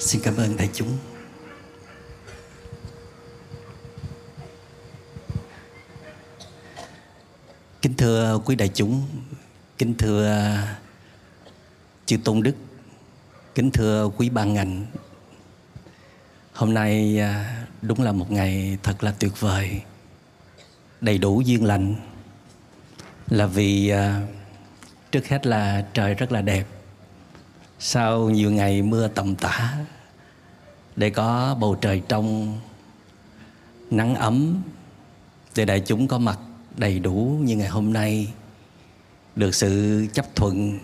[0.00, 0.98] Xin cảm ơn đại chúng.
[7.82, 9.06] Kính thưa quý đại chúng,
[9.78, 10.58] kính thưa
[12.06, 12.54] chư tôn đức,
[13.54, 14.86] kính thưa quý ban ngành.
[16.52, 19.80] Hôm nay à, đúng là một ngày thật là tuyệt vời,
[21.00, 21.94] đầy đủ duyên lành.
[23.28, 24.20] Là vì à,
[25.12, 26.64] trước hết là trời rất là đẹp
[27.82, 29.76] sau nhiều ngày mưa tầm tã,
[30.96, 32.58] để có bầu trời trong,
[33.90, 34.62] nắng ấm
[35.56, 36.38] để đại chúng có mặt
[36.76, 38.32] đầy đủ như ngày hôm nay.
[39.36, 40.78] Được sự chấp thuận,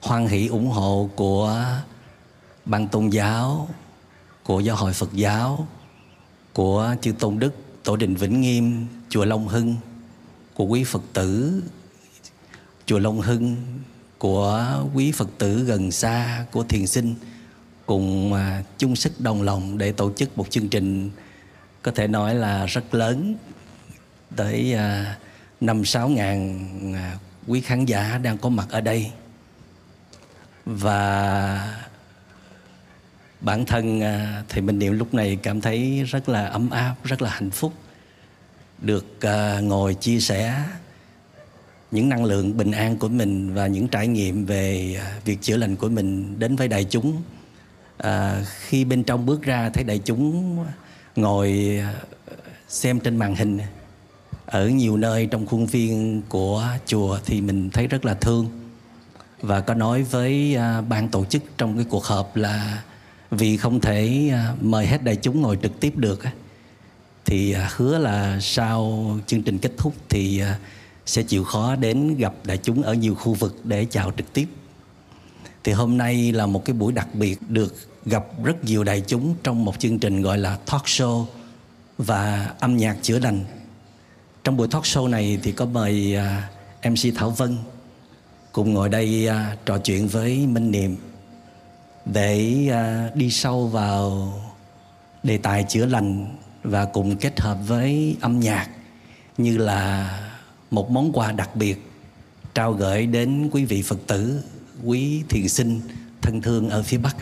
[0.00, 1.66] hoan hỷ ủng hộ của
[2.64, 3.68] ban tôn giáo,
[4.44, 5.68] của giáo hội Phật giáo,
[6.52, 7.54] của chư tôn đức,
[7.84, 9.76] tổ đình Vĩnh Nghiêm, chùa Long Hưng,
[10.54, 11.62] của quý Phật tử,
[12.86, 13.56] chùa Long Hưng
[14.20, 17.14] của quý Phật tử gần xa của thiền sinh
[17.86, 21.10] cùng à, chung sức đồng lòng để tổ chức một chương trình
[21.82, 23.36] có thể nói là rất lớn
[24.36, 25.16] tới à,
[25.60, 26.58] năm sáu ngàn
[26.94, 29.10] à, quý khán giả đang có mặt ở đây.
[30.66, 31.78] Và
[33.40, 34.06] bản thân thì
[34.48, 37.72] thầy Minh Niệm lúc này cảm thấy rất là ấm áp, rất là hạnh phúc
[38.78, 39.06] được
[39.62, 40.64] ngồi chia sẻ
[41.90, 45.56] những năng lượng bình an của mình và những trải nghiệm về à, việc chữa
[45.56, 47.22] lành của mình đến với đại chúng.
[47.98, 50.56] À, khi bên trong bước ra thấy đại chúng
[51.16, 51.94] ngồi à,
[52.68, 53.58] xem trên màn hình
[54.46, 58.48] ở nhiều nơi trong khuôn viên của chùa thì mình thấy rất là thương.
[59.40, 62.82] Và có nói với à, ban tổ chức trong cái cuộc họp là
[63.30, 64.30] vì không thể
[64.60, 66.20] mời hết đại chúng ngồi trực tiếp được
[67.24, 70.42] thì hứa là sau chương trình kết thúc thì
[71.06, 74.46] sẽ chịu khó đến gặp đại chúng ở nhiều khu vực để chào trực tiếp.
[75.64, 77.74] Thì hôm nay là một cái buổi đặc biệt được
[78.04, 81.24] gặp rất nhiều đại chúng trong một chương trình gọi là talk show
[81.98, 83.44] và âm nhạc chữa lành.
[84.44, 86.50] Trong buổi talk show này thì có mời à,
[86.82, 87.56] MC Thảo Vân
[88.52, 90.96] cùng ngồi đây à, trò chuyện với Minh Niệm
[92.04, 94.32] để à, đi sâu vào
[95.22, 98.68] đề tài chữa lành và cùng kết hợp với âm nhạc
[99.38, 100.10] như là
[100.70, 101.90] một món quà đặc biệt
[102.54, 104.42] trao gửi đến quý vị Phật tử,
[104.84, 105.80] quý thiền sinh
[106.22, 107.16] thân thương ở phía Bắc.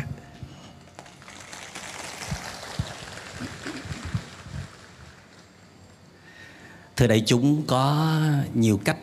[6.97, 8.16] Thưa đại chúng có
[8.54, 8.97] nhiều cách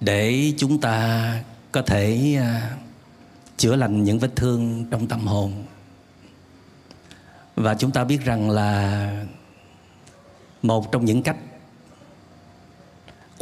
[0.00, 1.42] để chúng ta
[1.72, 2.76] có thể à,
[3.56, 5.64] chữa lành những vết thương trong tâm hồn.
[7.56, 9.10] Và chúng ta biết rằng là
[10.62, 11.36] một trong những cách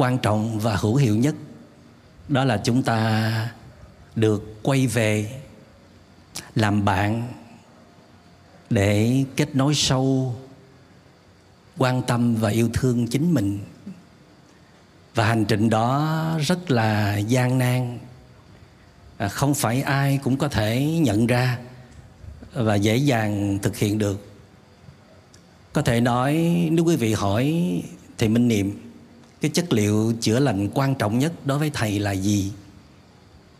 [0.03, 1.35] quan trọng và hữu hiệu nhất.
[2.29, 3.53] Đó là chúng ta
[4.17, 5.41] được quay về
[6.55, 7.29] làm bạn
[8.71, 10.37] để kết nối sâu,
[11.79, 13.59] quan tâm và yêu thương chính mình.
[15.15, 17.99] Và hành trình đó rất là gian nan.
[19.17, 21.59] À, không phải ai cũng có thể nhận ra
[22.53, 24.27] và dễ dàng thực hiện được.
[25.73, 26.35] Có thể nói,
[26.73, 27.83] nếu quý vị hỏi
[28.19, 28.92] thì minh niệm
[29.43, 32.53] cái chất liệu chữa lành quan trọng nhất đối với thầy là gì?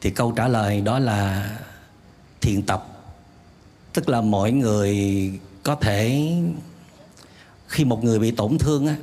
[0.01, 1.51] Thì câu trả lời đó là
[2.41, 2.89] thiền tập.
[3.93, 4.97] Tức là mọi người
[5.63, 6.33] có thể,
[7.67, 8.97] khi một người bị tổn thương á,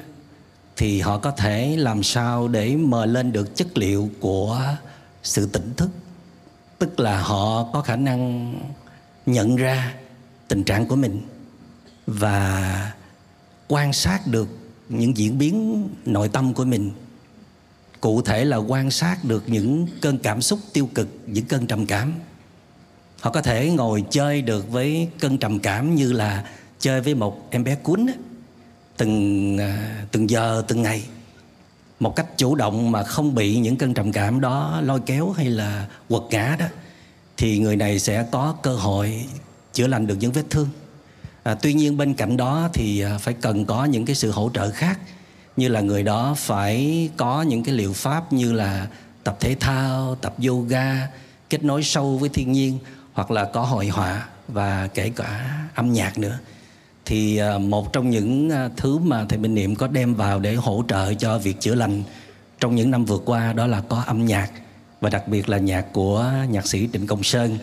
[0.78, 4.62] thì họ có thể làm sao để mời lên được chất liệu của
[5.24, 5.90] sự tỉnh thức.
[6.80, 8.54] Tức là họ có khả năng
[9.26, 9.94] nhận ra
[10.48, 11.22] tình trạng của mình
[12.08, 12.92] và
[13.68, 14.48] quan sát được
[14.90, 16.92] những diễn biến nội tâm của mình.
[18.02, 21.86] Cụ thể là quan sát được những cơn cảm xúc tiêu cực, những cơn trầm
[21.86, 22.14] cảm.
[23.20, 26.50] Họ có thể ngồi chơi được với cơn trầm cảm như là
[26.80, 28.08] chơi với một em bé cuốn
[28.98, 31.04] từng à, từng giờ, từng ngày.
[32.00, 35.50] Một cách chủ động mà không bị những cơn trầm cảm đó lôi kéo hay
[35.50, 36.66] là quật ngã đó,
[37.38, 39.26] thì người này sẽ có cơ hội
[39.74, 40.68] chữa lành được những vết thương
[41.50, 44.50] à, tuy nhiên bên cạnh đó thì à, phải cần có những cái sự hỗ
[44.54, 45.00] trợ khác
[45.58, 48.88] như là người đó phải có những cái liệu pháp như là
[49.24, 51.08] tập thể thao tập yoga
[51.50, 52.80] kết nối sâu với thiên nhiên
[53.14, 56.38] hoặc là có hội họa và kể cả âm nhạc nữa.
[57.06, 60.56] Thì à, một trong những à, thứ mà thầy Minh Niệm có đem vào để
[60.56, 62.04] hỗ trợ cho việc chữa lành
[62.60, 64.52] trong những năm vừa qua đó là có âm nhạc
[65.02, 67.58] và đặc biệt là nhạc của nhạc sĩ Trịnh Công Sơn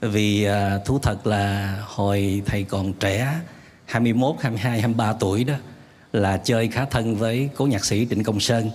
[0.00, 3.40] vì à, thú thật là hồi thầy còn trẻ
[3.84, 5.54] 21, 22, 23 tuổi đó
[6.12, 8.70] là chơi khá thân với cố nhạc sĩ Trịnh Công Sơn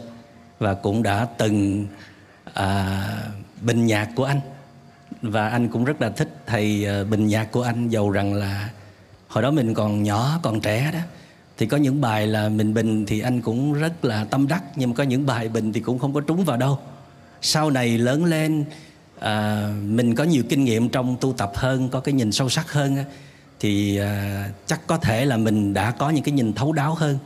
[0.60, 1.88] và cũng đã từng
[2.54, 3.04] à,
[3.62, 4.40] bình nhạc của anh.
[5.22, 8.70] Và anh cũng rất là thích thầy à, bình nhạc của anh dầu rằng là
[9.28, 11.00] hồi đó mình còn nhỏ còn trẻ đó.
[11.58, 14.90] Thì có những bài là mình bình thì anh cũng rất là tâm đắc nhưng
[14.90, 16.80] mà có những bài bình thì cũng không có trúng vào đâu.
[17.42, 18.66] Sau này lớn lên
[19.22, 22.72] à, mình có nhiều kinh nghiệm trong tu tập hơn có cái nhìn sâu sắc
[22.72, 22.98] hơn
[23.60, 27.18] thì à, chắc có thể là mình đã có những cái nhìn thấu đáo hơn.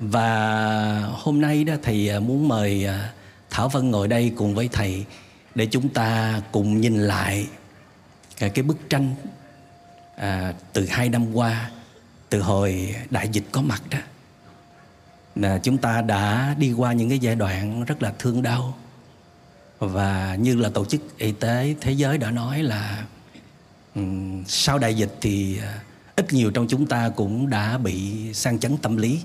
[0.00, 3.12] Và hôm nay đó thầy à, muốn mời à,
[3.50, 5.04] thảo vân ngồi đây cùng với thầy
[5.54, 7.46] để chúng ta cùng nhìn lại
[8.40, 9.14] à, cái bức tranh
[10.16, 11.70] à, từ hai năm qua
[12.28, 13.98] từ hồi đại dịch có mặt đó.
[15.34, 18.74] Là chúng ta đã đi qua những cái giai đoạn rất là thương đau
[19.78, 23.04] và như là tổ chức y tế thế giới đã nói là
[23.94, 25.80] um, sau đại dịch thì à,
[26.16, 29.20] ít nhiều trong chúng ta cũng đã bị sang chấn tâm lý.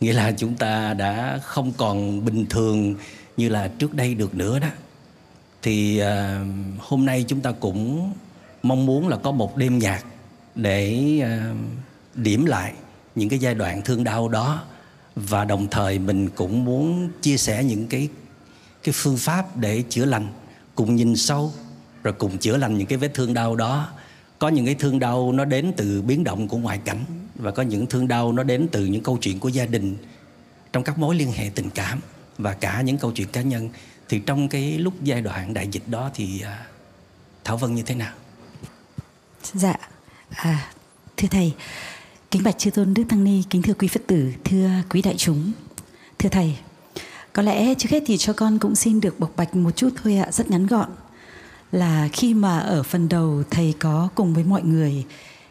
[0.00, 2.94] Nghĩa là chúng ta đã không còn bình thường
[3.36, 4.68] như là trước đây được nữa đó.
[5.62, 6.46] Thì uh,
[6.78, 8.12] hôm nay chúng ta cũng
[8.62, 10.04] mong muốn là có một đêm nhạc
[10.54, 11.56] để uh,
[12.14, 12.72] điểm lại
[13.14, 14.62] những cái giai đoạn thương đau đó.
[15.16, 18.08] Và đồng thời mình cũng muốn chia sẻ những cái
[18.82, 20.32] cái phương pháp để chữa lành
[20.74, 21.52] cùng nhìn sâu
[22.02, 23.88] rồi cùng chữa lành những cái vết thương đau đó.
[24.38, 27.04] Có những cái thương đau nó đến từ biến động của ngoại cảnh
[27.34, 29.96] và có những thương đau nó đến từ những câu chuyện của gia đình.
[30.72, 32.00] Trong các mối liên hệ tình cảm
[32.38, 33.68] và cả những câu chuyện cá nhân
[34.08, 36.66] thì trong cái lúc giai đoạn đại dịch đó thì à,
[37.44, 38.12] thảo vân như thế nào?
[39.42, 39.76] Dạ
[40.30, 40.72] à,
[41.16, 41.54] thưa thầy
[42.30, 45.14] kính bạch chư tôn đức tăng ni kính thưa quý phật tử thưa quý đại
[45.16, 45.52] chúng.
[46.18, 46.56] Thưa thầy
[47.32, 50.16] có lẽ trước hết thì cho con cũng xin được bộc bạch một chút thôi
[50.16, 50.88] ạ rất ngắn gọn.
[51.72, 55.04] Là khi mà ở phần đầu thầy có cùng với mọi người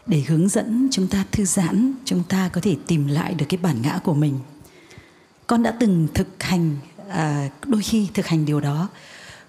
[0.08, 3.58] để hướng dẫn chúng ta thư giãn chúng ta có thể tìm lại được cái
[3.58, 4.40] bản ngã của mình.
[5.48, 6.76] Con đã từng thực hành
[7.10, 8.88] à, đôi khi thực hành điều đó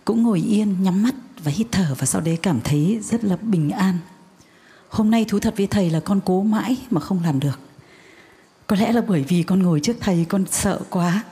[0.04, 3.36] cũng ngồi yên nhắm mắt và hít thở và sau đấy cảm thấy rất là
[3.36, 3.98] bình an.
[4.88, 7.58] Hôm nay thú thật với thầy là con cố mãi mà không làm được.
[8.66, 11.22] Có lẽ là bởi vì con ngồi trước thầy con sợ quá.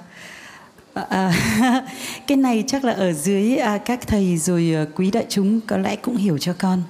[1.09, 1.87] Ờ, à,
[2.27, 5.77] cái này chắc là ở dưới à, các thầy rồi à, quý đại chúng có
[5.77, 6.83] lẽ cũng hiểu cho con.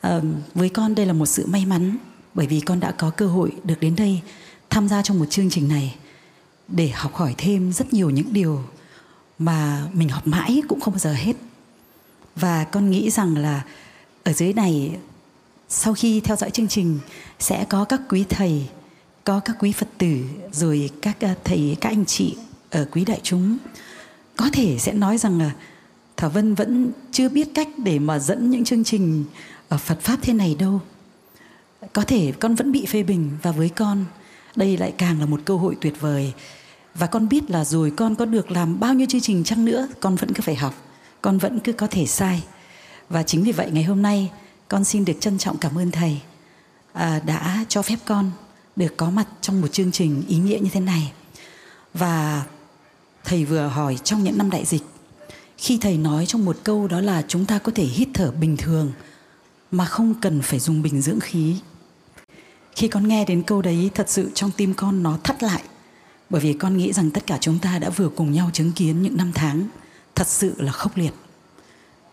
[0.00, 0.20] À,
[0.54, 1.96] với con đây là một sự may mắn
[2.34, 4.20] bởi vì con đã có cơ hội được đến đây
[4.70, 5.94] tham gia trong một chương trình này
[6.68, 8.62] để học hỏi thêm rất nhiều những điều
[9.38, 11.36] mà mình học mãi cũng không bao giờ hết.
[12.36, 13.62] Và con nghĩ rằng là
[14.24, 14.96] ở dưới này
[15.68, 16.98] sau khi theo dõi chương trình
[17.38, 18.68] sẽ có các quý thầy
[19.24, 20.18] có các quý phật tử
[20.52, 22.36] rồi các à, thầy các anh chị
[22.74, 23.58] ở quý đại chúng
[24.36, 25.50] có thể sẽ nói rằng là
[26.16, 29.24] thảo vân vẫn chưa biết cách để mà dẫn những chương trình
[29.68, 30.80] ở phật pháp thế này đâu.
[31.92, 34.04] Có thể con vẫn bị phê bình và với con
[34.56, 36.32] đây lại càng là một cơ hội tuyệt vời.
[36.94, 39.88] Và con biết là rồi con có được làm bao nhiêu chương trình chăng nữa
[40.00, 40.74] con vẫn cứ phải học
[41.22, 42.44] con vẫn cứ có thể sai.
[43.08, 44.30] Và chính vì vậy ngày hôm nay
[44.68, 46.20] con xin được trân trọng cảm ơn thầy
[46.92, 48.30] à, đã cho phép con
[48.76, 51.12] được có mặt trong một chương trình ý nghĩa như thế này.
[51.94, 52.44] Và
[53.24, 54.82] thầy vừa hỏi trong những năm đại dịch.
[55.58, 58.56] Khi thầy nói trong một câu đó là chúng ta có thể hít thở bình
[58.56, 58.92] thường,
[59.70, 61.56] mà không cần phải dùng bình dưỡng khí.
[62.76, 65.62] Khi con nghe đến câu đấy, thật sự trong tim con nó thắt lại,
[66.30, 69.02] bởi vì con nghĩ rằng tất cả chúng ta đã vừa cùng nhau chứng kiến
[69.02, 69.68] những năm tháng
[70.14, 71.12] thật sự là khốc liệt.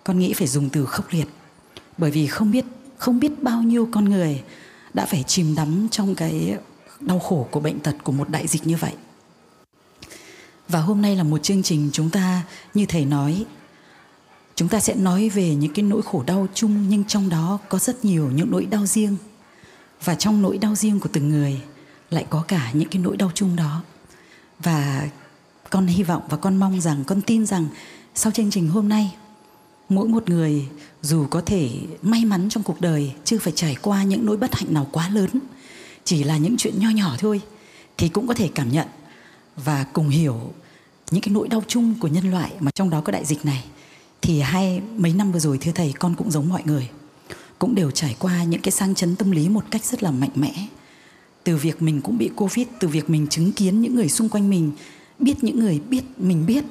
[0.03, 1.27] Con nghĩ phải dùng từ khốc liệt,
[1.97, 2.65] bởi vì không biết
[2.97, 4.43] không biết bao nhiêu con người
[4.93, 6.57] đã phải chìm đắm trong cái
[6.99, 8.93] đau khổ của bệnh tật của một đại dịch như vậy
[10.71, 13.45] và hôm nay là một chương trình chúng ta, như thầy nói,
[14.55, 17.79] chúng ta sẽ nói về những cái nỗi khổ đau chung, nhưng trong đó có
[17.79, 19.15] rất nhiều những nỗi đau riêng.
[20.03, 21.61] Và trong nỗi đau riêng của từng người,
[22.09, 23.81] lại có cả những cái nỗi đau chung đó.
[24.59, 25.09] Và
[25.69, 27.65] con hy vọng và con mong rằng, con tin rằng
[28.15, 29.15] sau chương trình hôm nay,
[29.89, 30.67] mỗi một người
[31.01, 34.55] dù có thể may mắn trong cuộc đời chưa phải trải qua những nỗi bất
[34.55, 35.29] hạnh nào quá lớn,
[36.03, 37.41] chỉ là những chuyện nho nhỏ thôi,
[37.97, 38.87] thì cũng có thể cảm nhận
[39.55, 40.53] và cùng hiểu
[41.11, 43.63] những cái nỗi đau chung của nhân loại mà trong đó có đại dịch này,
[44.21, 46.89] thì hai mấy năm vừa rồi, thưa thầy, con cũng giống mọi người.
[47.59, 50.29] Cũng đều trải qua những cái sang chấn tâm lý một cách rất là mạnh
[50.35, 50.67] mẽ.
[51.43, 54.49] Từ việc mình cũng bị covid, từ việc mình chứng kiến những người xung quanh
[54.49, 54.71] mình
[55.19, 56.63] biết những người biết, mình biết,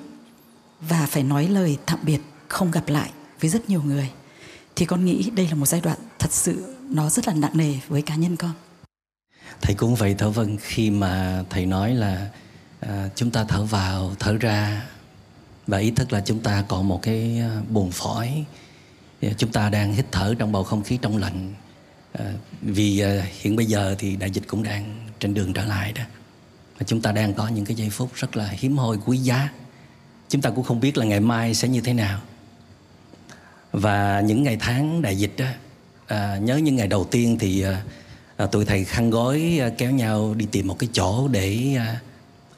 [0.88, 4.11] và phải nói lời tạm biệt không gặp lại với rất nhiều người,
[4.76, 7.75] thì con nghĩ đây là một giai đoạn thật sự nó rất là nặng nề
[7.88, 8.52] với cá nhân con.
[9.61, 12.30] Thầy cũng vậy thảo vân khi mà thầy nói là
[12.80, 14.87] à, chúng ta thở vào thở ra.
[15.66, 18.44] Và ý thức là chúng ta còn một cái à, buồn buồng phổi
[19.38, 21.54] chúng ta đang hít thở trong bầu không khí trong lành.
[22.12, 22.32] À,
[22.62, 26.02] vì à, hiện bây giờ thì đại dịch cũng đang trên đường trở lại đó.
[26.78, 29.49] Và chúng ta đang có những cái giây phút rất là hiếm hoi quý giá.
[30.28, 32.20] Chúng ta cũng không biết là ngày mai sẽ như thế nào.
[33.72, 35.46] Và những ngày tháng đại dịch đó
[36.06, 37.82] à, nhớ những ngày đầu tiên thì à,
[38.37, 42.00] à tụi thầy khăn gói à, kéo nhau đi tìm một cái chỗ để à,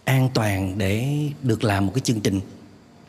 [0.04, 2.40] an toàn để được làm một cái chương trình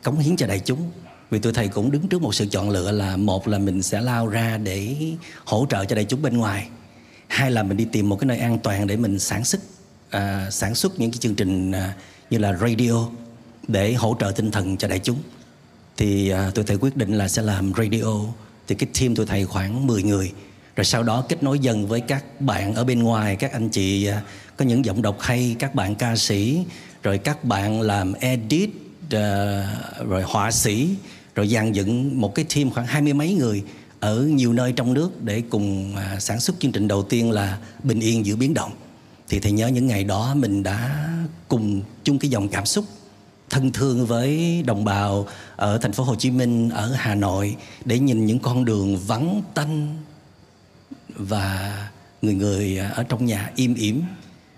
[0.04, 0.92] cống hiến cho đại chúng.
[1.30, 4.02] Vì tụi thầy cũng đứng trước một sự chọn lựa là một là mình sẽ
[4.02, 4.96] lao ra để
[5.46, 6.70] hỗ trợ cho đại chúng bên ngoài
[7.34, 9.62] hai là mình đi tìm một cái nơi an toàn để mình sản xuất
[10.10, 11.94] à, sản xuất những cái chương trình à,
[12.30, 13.08] như là radio
[13.68, 15.18] để hỗ trợ tinh thần cho đại chúng.
[15.98, 18.20] Thì à, tụi thầy quyết định là sẽ làm radio.
[18.68, 20.32] Thì cái team tụi thầy khoảng 10 người
[20.76, 24.06] rồi sau đó kết nối dần với các bạn ở bên ngoài các anh chị
[24.06, 24.22] à,
[24.58, 26.64] có những giọng đọc hay các bạn ca sĩ
[27.04, 28.70] rồi các bạn làm edit
[29.12, 29.68] à,
[30.08, 30.90] rồi họa sĩ
[31.36, 33.64] rồi dàn dựng một cái team khoảng hai mươi mấy người
[34.00, 37.58] ở nhiều nơi trong nước để cùng à, sản xuất chương trình đầu tiên là
[37.84, 38.72] bình yên giữa biến động.
[39.30, 41.08] Thì thầy nhớ những ngày đó mình đã
[41.48, 42.86] cùng chung cái dòng cảm xúc
[43.50, 48.00] thân thương với đồng bào ở thành phố Hồ Chí Minh, ở Hà Nội để
[48.00, 49.98] nhìn những con đường vắng tanh
[51.16, 51.78] và
[52.22, 54.04] người người à, ở trong nhà im ỉm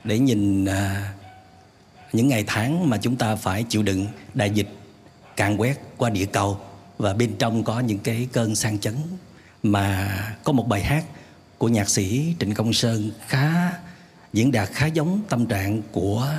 [0.03, 1.13] để nhìn à,
[2.13, 4.69] những ngày tháng mà chúng ta phải chịu đựng đại dịch
[5.35, 6.59] càn quét qua địa cầu.
[6.97, 8.95] Và bên trong có những cái cơn sang chấn
[9.63, 11.05] mà có một bài hát
[11.57, 13.71] của nhạc sĩ Trịnh Công Sơn khá
[14.33, 16.31] diễn đạt, khá giống tâm trạng của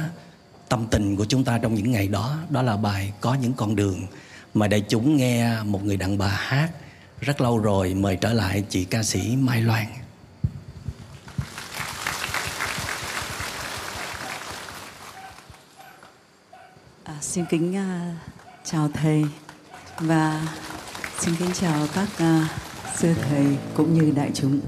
[0.68, 2.38] tâm tình của chúng ta trong những ngày đó.
[2.50, 4.06] Đó là bài có những con đường
[4.54, 6.70] mà đại chúng nghe một người đàn bà hát
[7.20, 9.86] rất lâu rồi mời trở lại chị ca sĩ Mai Loan.
[17.16, 18.16] À, xin kính uh,
[18.64, 19.24] chào thầy
[20.00, 20.48] và
[21.18, 22.50] xin kính chào các uh,
[22.96, 24.60] sư thầy cũng như đại chúng.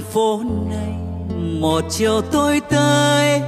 [0.00, 0.40] Đường phố
[0.70, 0.94] này
[1.60, 3.40] một chiều tôi tới,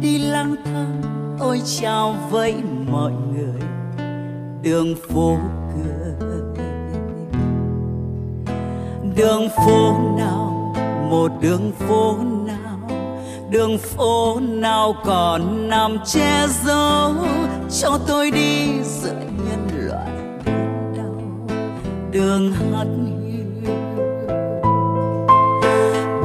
[0.00, 1.02] đi lang thang,
[1.40, 2.54] ôi chào với
[2.90, 3.60] mọi người.
[4.62, 5.38] Đường phố
[5.74, 6.28] cười.
[9.16, 10.74] Đường phố nào,
[11.10, 12.90] một đường phố nào?
[13.50, 17.12] Đường phố nào còn nằm che giấu?
[17.80, 20.10] Cho tôi đi giữa nhân loại
[20.96, 21.48] đau.
[22.10, 22.86] Đường hắt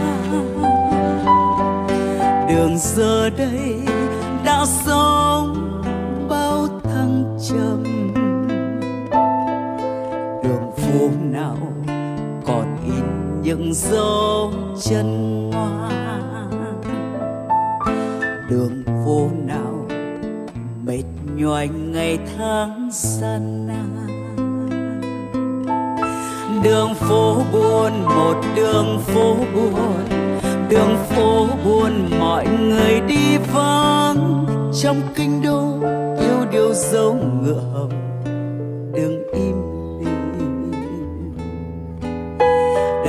[2.49, 3.81] đường giờ đây
[4.45, 5.83] đã sống
[6.29, 7.83] bao thăng trầm.
[10.45, 11.57] Đường phố nào
[12.47, 13.05] còn in
[13.43, 14.53] những dấu
[14.83, 15.91] chân hoa,
[18.51, 19.87] đường phố nào
[20.85, 21.05] mệt
[21.37, 23.82] nhoài ngày tháng gian nan
[26.63, 30.05] đường phố buồn, một đường phố buồn.
[30.69, 34.47] Đường phố buồn, mọi người đi vắng.
[34.83, 35.89] Trong kinh đô,
[36.21, 37.91] yêu điều dấu ngựa hồng.
[38.95, 39.63] Đường im
[40.01, 40.73] lìm.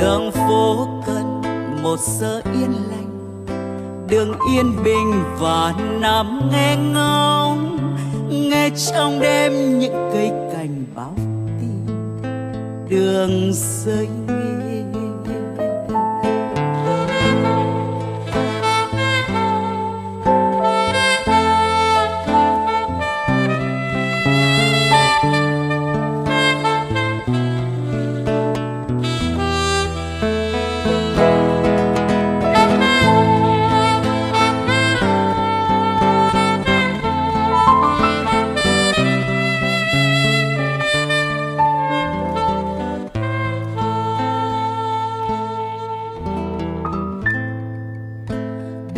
[0.02, 1.42] Đường phố cần
[1.84, 3.46] một giờ yên lành.
[4.10, 7.78] Đường yên bình và nằm nghe ngóng.
[8.30, 10.32] Nghe trong đêm những cây
[12.94, 14.43] đường xanh.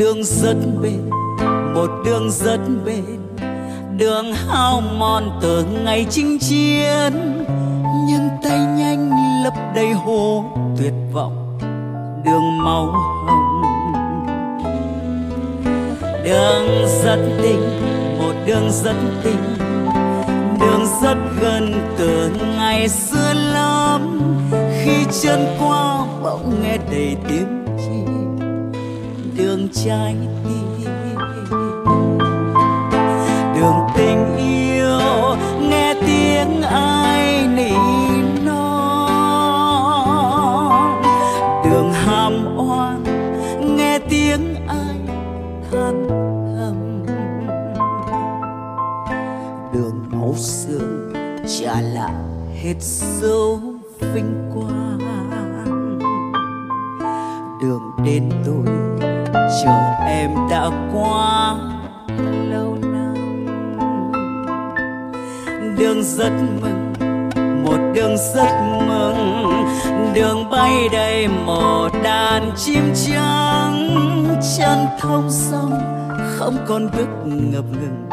[0.06, 1.10] Đường rất bên
[1.74, 3.20] một đường rất bên
[3.98, 7.14] đường hao mòn từ ngày chinh chiến,
[8.08, 9.12] nhưng tay nhanh
[9.44, 10.46] lấp đầy hồ
[10.78, 11.58] tuyệt vọng,
[12.26, 13.62] đường máu hồng.
[16.24, 17.62] Đường rất tình
[18.20, 19.58] một đường rất tình
[20.60, 24.22] đường rất gần từ ngày xưa lắm,
[24.84, 27.55] khi chân qua bỗng nghe đầy tiếng
[29.84, 30.90] trái tim.
[33.56, 35.00] Đường tình yêu,
[35.70, 37.72] nghe tiếng ai nỉ
[38.46, 39.42] non.
[41.64, 43.04] Đường hàm oan,
[43.78, 45.00] nghe tiếng ai
[45.72, 46.08] than
[46.58, 47.06] thầm
[49.74, 51.14] đường máu xương
[51.60, 52.14] trả lại
[52.62, 52.76] hết
[53.22, 53.60] dấu
[66.06, 66.94] rất mừng,
[67.64, 68.52] một đường rất
[68.88, 69.52] mừng.
[70.14, 73.90] Đường bay đầy một đàn chim trắng,
[74.58, 75.72] chân thông sông,
[76.38, 78.10] không còn bước ngập ngừng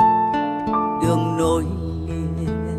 [1.03, 1.65] đường nối
[2.07, 2.79] liền.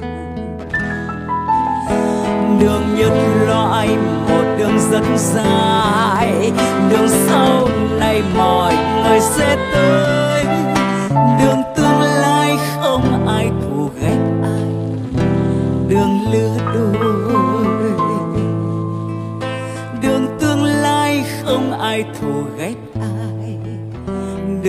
[2.60, 3.12] Đường nhất
[3.48, 3.88] loại,
[4.30, 6.52] một đường rất dài.
[6.90, 7.68] Đường sau
[8.00, 10.46] này mọi người sẽ tới.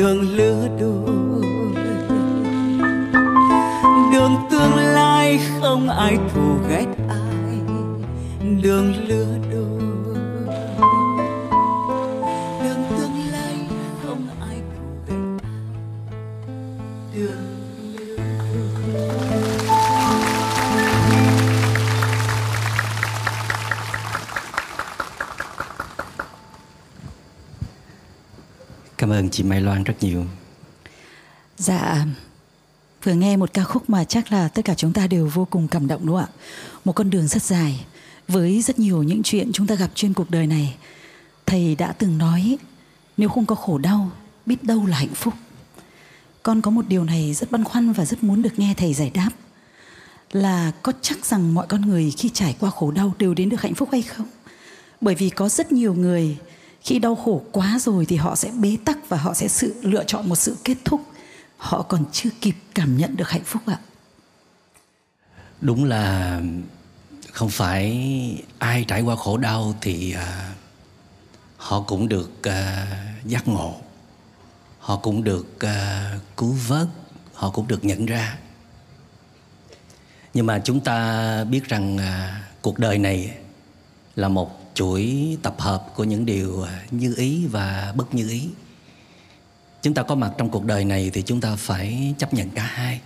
[0.05, 1.43] Đường lứa đôi.
[4.13, 7.59] Đường tương lai không ai thù ghét ai.
[8.63, 9.44] Đường lứa đôi
[29.25, 30.25] ơn chị Mai Loan rất nhiều.
[31.57, 32.07] Dạ,
[33.03, 35.69] vừa nghe một ca khúc mà chắc là tất cả chúng ta đều vô cùng
[35.69, 36.37] cảm động đúng không ạ?
[36.85, 37.85] Một con đường rất dài
[38.29, 40.77] với rất nhiều những chuyện chúng ta gặp trên cuộc đời này.
[41.47, 42.59] Thầy đã từng nói
[43.17, 44.11] nếu không có khổ đau,
[44.47, 45.35] biết đâu là hạnh phúc.
[46.43, 49.11] Con có một điều này rất băn khoăn và rất muốn được nghe thầy giải
[49.15, 49.31] đáp
[50.33, 53.61] là có chắc rằng mọi con người khi trải qua khổ đau đều đến được
[53.61, 54.27] hạnh phúc hay không?
[55.01, 56.37] Bởi vì có rất nhiều người
[56.85, 60.05] khi đau khổ quá rồi thì họ sẽ bế tắc và họ sẽ sự lựa
[60.05, 61.01] chọn một sự kết thúc.
[61.57, 63.79] Họ còn chưa kịp cảm nhận được hạnh phúc ạ.
[65.61, 66.41] Đúng là
[67.33, 70.55] không phải ai trải qua khổ đau thì à,
[71.57, 72.87] họ cũng được à,
[73.25, 73.75] giác ngộ.
[74.79, 76.89] Họ cũng được à, cứu vớt,
[77.35, 78.39] họ cũng được nhận ra.
[80.35, 83.37] Nhưng mà chúng ta biết rằng à, cuộc đời này
[84.17, 88.49] là một chuỗi tập hợp của những điều à, như ý và bất như ý.
[89.83, 92.63] Chúng ta có mặt trong cuộc đời này thì chúng ta phải chấp nhận cả
[92.63, 93.01] hai.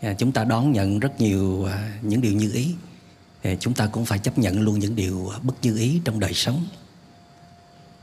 [0.00, 2.74] À, chúng ta đón nhận rất nhiều à, những điều như ý.
[3.60, 6.66] Chúng ta cũng phải chấp nhận luôn những điều bất như ý trong đời sống.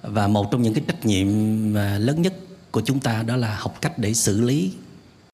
[0.02, 1.28] Và một trong những cái trách nhiệm
[1.74, 2.34] lớn nhất
[2.72, 4.74] của chúng ta đó là học cách để xử lý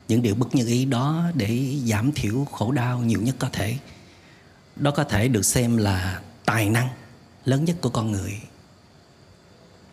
[0.07, 3.77] những điều bất như ý đó để giảm thiểu khổ đau nhiều nhất có thể.
[4.75, 6.87] Đó có thể được xem là tài năng
[7.45, 8.41] lớn nhất của con người.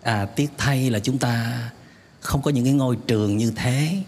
[0.02, 1.60] À, tiếc thay là chúng ta
[2.20, 4.02] không có những cái ngôi trường như thế.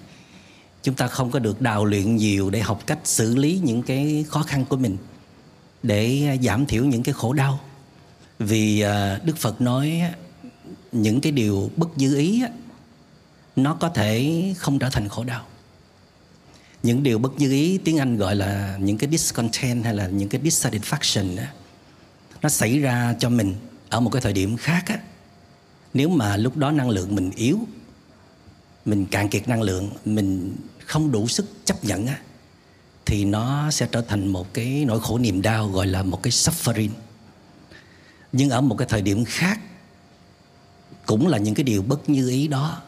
[0.82, 4.24] Chúng ta không có được đào luyện nhiều để học cách xử lý những cái
[4.28, 4.96] khó khăn của mình
[5.82, 7.60] để giảm thiểu những cái khổ đau.
[8.38, 10.02] Vì à, Đức Phật nói
[10.92, 12.42] những cái điều bất dư ý
[13.56, 15.46] nó có thể không trở thành khổ đau
[16.82, 20.28] những điều bất dư ý tiếng Anh gọi là những cái discontent hay là những
[20.28, 21.42] cái dissatisfaction đó,
[22.42, 23.54] nó xảy ra cho mình
[23.88, 24.98] ở một cái thời điểm khác á.
[25.94, 27.58] Nếu mà lúc đó năng lượng mình yếu,
[28.84, 32.18] mình cạn kiệt năng lượng, mình không đủ sức chấp nhận á,
[33.06, 36.30] thì nó sẽ trở thành một cái nỗi khổ niềm đau gọi là một cái
[36.30, 36.90] suffering.
[38.32, 39.60] Nhưng ở một cái thời điểm khác,
[41.06, 42.82] cũng là những cái điều bất như ý đó.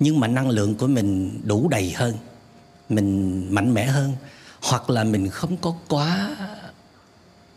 [0.00, 2.14] Nhưng mà năng lượng của mình đủ đầy hơn,
[2.88, 4.12] mình mạnh mẽ hơn,
[4.62, 6.36] hoặc là mình không có quá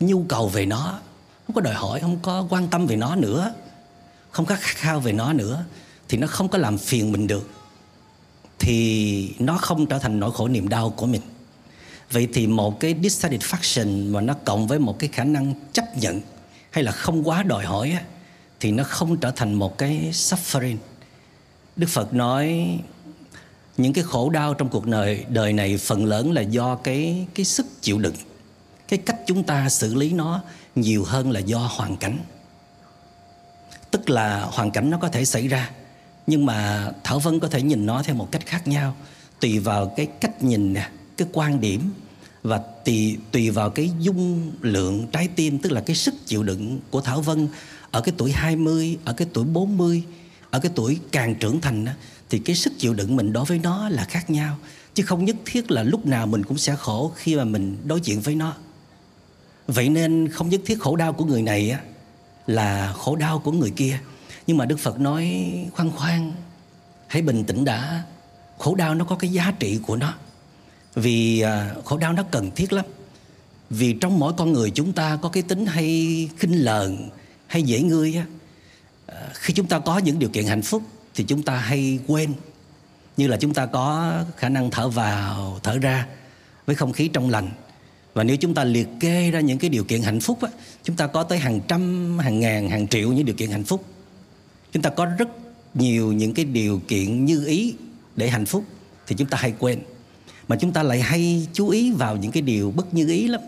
[0.00, 1.00] nhu cầu về nó
[1.46, 3.54] không có đòi hỏi không có quan tâm về nó nữa
[4.30, 5.64] không có khát khao về nó nữa
[6.08, 7.50] thì nó không có làm phiền mình được
[8.58, 11.20] thì nó không trở thành nỗi khổ niềm đau của mình.
[12.10, 16.20] Vậy thì một cái dissatisfaction mà nó cộng với một cái khả năng chấp nhận
[16.70, 18.02] hay là không quá đòi hỏi á,
[18.60, 20.76] thì nó không trở thành một cái suffering.
[21.76, 22.68] Đức phật nói
[23.76, 27.44] những cái khổ đau trong cuộc đời đời này phần lớn là do cái cái
[27.44, 28.14] sức chịu đựng
[28.88, 30.42] cái cách chúng ta xử lý nó
[30.74, 32.18] nhiều hơn là do hoàn cảnh.
[33.90, 35.70] Tức là hoàn cảnh nó có thể xảy ra
[36.26, 38.96] nhưng mà thảo vân có thể nhìn nó theo một cách khác nhau.
[39.40, 41.92] Tùy vào cái cách nhìn nè cái quan điểm
[42.42, 46.80] và tùy tùy vào cái dung lượng trái tim tức là cái sức chịu đựng
[46.90, 47.48] của Thảo Vân
[47.90, 50.02] ở cái tuổi 20, ở cái tuổi 40,
[50.50, 51.92] ở cái tuổi càng trưởng thành đó,
[52.30, 54.56] thì cái sức chịu đựng mình đối với nó là khác nhau.
[54.94, 58.00] Chứ không nhất thiết là lúc nào mình cũng sẽ khổ khi mà mình đối
[58.00, 58.56] diện với nó.
[59.66, 61.80] Vậy nên không nhất thiết khổ đau của người này á,
[62.46, 63.98] là khổ đau của người kia.
[64.46, 66.32] Nhưng mà Đức Phật nói, khoan khoan,
[67.06, 68.02] hãy bình tĩnh đã.
[68.58, 70.14] Khổ đau nó có cái giá trị của nó.
[70.94, 72.84] Vì à, khổ đau nó cần thiết lắm.
[73.70, 77.08] Vì trong mỗi con người chúng ta có cái tính hay khinh lờn,
[77.46, 78.26] hay dễ ngươi á
[79.06, 80.82] à, khi chúng ta có những điều kiện hạnh phúc
[81.14, 82.34] thì chúng ta hay quên.
[83.16, 86.06] Như là chúng ta có khả năng thở vào, thở ra
[86.66, 87.50] với không khí trong lành
[88.16, 90.48] và nếu chúng ta liệt kê ra những cái điều kiện hạnh phúc á,
[90.82, 93.84] chúng ta có tới hàng trăm hàng ngàn hàng triệu những điều kiện hạnh phúc.
[94.72, 95.28] Chúng ta có rất
[95.74, 97.74] nhiều những cái điều kiện như ý
[98.16, 98.64] để hạnh phúc
[99.06, 99.78] thì chúng ta hay quên.
[100.48, 103.40] Mà chúng ta lại hay chú ý vào những cái điều bất như ý lắm.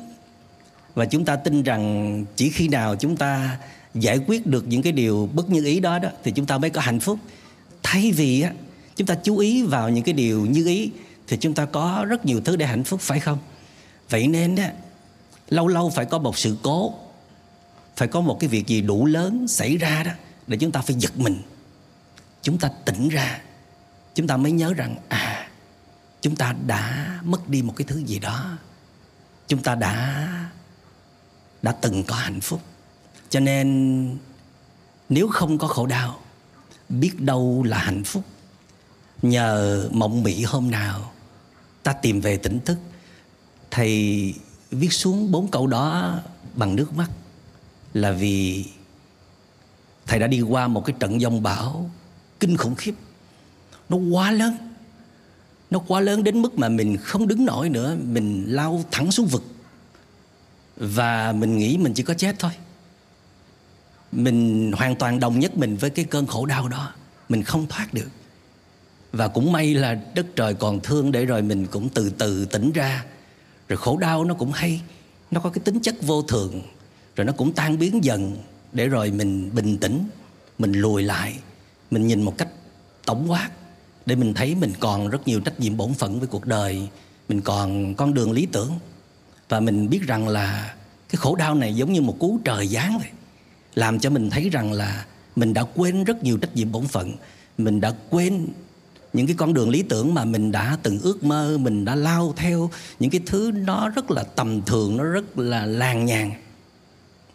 [0.95, 3.59] Và chúng ta tin rằng chỉ khi nào chúng ta
[3.95, 6.71] giải quyết được những cái điều bất như ý đó đó thì chúng ta mới
[6.71, 7.19] có hạnh phúc.
[7.83, 8.53] Thay vì á
[8.97, 10.91] chúng ta chú ý vào những cái điều như ý
[11.27, 13.39] thì chúng ta có rất nhiều thứ để hạnh phúc phải không?
[14.11, 14.65] Vậy nên đó
[15.49, 16.95] lâu lâu phải có một sự cố,
[17.97, 20.13] phải có một cái việc gì đủ lớn xảy ra đó
[20.47, 21.43] để chúng ta phải giật mình.
[22.43, 23.41] Chúng ta tỉnh ra,
[24.15, 25.49] chúng ta mới nhớ rằng à
[26.21, 28.59] chúng ta đã mất đi một cái thứ gì đó.
[29.49, 30.29] Chúng ta đã
[31.63, 32.61] đã từng có hạnh phúc.
[33.31, 34.19] Cho nên,
[35.09, 36.21] nếu không có khổ đau,
[36.89, 38.25] biết đâu là hạnh phúc.
[39.23, 41.13] Nhờ mộng mị hôm nào,
[41.83, 42.79] ta tìm về tỉnh thức
[43.71, 44.35] thầy
[44.71, 46.19] viết xuống bốn câu đó
[46.55, 47.11] bằng nước mắt
[47.95, 48.65] là vì
[50.07, 51.91] thầy đã đi qua một cái trận giông bão
[52.41, 52.95] kinh khủng khiếp.
[53.89, 54.57] Nó quá lớn,
[55.71, 59.27] nó quá lớn đến mức mà mình không đứng nổi nữa, mình lao thẳng xuống
[59.27, 59.45] vực.
[60.77, 62.53] Và mình nghĩ mình chỉ có chết thôi.
[64.13, 66.93] Mình hoàn toàn đồng nhất mình với cái cơn khổ đau đó,
[67.29, 68.09] mình không thoát được.
[69.13, 72.73] Và cũng may là đất trời còn thương để rồi mình cũng từ từ tỉnh
[72.73, 73.05] ra
[73.69, 74.81] rồi khổ đau nó cũng hay.
[75.31, 76.61] Nó có cái tính chất vô thường.
[77.17, 78.37] Rồi nó cũng tan biến dần
[78.73, 80.05] để rồi mình bình tĩnh,
[80.59, 81.39] mình lùi lại,
[81.91, 82.49] mình nhìn một cách
[83.07, 83.51] tổng quát
[84.07, 86.89] để mình thấy mình còn rất nhiều trách nhiệm bổn phận với cuộc đời.
[87.29, 88.73] Mình còn con đường lý tưởng.
[89.49, 90.75] Và mình biết rằng là
[91.09, 93.11] cái khổ đau này giống như một cú trời giáng vậy,
[93.75, 97.13] làm cho mình thấy rằng là mình đã quên rất nhiều trách nhiệm bổn phận,
[97.59, 98.47] mình đã quên
[99.13, 102.35] những cái con đường lý tưởng mà mình đã từng ước mơ, mình đã lao
[102.37, 106.33] theo, những cái thứ nó rất là tầm thường, nó rất là làng nhàn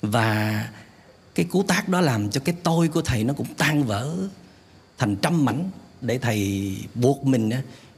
[0.02, 0.70] và
[1.36, 4.16] cái cú tác đó làm cho cái tôi của thầy nó cũng tan vỡ
[4.98, 5.70] thành trăm mảnh
[6.02, 7.50] để thầy buộc mình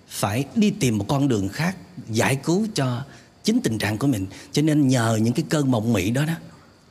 [0.07, 1.77] phải đi tìm một con đường khác
[2.09, 3.03] giải cứu cho
[3.43, 4.25] chính tình trạng của mình.
[4.51, 6.33] Cho nên nhờ những cái cơn mộng mị đó đó,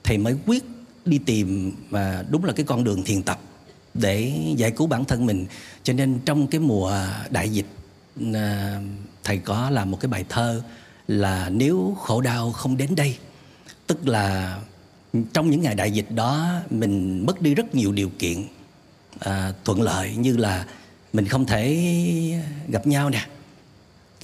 [0.05, 0.65] thầy mới quyết
[1.05, 3.41] đi tìm và đúng là cái con đường thiền tập
[3.95, 5.47] để giải cứu bản thân mình.
[5.83, 6.99] Cho nên trong cái mùa
[7.31, 7.67] đại dịch
[8.35, 8.81] à,
[9.25, 10.63] thầy có làm một cái bài thơ
[11.09, 13.17] là nếu khổ đau không đến đây
[13.87, 14.59] tức là
[15.33, 18.45] trong những ngày đại dịch đó mình mất đi rất nhiều điều kiện
[19.21, 20.67] à, thuận lợi như là
[21.13, 21.91] mình không thể
[22.69, 23.27] gặp nhau nè.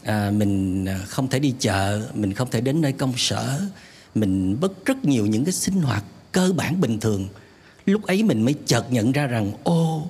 [0.02, 3.60] À, mình không thể đi chợ mình không thể đến nơi công sở.
[4.14, 7.28] Mình mất rất nhiều những cái sinh hoạt cơ bản bình thường
[7.90, 10.06] lúc ấy mình mới chợt nhận ra rằng ô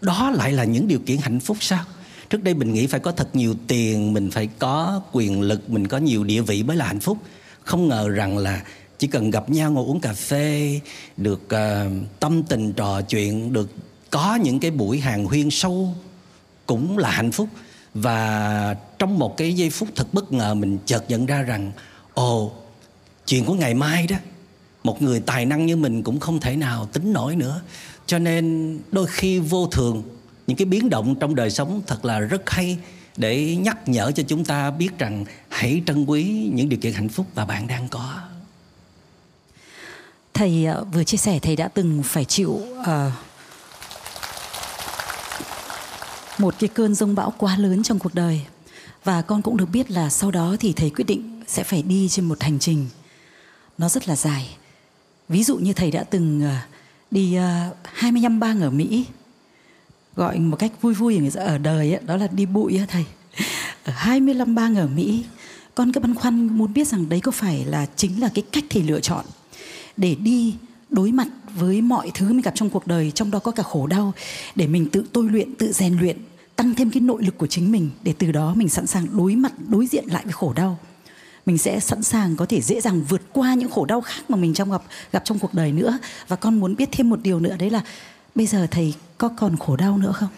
[0.00, 1.84] đó lại là những điều kiện hạnh phúc sao?
[2.30, 5.86] Trước đây mình nghĩ phải có thật nhiều tiền mình phải có quyền lực mình
[5.86, 7.18] có nhiều địa vị mới là hạnh phúc.
[7.64, 8.62] Không ngờ rằng là
[8.98, 10.80] chỉ cần gặp nhau ngồi uống cà phê
[11.16, 13.70] được uh, tâm tình trò chuyện được
[14.10, 15.94] có những cái buổi hàng huyên sâu
[16.66, 17.48] cũng là hạnh phúc.
[17.94, 21.72] Và trong một cái giây phút thật bất ngờ mình chợt nhận ra rằng
[22.14, 22.52] ồ
[23.26, 24.16] chuyện của ngày mai đó
[24.84, 27.60] một người tài năng như mình cũng không thể nào tính nổi nữa.
[28.06, 30.02] Cho nên đôi khi vô thường
[30.46, 32.78] những cái biến động trong đời sống thật là rất hay
[33.16, 37.08] để nhắc nhở cho chúng ta biết rằng hãy trân quý những điều kiện hạnh
[37.08, 38.20] phúc mà bạn đang có.
[40.34, 42.86] Thầy ờ, vừa chia sẻ thầy đã từng phải chịu uh,
[46.38, 48.40] một cái cơn rông bão quá lớn trong cuộc đời.
[49.04, 52.08] Và con cũng được biết là sau đó thì thầy quyết định sẽ phải đi
[52.08, 52.86] trên một hành trình.
[53.78, 54.56] Nó rất là dài
[55.30, 56.56] ví dụ như thầy đã từng ờ,
[57.10, 59.04] đi ờ, 25 bang ở Mỹ
[60.16, 63.04] gọi một cách vui vui ở đời ấy, đó là đi bụi á thầy.
[63.84, 65.24] Ở 25 bang ở Mỹ
[65.74, 68.64] con cứ băn khoăn muốn biết rằng đấy có phải là chính là cái cách
[68.70, 69.24] thầy lựa chọn
[69.96, 70.54] để đi
[70.90, 73.86] đối mặt với mọi thứ mình gặp trong cuộc đời trong đó có cả khổ
[73.86, 74.12] đau
[74.54, 76.16] để mình tự tôi luyện tự rèn luyện
[76.56, 79.36] tăng thêm cái nội lực của chính mình để từ đó mình sẵn sàng đối
[79.36, 80.78] mặt đối diện lại với khổ đau
[81.46, 84.36] mình sẽ sẵn sàng có thể dễ dàng vượt qua những khổ đau khác mà
[84.36, 85.98] mình trong gặp gặp trong cuộc đời nữa.
[86.28, 87.82] Và con muốn biết thêm một điều nữa đấy là
[88.34, 90.28] bây giờ thầy có còn khổ đau nữa không?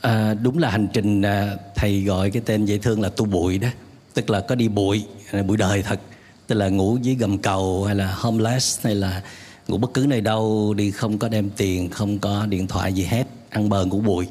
[0.00, 3.58] À, đúng là hành trình à, thầy gọi cái tên dễ thương là tu bụi
[3.58, 3.68] đó.
[4.14, 6.00] Tức là có đi bụi à, bụi đời thật.
[6.46, 9.22] Tức là ngủ dưới gầm cầu hay là homeless hay là
[9.70, 13.04] ngủ bất cứ nơi đâu đi không có đem tiền không có điện thoại gì
[13.04, 14.28] hết ăn bờ ngủ bụi.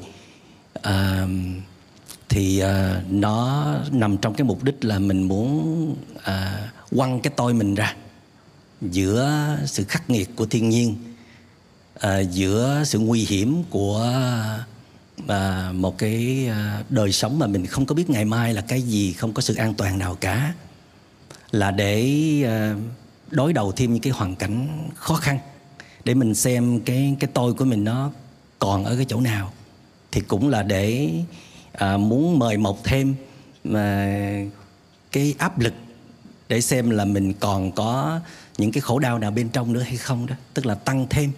[0.82, 1.26] À,
[2.28, 7.54] thì à, nó nằm trong cái mục đích là mình muốn à, quăng cái tôi
[7.54, 7.94] mình ra
[8.80, 10.96] giữa sự khắc nghiệt của thiên nhiên
[12.00, 14.16] à, giữa sự nguy hiểm của
[15.28, 18.82] à, một cái à, đời sống mà mình không có biết ngày mai là cái
[18.82, 20.54] gì không có sự an toàn nào cả.
[21.50, 22.02] Là để
[22.44, 22.74] à,
[23.30, 25.38] đối đầu thêm những cái hoàn cảnh khó khăn
[26.04, 28.10] để mình xem cái cái tôi của mình nó
[28.58, 29.52] còn ở cái chỗ nào.
[30.12, 31.10] Thì cũng là để
[31.72, 33.14] à, muốn mời mọc thêm
[33.64, 34.18] mà
[35.12, 35.74] cái áp lực
[36.48, 38.20] để xem là mình còn có
[38.58, 40.34] những cái khổ đau nào bên trong nữa hay không đó.
[40.54, 41.32] Tức là tăng thêm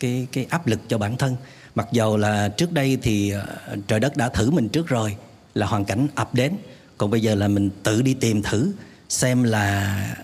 [0.00, 1.36] cái cái áp lực cho bản thân.
[1.74, 3.46] Mặc dầu là trước đây thì à,
[3.86, 5.16] trời đất đã thử mình trước rồi
[5.54, 6.52] là hoàn cảnh ập đến.
[6.98, 8.72] Còn bây giờ là mình tự đi tìm thử
[9.08, 10.16] xem là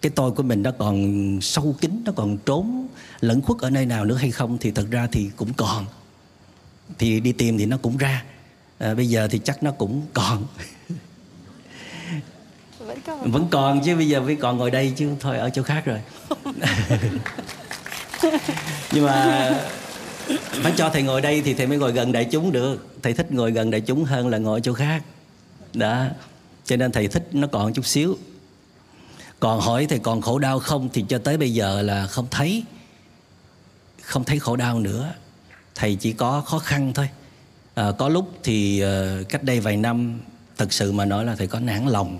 [0.00, 2.88] cái tôi của mình nó còn sâu kín nó còn trốn
[3.20, 5.86] lẫn khuất ở nơi nào nữa hay không thì thật ra thì cũng còn.
[6.98, 8.24] Thì đi tìm thì nó cũng ra.
[8.78, 10.46] À, bây giờ thì chắc nó cũng còn.
[12.78, 13.30] Vẫn còn.
[13.30, 16.00] Vẫn còn chứ bây giờ mới còn ngồi đây chứ thôi ở chỗ khác rồi.
[18.92, 19.50] Nhưng mà
[20.62, 22.86] phải cho thầy ngồi đây thì thầy mới ngồi gần đại chúng được.
[23.02, 25.02] Thầy thích ngồi gần đại chúng hơn là ngồi ở chỗ khác.
[25.74, 26.06] Đó
[26.64, 28.16] cho nên thầy thích nó còn chút xíu
[29.40, 32.64] còn hỏi thầy còn khổ đau không thì cho tới bây giờ là không thấy.
[34.02, 35.14] Không thấy khổ đau nữa.
[35.74, 37.08] Thầy chỉ có khó khăn thôi.
[37.74, 40.20] À, có lúc thì uh, cách đây vài năm
[40.56, 42.18] thật sự mà nói là thầy có nản lòng.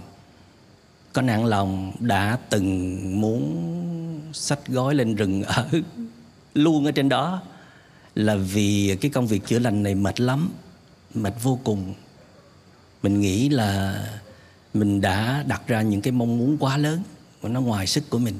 [1.12, 5.68] Có nản lòng đã từng muốn sách gói lên rừng ở
[6.54, 7.42] luôn ở trên đó.
[8.14, 10.50] Là vì cái công việc chữa lành này mệt lắm
[11.14, 11.94] mệt vô cùng.
[13.02, 14.04] Mình nghĩ là
[14.74, 17.02] mình đã đặt ra những cái mong muốn quá lớn
[17.42, 18.34] mà nó ngoài sức của mình.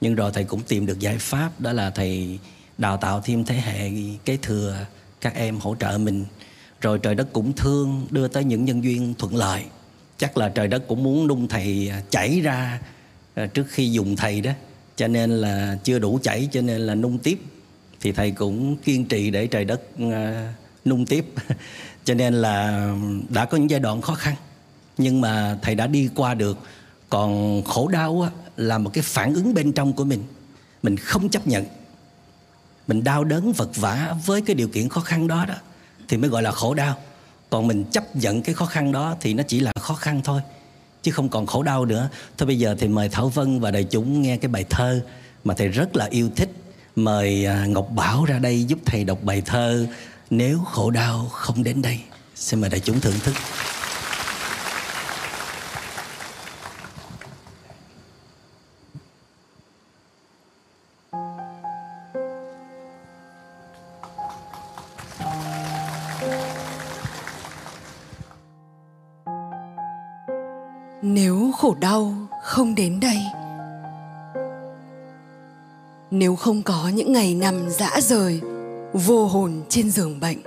[0.00, 2.38] Nhưng rồi thầy cũng tìm được giải pháp, đó là thầy
[2.78, 3.90] đào tạo thêm thế hệ
[4.24, 4.86] kế thừa
[5.20, 6.24] các em hỗ trợ mình.
[6.80, 9.64] Rồi trời đất cũng thương, đưa tới những nhân duyên thuận lợi.
[10.18, 12.80] Chắc là trời đất cũng muốn nung thầy chảy ra
[13.34, 14.50] à, trước khi dùng thầy đó.
[14.96, 17.38] Cho nên là chưa đủ chảy, cho nên là nung tiếp.
[18.00, 21.26] Thì thầy cũng kiên trì để trời đất à, nung tiếp.
[22.04, 22.88] Cho nên là
[23.28, 24.34] đã có những giai đoạn khó khăn
[24.98, 26.58] nhưng mà thầy đã đi qua được.
[27.08, 30.22] Còn khổ đau á, là một cái phản ứng bên trong của mình.
[30.82, 31.64] Mình không chấp nhận.
[32.86, 35.54] Mình đau đớn vật vả với cái điều kiện khó khăn đó đó
[36.08, 36.96] thì mới gọi là khổ đau.
[37.50, 40.40] Còn mình chấp nhận cái khó khăn đó thì nó chỉ là khó khăn thôi
[41.02, 42.08] chứ không còn khổ đau nữa.
[42.38, 45.00] Thôi bây giờ thì mời thảo vân và đại chúng nghe cái bài thơ
[45.44, 46.50] mà thầy rất là yêu thích.
[46.96, 49.86] Mời à, ngọc bảo ra đây giúp thầy đọc bài thơ
[50.30, 52.00] nếu khổ đau không đến đây.
[52.34, 53.34] Xin mời đại chúng thưởng thức.
[71.14, 73.18] Nếu khổ đau không đến đây,
[76.10, 78.40] nếu không có những ngày nằm dã rời,
[78.92, 80.38] vô hồn trên giường bệnh,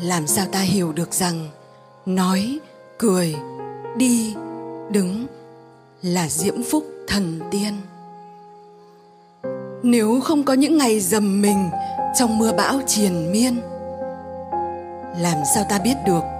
[0.00, 1.48] làm sao ta hiểu được rằng
[2.06, 2.58] nói,
[2.98, 3.36] cười,
[3.96, 4.34] đi,
[4.90, 5.26] đứng
[6.02, 7.74] là diễm phúc thần tiên?
[9.82, 11.70] Nếu không có những ngày dầm mình
[12.18, 13.60] trong mưa bão triền miên,
[15.18, 16.33] làm sao ta biết được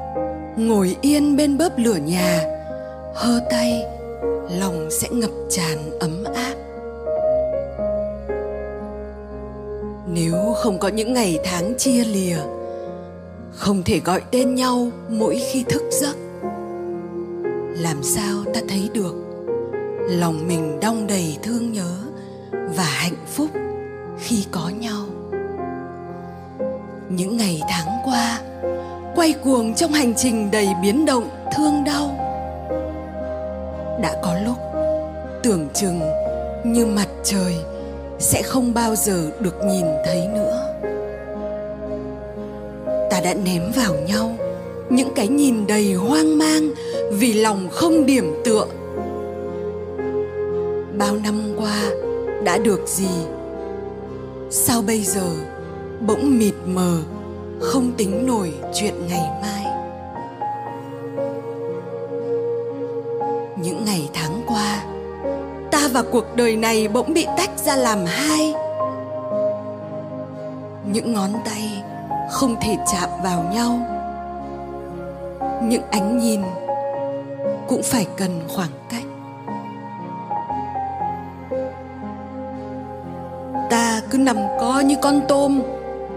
[0.56, 2.40] ngồi yên bên bếp lửa nhà,
[3.14, 3.86] hơ tay,
[4.50, 6.54] lòng sẽ ngập tràn ấm áp.
[10.08, 12.36] Nếu không có những ngày tháng chia lìa,
[13.50, 16.16] không thể gọi tên nhau mỗi khi thức giấc.
[17.78, 19.14] Làm sao ta thấy được,
[20.08, 21.96] lòng mình đong đầy thương nhớ
[22.52, 23.50] và hạnh phúc
[24.18, 25.06] khi có nhau.
[27.08, 28.40] Những ngày tháng qua
[29.16, 32.10] quay cuồng trong hành trình đầy biến động, thương đau.
[34.02, 34.56] Đã có lúc,
[35.42, 36.00] tưởng chừng
[36.64, 37.56] như mặt trời
[38.18, 40.74] sẽ không bao giờ được nhìn thấy nữa.
[43.10, 44.36] Ta đã ném vào nhau
[44.90, 46.70] những cái nhìn đầy hoang mang
[47.12, 48.66] vì lòng không điểm tựa.
[50.98, 51.82] Bao năm qua
[52.44, 53.08] đã được gì?
[54.50, 55.28] Sao bây giờ
[56.06, 56.98] bỗng mịt mờ
[57.64, 59.64] không tính nổi chuyện ngày mai.
[63.56, 64.84] Những ngày tháng qua,
[65.70, 68.54] ta và cuộc đời này bỗng bị tách ra làm hai.
[70.92, 71.82] Những ngón tay
[72.30, 73.78] không thể chạm vào nhau.
[75.62, 76.42] Những ánh nhìn
[77.68, 79.04] cũng phải cần khoảng cách.
[83.70, 85.62] Ta cứ nằm co như con tôm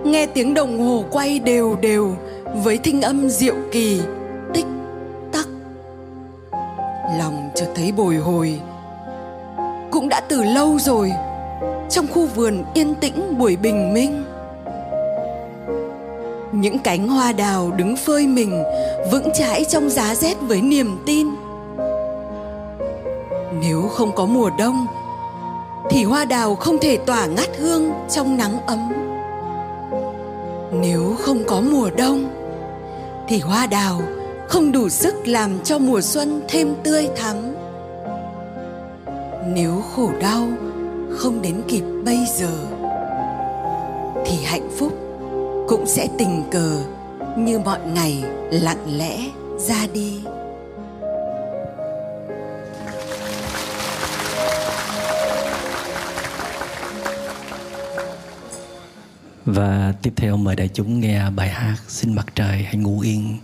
[0.04, 2.16] nghe tiếng đồng hồ quay đều đều
[2.64, 4.02] với thinh âm diệu kỳ,
[4.54, 4.66] tích
[5.32, 5.48] tắc.
[7.20, 8.60] Lòng chợt thấy bồi hồi.
[9.92, 11.12] Cũng đã từ lâu rồi,
[11.90, 14.24] trong khu vườn yên tĩnh buổi bình minh.
[16.52, 18.64] Những cánh hoa đào đứng phơi mình,
[19.12, 21.28] vững chãi trong giá rét với niềm tin.
[23.62, 24.88] Nếu không có mùa đông,
[25.90, 29.07] thì hoa đào không thể tỏa ngát hương trong nắng ấm
[30.82, 32.26] nếu không có mùa đông,
[33.28, 34.02] thì hoa đào
[34.48, 37.36] không đủ sức làm cho mùa xuân thêm tươi thắm.
[39.54, 40.48] Nếu khổ đau
[41.18, 42.52] không đến kịp bây giờ,
[44.26, 44.94] thì hạnh phúc
[45.68, 46.72] cũng sẽ tình cờ
[47.38, 49.20] như mọi ngày lặng lẽ
[49.58, 50.22] ra đi.
[59.48, 63.38] Và tiếp theo mời đại chúng nghe bài hát Xin mặt trời hãy ngủ yên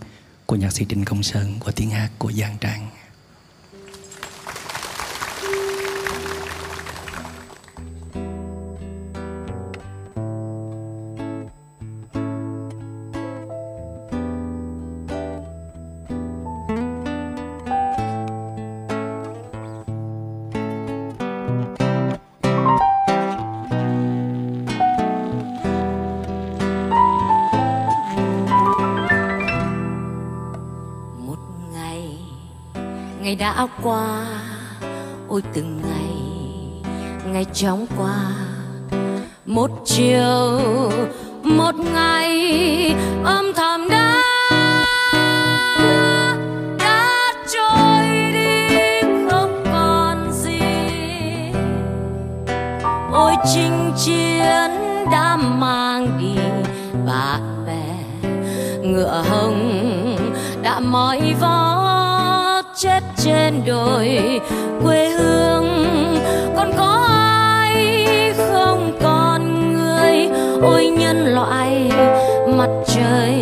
[0.46, 2.88] của nhạc sĩ Trịnh Công Sơn qua tiếng hát của Giang Trang.
[33.56, 34.26] Đã qua.
[35.28, 36.14] Ôi, từng ngày
[37.32, 38.16] ngày chóng qua.
[39.46, 40.60] Một chiều,
[41.42, 44.22] một ngày, âm thầm đã
[46.78, 48.68] đã trôi đi,
[49.30, 50.60] không còn gì.
[53.12, 54.70] Ôi, chinh chiến
[55.12, 56.42] đã mang đi,
[57.06, 58.28] bạn bè,
[58.82, 60.16] ngựa hồng
[60.62, 61.63] đã mỏi vó
[63.54, 64.40] trên đồi
[64.84, 65.66] quê hương.
[66.56, 70.28] Còn có ai không còn người
[70.62, 71.90] ôi nhân loại
[72.46, 73.34] mặt trời?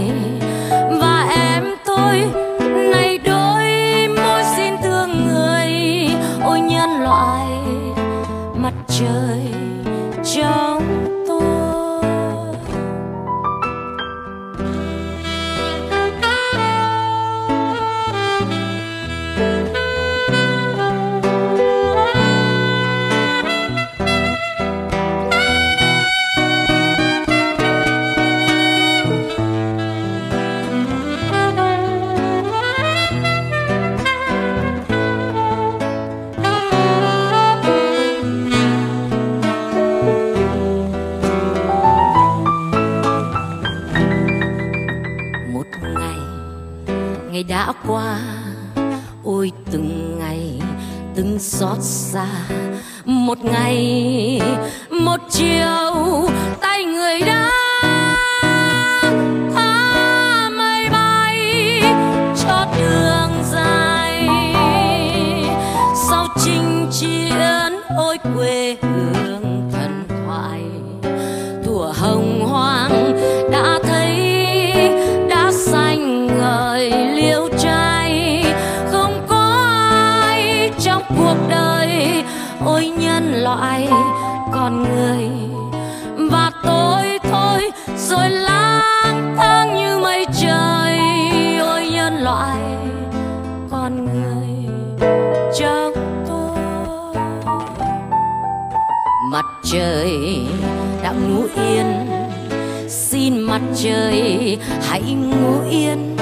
[105.70, 106.16] Yên.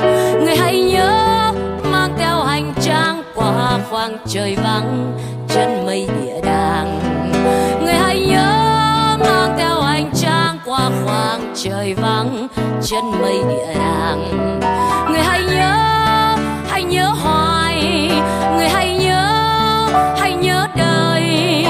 [0.45, 1.53] Người hãy nhớ
[1.93, 5.13] mang theo hành trang qua khoảng trời vắng,
[5.49, 7.01] chân mây địa đàng.
[7.85, 8.57] Người hãy nhớ
[9.21, 12.49] mang theo hành trang qua khoảng trời vắng,
[12.83, 14.59] chân mây địa đàng.
[15.11, 15.77] Người hãy nhớ
[16.69, 18.11] hãy nhớ hoài.
[18.57, 19.27] Người hãy nhớ
[20.19, 21.65] hãy nhớ đời.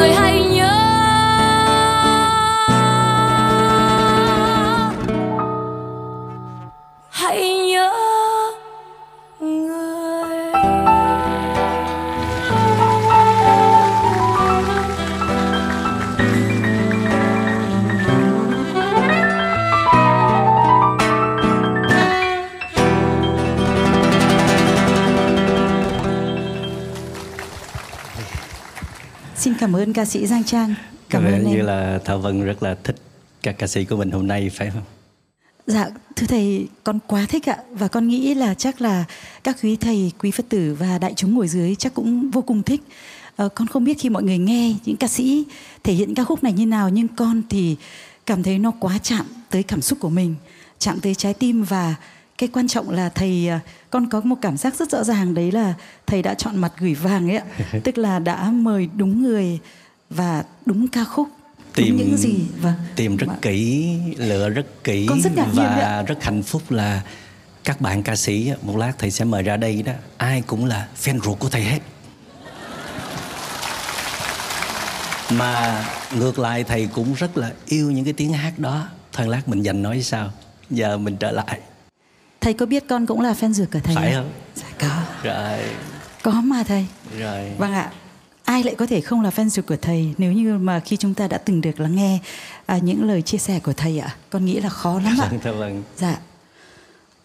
[0.00, 0.39] người hay
[29.60, 30.74] cảm ơn ca sĩ Giang Trang.
[31.10, 32.96] Cảm ơn như là Thảo Vân rất là thích
[33.42, 34.82] các ca sĩ của mình hôm nay phải không?
[35.66, 39.04] Dạ, thưa thầy, con quá thích ạ và con nghĩ là chắc là
[39.44, 42.62] các quý thầy, quý Phật tử và đại chúng ngồi dưới chắc cũng vô cùng
[42.62, 42.80] thích.
[43.36, 45.44] À, con không biết khi mọi người nghe những ca sĩ
[45.84, 47.76] thể hiện ca khúc này như nào nhưng con thì
[48.26, 50.34] cảm thấy nó quá chạm tới cảm xúc của mình,
[50.78, 51.94] chạm tới trái tim và
[52.38, 55.52] cái quan trọng là thầy à, con có một cảm giác rất rõ ràng đấy
[55.52, 55.74] là
[56.06, 57.44] thầy đã chọn mặt gửi vàng ấy ạ,
[57.84, 59.58] tức là đã mời đúng người
[60.10, 61.28] và đúng ca khúc
[61.74, 62.34] tìm những gì.
[62.60, 62.74] Vâng.
[62.96, 63.34] tìm rất mà...
[63.42, 67.02] kỹ lựa rất kỹ rất và rất hạnh phúc là
[67.64, 69.92] các bạn ca sĩ một lát thầy sẽ mời ra đây đó.
[70.16, 71.78] Ai cũng là fan ruột của thầy hết.
[75.30, 75.84] Mà
[76.18, 78.88] ngược lại thầy cũng rất là yêu những cái tiếng hát đó.
[79.12, 80.30] Thôi lát mình dành nói sao?
[80.70, 81.60] Giờ mình trở lại
[82.40, 84.32] thầy có biết con cũng là fan ruột của thầy phải không?
[84.54, 85.02] Dạ có.
[85.22, 85.58] Rồi.
[86.22, 86.86] Có mà thầy.
[87.18, 87.52] Rồi.
[87.58, 87.92] Vâng ạ.
[88.44, 91.14] Ai lại có thể không là fan ruột của thầy nếu như mà khi chúng
[91.14, 92.18] ta đã từng được lắng nghe
[92.66, 94.16] à, những lời chia sẻ của thầy ạ?
[94.30, 95.28] Con nghĩ là khó lắm ạ.
[95.42, 95.82] Vâng, vâng.
[95.96, 96.18] dạ.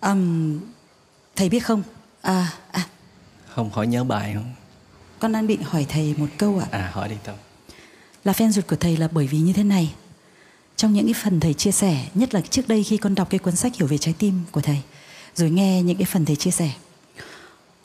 [0.01, 0.59] Um,
[1.35, 1.83] thầy biết không?
[2.21, 2.87] À, à.
[3.47, 4.53] Không hỏi nhớ bài không?
[5.19, 6.67] Con đang định hỏi thầy một câu ạ.
[6.71, 7.35] À hỏi đi thôi.
[8.23, 9.93] Là fan ruột của thầy là bởi vì như thế này.
[10.75, 13.39] Trong những cái phần thầy chia sẻ nhất là trước đây khi con đọc cái
[13.39, 14.81] cuốn sách hiểu về trái tim của thầy
[15.35, 16.71] rồi nghe những cái phần thầy chia sẻ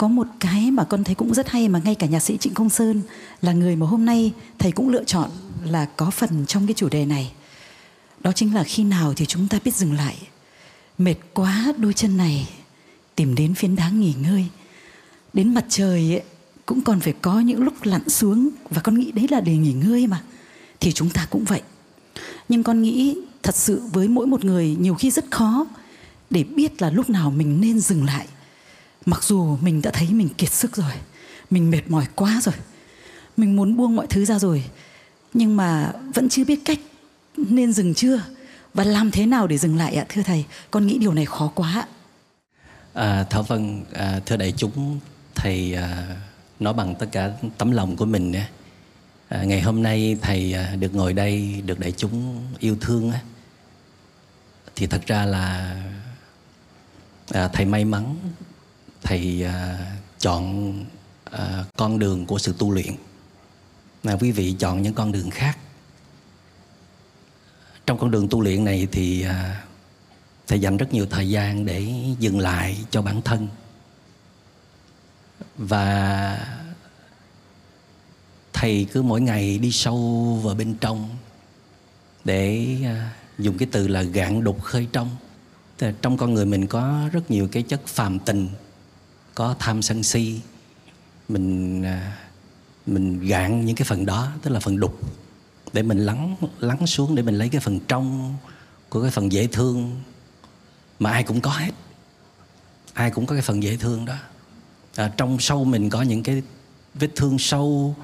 [0.01, 2.55] có một cái mà con thấy cũng rất hay mà ngay cả nhạc sĩ Trịnh
[2.55, 3.03] Công Sơn
[3.42, 5.30] là người mà hôm nay thầy cũng lựa chọn
[5.64, 7.32] là có phần trong cái chủ đề này.
[8.20, 10.16] Đó chính là khi nào thì chúng ta biết dừng lại.
[10.98, 12.48] Mệt quá đôi chân này
[13.14, 14.46] tìm đến phiến đá nghỉ ngơi.
[15.32, 16.22] Đến mặt trời ấy,
[16.66, 19.72] cũng còn phải có những lúc lặn xuống và con nghĩ đấy là để nghỉ
[19.72, 20.22] ngơi mà.
[20.80, 21.62] Thì chúng ta cũng vậy.
[22.48, 25.66] Nhưng con nghĩ thật sự với mỗi một người nhiều khi rất khó
[26.30, 28.26] để biết là lúc nào mình nên dừng lại.
[29.06, 30.92] Mặc dù mình đã thấy mình kiệt sức rồi
[31.50, 32.54] mình mệt mỏi quá rồi
[33.36, 34.64] mình muốn buông mọi thứ ra rồi
[35.34, 36.78] nhưng mà vẫn chưa biết cách
[37.36, 38.22] nên dừng chưa
[38.74, 40.44] và làm thế nào để dừng lại ạ thưa thầy?
[40.70, 41.86] Con nghĩ điều này khó quá
[42.92, 45.00] à, thảo vân à, thưa đại chúng
[45.34, 46.16] thầy à,
[46.60, 48.46] nói bằng tất cả tấm lòng của mình nhé.
[49.28, 53.20] À, ngày hôm nay thầy à, được ngồi đây được đại chúng yêu thương á.
[54.76, 55.76] Thì thật ra là
[57.30, 58.16] à, thầy may mắn
[59.02, 59.78] thầy à,
[60.18, 60.74] chọn
[61.24, 62.94] à, con đường của sự tu luyện.
[64.02, 65.58] Mà quý vị chọn những con đường khác.
[67.86, 69.64] Trong con đường tu luyện này thì à,
[70.46, 73.48] thầy dành rất nhiều thời gian để dừng lại cho bản thân.
[75.56, 76.46] Và
[78.52, 81.08] thầy cứ mỗi ngày đi sâu vào bên trong
[82.24, 85.16] để à, dùng cái từ là gạn đục khơi trong.
[85.80, 88.48] Ờ, trong con người mình có rất nhiều cái chất phàm tình
[89.34, 90.40] có tham sân si
[91.28, 91.96] mình ờ,
[92.86, 95.00] mình gạn những cái phần đó tức là phần đục
[95.72, 98.36] để mình lắng lắng xuống để mình lấy cái phần trong
[98.88, 100.00] của cái phần dễ thương
[100.98, 101.70] mà ai cũng có hết.
[102.92, 104.14] Ai cũng có cái phần dễ thương đó.
[104.96, 106.42] À, trong sâu mình có những cái
[106.94, 107.96] vết thương sâu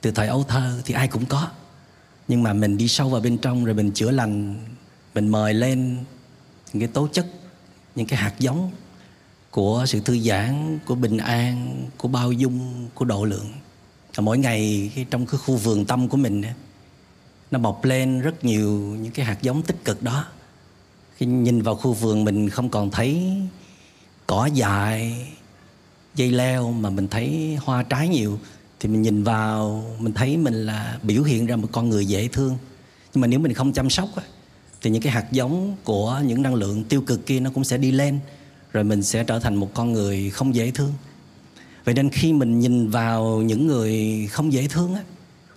[0.00, 1.48] từ thời ấu thơ thì ai cũng có.
[2.28, 4.56] Nhưng mà mình đi sâu vào bên trong rồi mình chữa lành
[5.14, 6.04] mình mời lên
[6.74, 7.26] những cái tố chất,
[7.94, 8.70] những cái hạt giống
[9.50, 13.52] của sự thư giãn, của bình an, của bao dung, của độ lượng.
[14.14, 16.42] Và mỗi ngày trong cái khu vườn tâm của mình
[17.50, 18.70] nó bọc lên rất nhiều
[19.00, 20.24] những cái hạt giống tích cực đó.
[21.16, 23.36] Khi nhìn vào khu vườn mình không còn thấy
[24.26, 25.26] cỏ dại,
[26.14, 28.38] dây leo mà mình thấy hoa trái nhiều,
[28.80, 32.28] thì mình nhìn vào, mình thấy mình là biểu hiện ra một con người dễ
[32.28, 32.58] thương.
[33.14, 34.08] Nhưng mà nếu mình không chăm sóc
[34.84, 37.78] thì những cái hạt giống của những năng lượng tiêu cực kia nó cũng sẽ
[37.78, 38.18] đi lên
[38.72, 40.92] rồi mình sẽ trở thành một con người không dễ thương.
[41.84, 45.02] Vậy nên khi mình nhìn vào những người không dễ thương á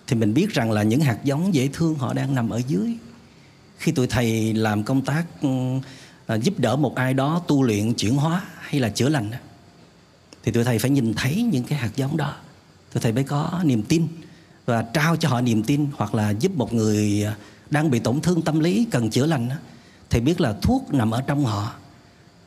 [0.06, 2.96] thì mình biết rằng là những hạt giống dễ thương họ đang nằm ở dưới.
[3.78, 5.48] Khi tụi thầy làm công tác ừ,
[6.26, 9.30] à, giúp đỡ một ai đó tu luyện chuyển hóa hay là chữa lành
[10.42, 12.34] thì tụi thầy phải nhìn thấy những cái hạt giống đó.
[12.94, 14.06] Tụi thầy mới có niềm tin
[14.66, 17.36] và trao cho họ niềm tin hoặc là giúp một người à,
[17.70, 19.48] đang bị tổn thương tâm lý, cần chữa lành
[20.10, 21.72] thì biết là thuốc nằm ở trong họ.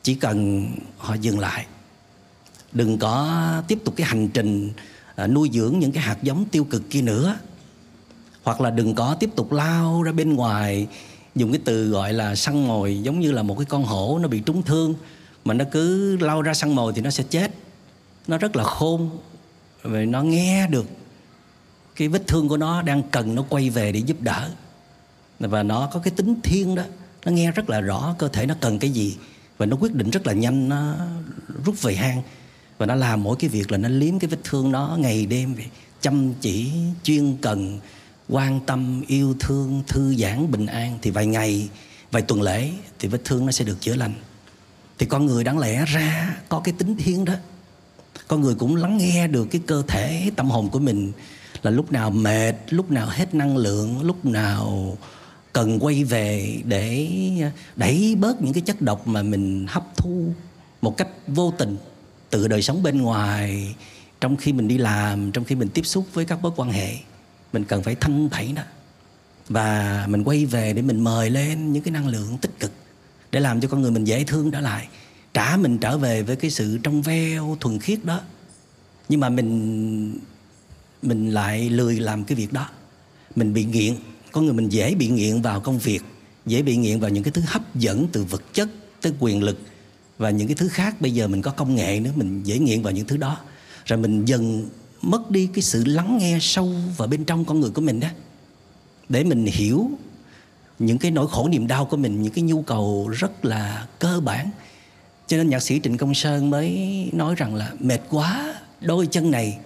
[0.02, 0.68] Chỉ cần
[0.98, 1.66] họ dừng lại.
[2.72, 4.72] Đừng có tiếp tục cái hành trình
[5.14, 7.36] à, nuôi dưỡng những cái hạt giống tiêu cực kia nữa.
[8.42, 10.86] Hoặc là đừng có tiếp tục lao ra bên ngoài,
[11.34, 14.28] dùng cái từ gọi là săn mồi, giống như là một cái con hổ nó
[14.28, 14.94] bị trúng thương,
[15.44, 17.54] mà nó cứ lao ra săn mồi thì nó sẽ chết.
[18.26, 19.10] Nó rất là khôn
[19.82, 20.86] và nó nghe được
[21.96, 24.50] cái vết thương của nó đang cần nó quay về để giúp đỡ
[25.48, 26.82] và nó có cái tính thiên đó.
[27.24, 29.16] Nó nghe rất là rõ cơ thể nó cần cái gì.
[29.58, 30.94] Và nó quyết định rất là nhanh, nó
[31.64, 32.22] rút về hang.
[32.78, 35.54] Và nó làm mỗi cái việc là nó liếm cái vết thương nó ngày đêm
[35.54, 35.66] vậy.
[36.00, 36.72] Chăm chỉ,
[37.02, 37.78] chuyên cần,
[38.28, 40.98] quan tâm, yêu thương, thư giãn, bình an.
[41.02, 41.68] Thì vài ngày,
[42.10, 44.14] vài tuần lễ thì vết thương nó sẽ được chữa lành.
[44.98, 47.34] Thì con người đáng lẽ ra có cái tính thiên đó.
[48.28, 51.12] Con người cũng lắng nghe được cái cơ thể, tâm hồn của mình
[51.62, 54.96] là lúc nào mệt, lúc nào hết năng lượng, lúc nào
[55.52, 57.08] cần quay về để
[57.76, 60.32] đẩy bớt những cái chất độc mà mình hấp thu
[60.82, 61.76] một cách vô tình
[62.30, 63.74] từ đời sống bên ngoài.
[64.20, 66.96] Trong khi mình đi làm, trong khi mình tiếp xúc với các mối quan hệ,
[67.52, 68.62] mình cần phải thanh thảy đó
[69.48, 72.72] và mình quay về để mình mời lên những cái năng lượng tích cực
[73.32, 74.88] để làm cho con người mình dễ thương trở lại.
[75.34, 78.20] Trả mình trở về với cái sự trong veo, thuần khiết đó.
[79.08, 80.18] Nhưng mà mình
[81.02, 82.68] mình lại lười làm cái việc đó.
[83.36, 83.94] Mình bị nghiện
[84.32, 86.02] con người mình dễ bị nghiện vào công việc,
[86.46, 88.68] dễ bị nghiện vào những cái thứ hấp dẫn từ vật chất
[89.00, 89.58] tới quyền lực.
[90.18, 92.82] Và những cái thứ khác bây giờ mình có công nghệ nữa, mình dễ nghiện
[92.82, 93.38] vào những thứ đó.
[93.84, 94.68] Rồi mình dần
[95.02, 98.08] mất đi cái sự lắng nghe sâu vào bên trong con người của mình đó.
[99.08, 99.90] Để mình hiểu
[100.78, 104.20] những cái nỗi khổ niềm đau của mình, những cái nhu cầu rất là cơ
[104.20, 104.50] bản.
[105.26, 109.30] Cho nên nhạc sĩ trịnh công sơn mới nói rằng là mệt quá, đôi chân
[109.30, 109.58] này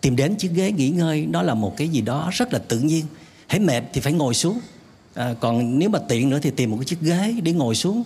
[0.00, 2.78] tìm đến chiếc ghế nghỉ ngơi đó là một cái gì đó rất là tự
[2.78, 3.04] nhiên
[3.52, 4.60] hãy mệt thì phải ngồi xuống.
[5.14, 8.02] À, còn nếu mà tiện nữa thì tìm một cái chiếc ghế để ngồi xuống.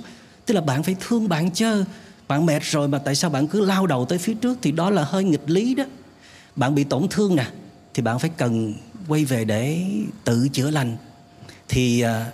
[0.47, 1.85] Tức là bạn phải thương bạn chứ
[2.29, 4.91] bạn mệt rồi mà tại sao bạn cứ lao đầu tới phía trước thì đó
[4.91, 5.85] là hơi nghịch lý đó.
[6.57, 7.47] Bạn bị tổn thương nè
[7.95, 8.75] thì bạn phải cần
[9.09, 9.83] quay về để
[10.25, 10.97] tự chữa lành.
[11.69, 12.31] Thì à,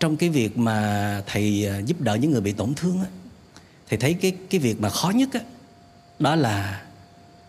[0.00, 3.06] trong cái việc mà thầy à, giúp đỡ những người bị tổn thương á
[3.88, 5.40] thầy thấy cái cái việc mà khó nhất á
[6.18, 6.82] đó là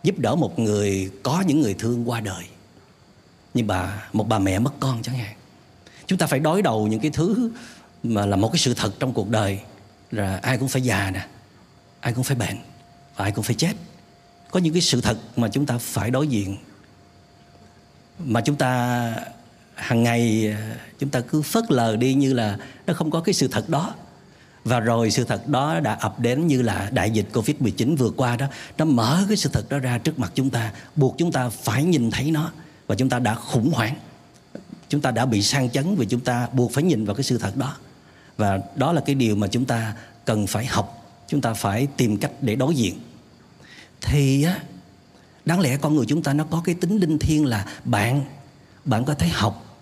[0.03, 2.43] giúp đỡ một người có những người thương qua đời
[3.53, 5.35] như bà, một bà mẹ mất con chẳng hạn.
[6.07, 7.51] Chúng ta phải đối đầu những cái thứ
[8.03, 9.59] mà là một cái sự thật trong cuộc đời
[10.11, 11.27] là ai cũng phải già nè,
[11.99, 12.57] ai cũng phải bệnh
[13.15, 13.73] và ai cũng phải chết.
[14.51, 16.57] Có những cái sự thật mà chúng ta phải đối diện,
[18.19, 19.13] mà chúng ta
[19.75, 23.33] hàng ngày ờ, chúng ta cứ phớt lờ đi như là nó không có cái
[23.33, 23.95] sự thật đó.
[24.63, 28.35] Và rồi sự thật đó đã ập đến như là đại dịch Covid-19 vừa qua
[28.35, 28.45] đó,
[28.77, 31.83] nó mở cái sự thật đó ra trước mặt chúng ta, buộc chúng ta phải
[31.83, 32.51] nhìn thấy nó
[32.89, 33.95] và chúng ta đã khủng hoảng.
[34.89, 37.37] Chúng ta đã bị sang chấn vì chúng ta buộc phải nhìn vào cái sự
[37.37, 37.75] thật đó.
[38.37, 39.93] Và đó là cái điều mà chúng ta
[40.25, 42.99] cần phải học, chúng ta phải tìm cách để đối diện.
[44.01, 44.59] Thì á,
[45.45, 48.21] đáng lẽ con người chúng ta nó có cái tính linh thiêng là bạn
[48.85, 49.79] bạn có thể học,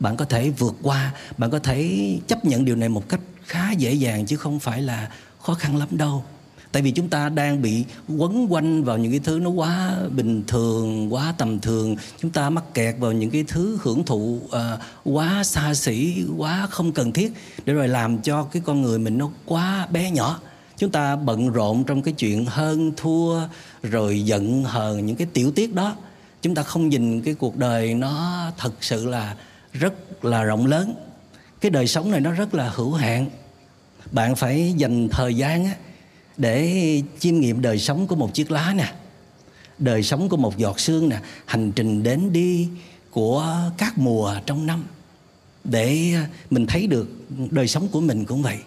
[0.00, 3.72] bạn có thể vượt qua, bạn có thể chấp nhận điều này một cách khá
[3.72, 5.10] dễ dàng chứ không phải là
[5.42, 6.24] khó khăn lắm đâu
[6.74, 7.84] tại vì chúng ta đang bị
[8.16, 11.96] quấn quanh vào những cái thứ nó quá bình thường quá tầm thường.
[12.18, 14.52] Chúng ta mắc kẹt vào những cái thứ hưởng thụ uh,
[15.04, 17.32] quá xa xỉ quá không cần thiết
[17.64, 20.40] để rồi làm cho cái con người mình nó quá bé nhỏ.
[20.76, 23.40] Chúng ta bận rộn trong cái chuyện hơn thua
[23.82, 25.96] rồi giận hờn những cái tiểu tiết đó.
[26.42, 29.36] Chúng ta không nhìn cái cuộc đời nó thật sự là
[29.72, 30.94] rất là rộng lớn.
[31.60, 33.26] Cái đời sống này nó rất là hữu hạn.
[34.12, 35.74] Bạn phải dành thời gian á,
[36.36, 38.94] để chiêm nghiệm đời sống của một chiếc lá nè,
[39.78, 42.68] đời sống của một giọt sương nè, hành trình đến đi
[43.10, 44.84] của các mùa trong năm.
[45.64, 46.14] Để
[46.50, 47.08] mình thấy được
[47.50, 48.58] đời sống của mình cũng vậy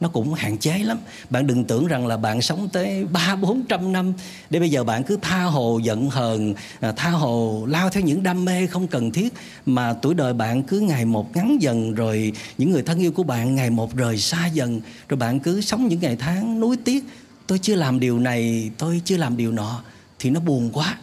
[0.00, 0.98] nó cũng hạn chế lắm.
[1.30, 4.12] Bạn đừng tưởng rằng là bạn sống tới ba bốn trăm năm
[4.50, 8.22] để bây giờ bạn cứ tha hồ giận hờn à, tha hồ lao theo những
[8.22, 9.34] đam mê không cần thiết
[9.66, 13.22] mà tuổi đời bạn cứ ngày một ngắn dần rồi những người thân yêu của
[13.22, 17.04] bạn ngày một rời xa dần rồi bạn cứ sống những ngày tháng nuối tiếc.
[17.46, 19.82] Tôi chưa làm điều này tôi chưa làm điều nọ
[20.18, 20.98] thì nó buồn quá.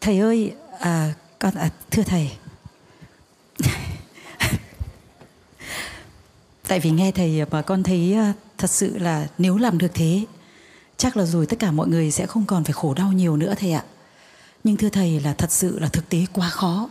[0.00, 2.30] Thầy ơi à, con à, thưa thầy.
[6.68, 9.94] Tại vì nghe thầy ờ, mà con thấy ờ, thật sự là nếu làm được
[9.94, 10.24] thế,
[10.96, 13.54] chắc là rồi tất cả mọi người sẽ không còn phải khổ đau nhiều nữa
[13.58, 13.84] thầy ạ.
[14.64, 16.88] Nhưng thưa thầy là thật sự là thực tế quá khó.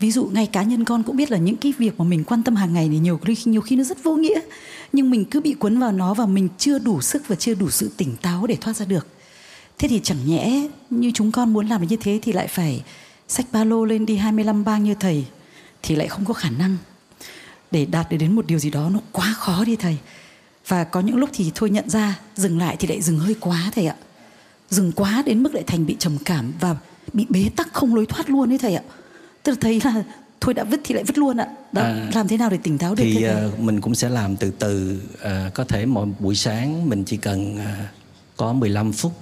[0.00, 2.42] Ví dụ ngay cá nhân con cũng biết là những cái việc mà mình quan
[2.42, 4.40] tâm hàng ngày thì nhiều khi nhiều khi nó rất vô nghĩa.
[4.92, 7.70] Nhưng mình cứ bị cuốn vào nó và mình chưa đủ sức và chưa đủ
[7.70, 9.06] sự tỉnh táo để thoát ra được.
[9.78, 12.84] Thế thì chẳng nhẽ như chúng con muốn làm như thế thì lại phải
[13.28, 15.24] sách ba lô lên đi 25 bang như thầy,
[15.82, 16.76] thì lại không có khả năng
[17.74, 19.96] để đạt được đến một điều gì đó nó quá khó đi thầy.
[20.68, 23.70] Và có những lúc thì thôi nhận ra dừng lại thì lại dừng hơi quá
[23.74, 23.96] thầy ạ.
[24.70, 26.76] Dừng quá đến mức lại thành bị trầm cảm và
[27.12, 28.82] bị bế tắc không lối thoát luôn ấy thầy ạ.
[29.42, 30.04] Tức là thấy là
[30.40, 31.48] thôi đã vứt thì lại vứt luôn ạ.
[31.72, 34.36] Đó à, làm thế nào để tỉnh táo được thì uh, mình cũng sẽ làm
[34.36, 37.62] từ từ uh, có thể mỗi buổi sáng mình chỉ cần uh,
[38.36, 39.12] có 15 phút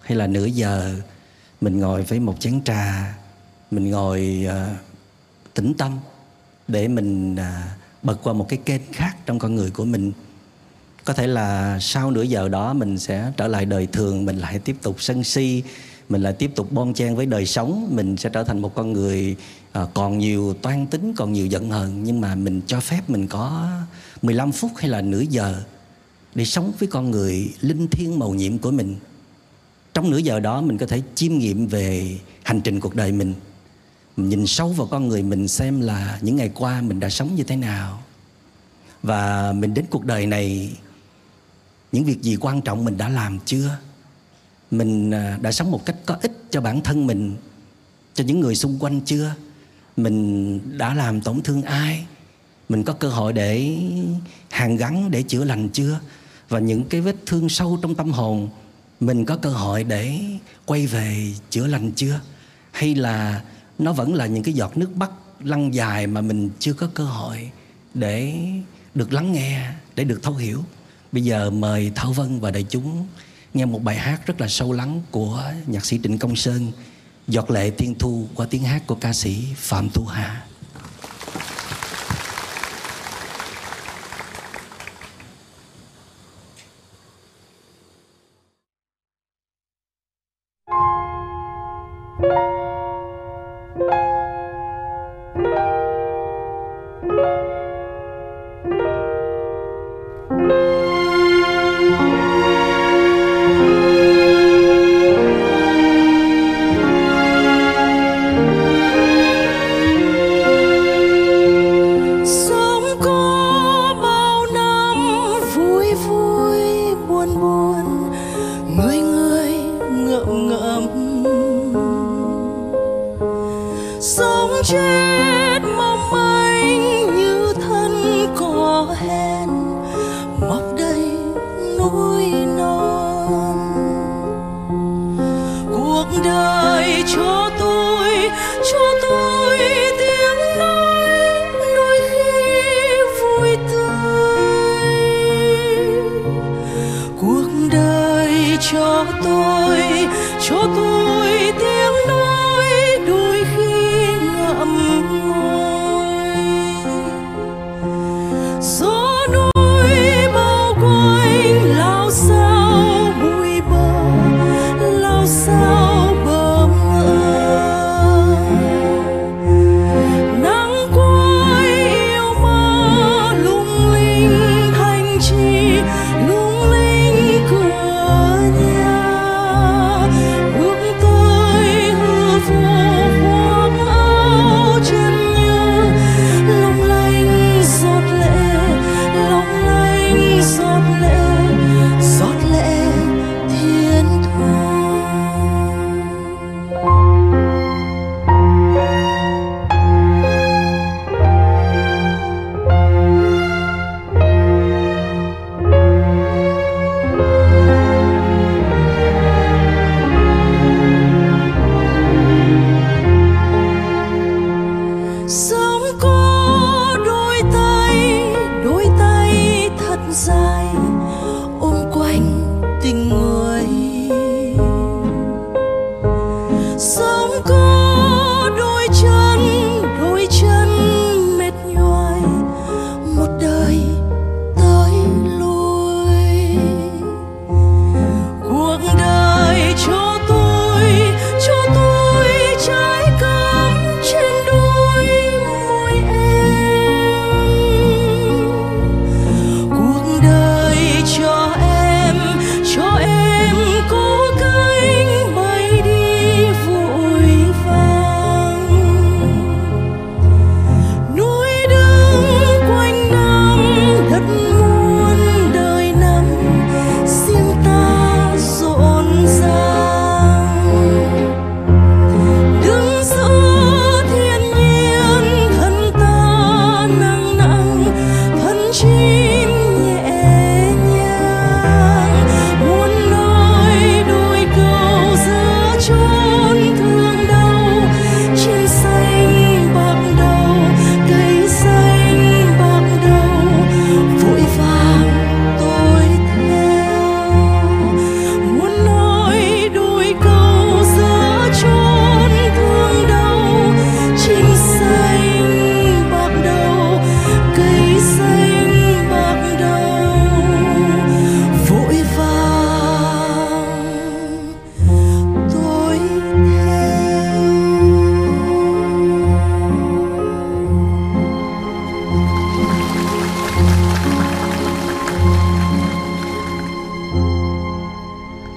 [0.00, 0.94] hay là nửa giờ
[1.60, 3.14] mình ngồi với một chén trà
[3.70, 4.76] mình ngồi uh,
[5.54, 5.98] tĩnh tâm
[6.68, 7.40] để mình uh,
[8.06, 10.12] bật qua một cái kênh khác trong con người của mình.
[11.04, 14.58] Có thể là sau nửa giờ đó mình sẽ trở lại đời thường, mình lại
[14.58, 15.62] tiếp tục sân si,
[16.08, 18.92] mình lại tiếp tục bon chen với đời sống, mình sẽ trở thành một con
[18.92, 19.36] người
[19.72, 22.04] à, còn nhiều toan tính, còn nhiều giận hờn.
[22.04, 23.70] Nhưng mà mình cho phép mình có
[24.22, 25.62] 15 phút hay là nửa giờ
[26.34, 28.96] để sống với con người linh thiêng màu nhiệm của mình.
[29.94, 33.34] Trong nửa giờ đó mình có thể chiêm nghiệm về hành trình cuộc đời mình
[34.16, 37.34] mình nhìn sâu vào con người mình xem là những ngày qua mình đã sống
[37.34, 38.02] như thế nào.
[39.02, 40.72] Và mình đến cuộc đời này,
[41.92, 43.78] những việc gì quan trọng mình đã làm chưa?
[44.70, 47.36] Mình à, đã sống một cách có ích cho bản thân mình,
[48.14, 49.34] cho những người xung quanh chưa?
[49.96, 52.06] Mình đã làm tổn thương ai?
[52.68, 53.78] Mình có cơ hội để
[54.50, 56.00] hàn gắn, để chữa lành chưa?
[56.48, 58.48] Và những cái vết thương sâu trong tâm hồn,
[59.00, 60.20] mình có cơ hội để
[60.64, 62.20] quay về chữa lành chưa?
[62.72, 63.42] Hay là
[63.78, 65.10] nó vẫn là những cái giọt nước mắt
[65.40, 67.50] lăn dài mà mình chưa có cơ hội
[67.94, 68.42] để
[68.94, 70.64] được lắng nghe, để được thấu hiểu.
[71.12, 73.06] Bây giờ mời thảo vân và đại chúng
[73.54, 76.72] nghe một bài hát rất là sâu lắng của nhạc sĩ trịnh công sơn,
[77.28, 80.45] giọt lệ thiên thu qua tiếng hát của ca sĩ phạm thu hà.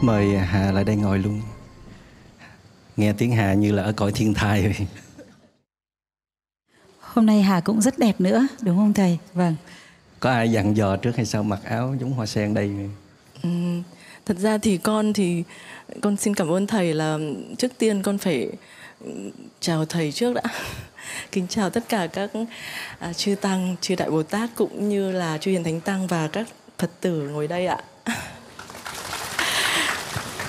[0.09, 1.41] Mời Hà lại đây ngồi luôn
[2.97, 4.87] Nghe tiếng Hà như là ở cõi thiên thai vậy
[6.99, 9.17] Hôm nay Hà cũng rất đẹp nữa, đúng không thầy?
[9.33, 9.55] Vâng.
[10.19, 12.71] Có ai dặn dò trước hay sao mặc áo giống hoa sen đây?
[13.43, 13.49] Ừ,
[14.25, 15.43] thật ra thì con thì
[16.01, 17.17] con xin cảm ơn thầy là
[17.57, 18.49] trước tiên con phải
[19.59, 20.41] chào thầy trước đã
[21.31, 22.31] kính chào tất cả các
[22.99, 26.27] à, chư tăng chư đại bồ tát cũng như là chư hiền thánh tăng và
[26.27, 26.47] các
[26.77, 27.83] phật tử ngồi đây ạ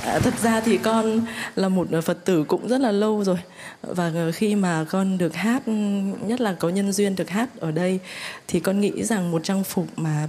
[0.05, 1.21] à, thật ra thì con
[1.57, 3.39] là một phật tử cũng rất là lâu rồi.
[3.83, 5.63] Và khi mà con được hát
[6.27, 8.01] nhất là có nhân duyên được hát ở đây
[8.49, 10.29] thì con nghĩ rằng một trang phục mà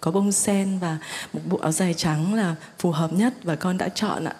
[0.00, 0.98] có bông sen và
[1.32, 4.34] một bộ áo dài trắng là phù hợp nhất và con đã chọn ạ.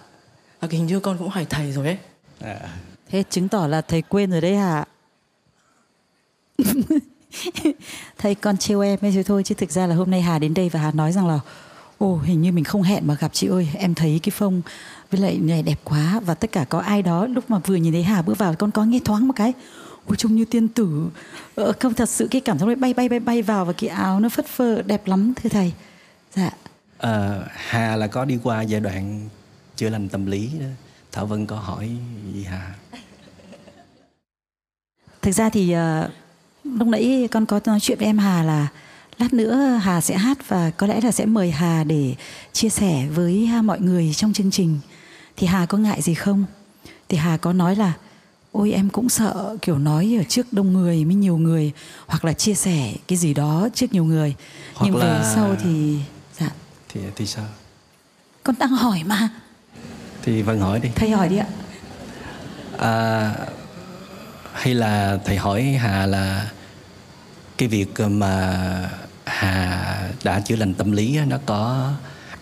[0.61, 1.99] Và hình như con cũng hỏi thầy rồi ấy.
[2.41, 2.61] À.
[3.09, 4.85] thế chứng tỏ là thầy quên rồi đấy hả?
[8.19, 10.69] Thầy con trêu em ấy thôi chứ thực ra là hôm nay Hà đến đây
[10.69, 11.41] và Hà nói rằng là
[11.99, 14.63] ồ hình như mình không hẹn mà gặp chị ơi em thấy cái phông
[15.11, 17.93] với lại này đẹp quá và tất cả có ai đó lúc mà vừa nhìn
[17.93, 19.53] thấy Hà bước vào con có nghe thoáng một cái.
[20.07, 21.09] Ôi trông như tiên tử.
[21.55, 24.21] Ờ, không thật sự cái cảm giác bay bay bay bay vào và cái áo
[24.21, 25.73] nó phất phơ đẹp lắm thưa thầy.
[26.35, 26.51] Dạ.
[26.99, 29.29] À, Hà là có đi qua giai đoạn
[29.77, 30.67] chữa lành tâm lý đó.
[31.13, 31.91] Thảo Vân có hỏi
[32.35, 32.75] gì Hà?
[35.23, 36.11] Thực ra thì uh,
[36.65, 38.69] lúc nãy con có nói chuyện với em Hà là
[39.19, 42.15] lát nữa Hà sẽ hát và có lẽ là sẽ mời Hà để
[42.53, 44.79] chia sẻ với mọi người trong chương trình.
[45.37, 46.45] Thì Hà có ngại gì không?
[47.09, 47.93] Thì Hà có nói là
[48.53, 51.73] ôi em cũng sợ kiểu nói ở trước đông người với nhiều người
[52.07, 54.35] hoặc là chia sẻ cái gì đó trước nhiều người.
[54.75, 55.19] Hoặc nhưng là...
[55.19, 55.99] về sau thì
[56.39, 56.51] dạ.
[56.89, 57.45] Thì thì sao?
[58.43, 59.29] Con đang hỏi mà.
[60.23, 60.89] Thì vân hỏi đi.
[60.95, 61.47] Thầy hỏi đi ạ.
[62.79, 63.35] À,
[64.53, 66.51] hay là thầy hỏi hà là
[67.59, 68.91] cái việc mà
[69.25, 71.93] hà đã chữa lành tâm lý nó có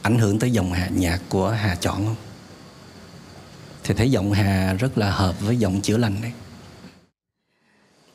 [0.03, 2.17] ảnh hưởng tới dòng nhạc của hà chọn không
[3.85, 6.33] thì thấy giọng Hà rất là hợp với giọng chữa lành đấy.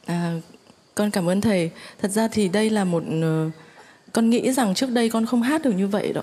[0.05, 0.33] À,
[0.95, 1.71] con cảm ơn thầy.
[2.01, 3.51] Thật ra thì đây là một uh,
[4.13, 6.21] con nghĩ rằng trước đây con không hát được như vậy đó.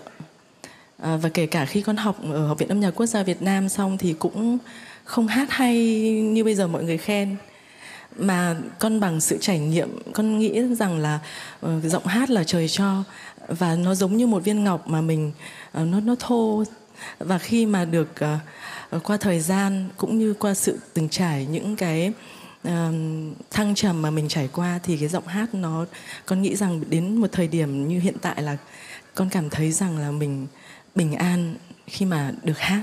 [0.99, 3.43] À, và kể cả khi con học ở học viện âm nhạc quốc gia Việt
[3.43, 4.59] Nam xong thì cũng
[5.05, 5.77] không hát hay
[6.21, 7.37] như bây giờ mọi người khen
[8.17, 11.19] mà con bằng sự trải nghiệm con nghĩ rằng là
[11.67, 13.05] uh, giọng hát là trời cho
[13.49, 15.33] và nó giống như một viên ngọc mà mình
[15.81, 16.65] uh, nó nó thô.
[17.19, 18.09] Và khi mà được
[18.95, 22.13] uh, qua thời gian cũng như qua sự từng trải những cái
[22.69, 22.73] uh,
[23.51, 25.87] thăng trầm mà mình trải qua thì cái giọng hát nó
[26.27, 28.57] con nghĩ rằng đến một thời điểm như hiện tại là
[29.15, 30.47] con cảm thấy rằng là mình
[30.95, 31.55] bình an
[31.87, 32.83] khi mà được hát.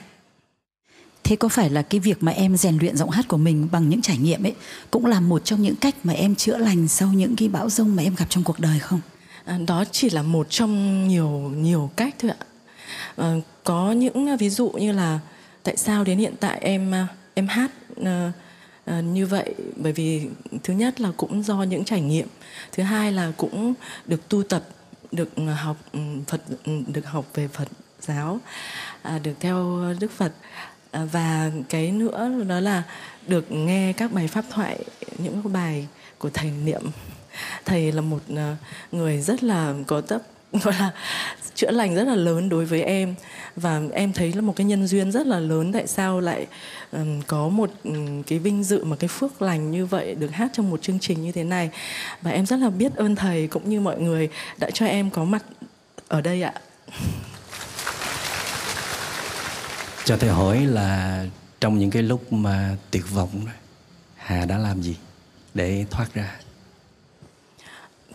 [1.23, 3.89] Thế có phải là cái việc mà em rèn luyện giọng hát của mình bằng
[3.89, 4.55] những trải nghiệm ấy
[4.91, 7.95] cũng là một trong những cách mà em chữa lành sau những cái bão rông
[7.95, 9.01] mà em gặp trong cuộc đời không?
[9.45, 12.45] À, đó chỉ là một trong nhiều nhiều cách thôi ạ.
[13.17, 15.19] À, có những à, ví dụ như là
[15.63, 18.05] tại sao đến hiện tại em à, em hát uh,
[18.89, 20.27] uh, như vậy bởi vì
[20.63, 22.27] thứ nhất là cũng do những trải nghiệm
[22.71, 23.73] thứ hai là cũng
[24.05, 24.63] được tu tập
[25.11, 27.67] được học ừ, phật ừ, được học về phật
[28.01, 28.39] giáo
[29.01, 30.31] à, được theo đức phật
[30.91, 32.83] à, và cái nữa đó là
[33.27, 34.79] được nghe các bài pháp thoại
[35.17, 35.87] những bài
[36.17, 36.81] của thầy niệm.
[37.65, 38.57] Thầy là một à,
[38.91, 40.21] người rất là có tấp
[40.63, 40.91] gọi là
[41.55, 43.15] chữa lành rất là lớn đối với em.
[43.55, 46.47] Và em thấy là một cái nhân duyên rất là lớn tại sao lại
[46.91, 50.49] um, có một um, cái vinh dự mà cái phước lành như vậy được hát
[50.53, 51.69] trong một chương trình như thế này.
[52.21, 55.23] Và em rất là biết ơn thầy cũng như mọi người đã cho em có
[55.23, 55.43] mặt
[56.07, 56.53] ở đây ạ.
[60.11, 61.25] cho thầy hỏi là
[61.61, 63.29] trong những cái lúc mà tuyệt vọng
[64.15, 64.95] hà đã làm gì
[65.53, 66.39] để thoát ra?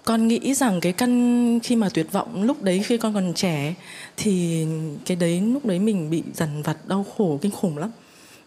[0.05, 3.75] Con nghĩ rằng cái căn khi mà tuyệt vọng lúc đấy khi con còn trẻ
[4.17, 4.67] thì
[5.07, 7.91] cái đấy lúc đấy mình bị dằn vặt, đau khổ, kinh khủng lắm.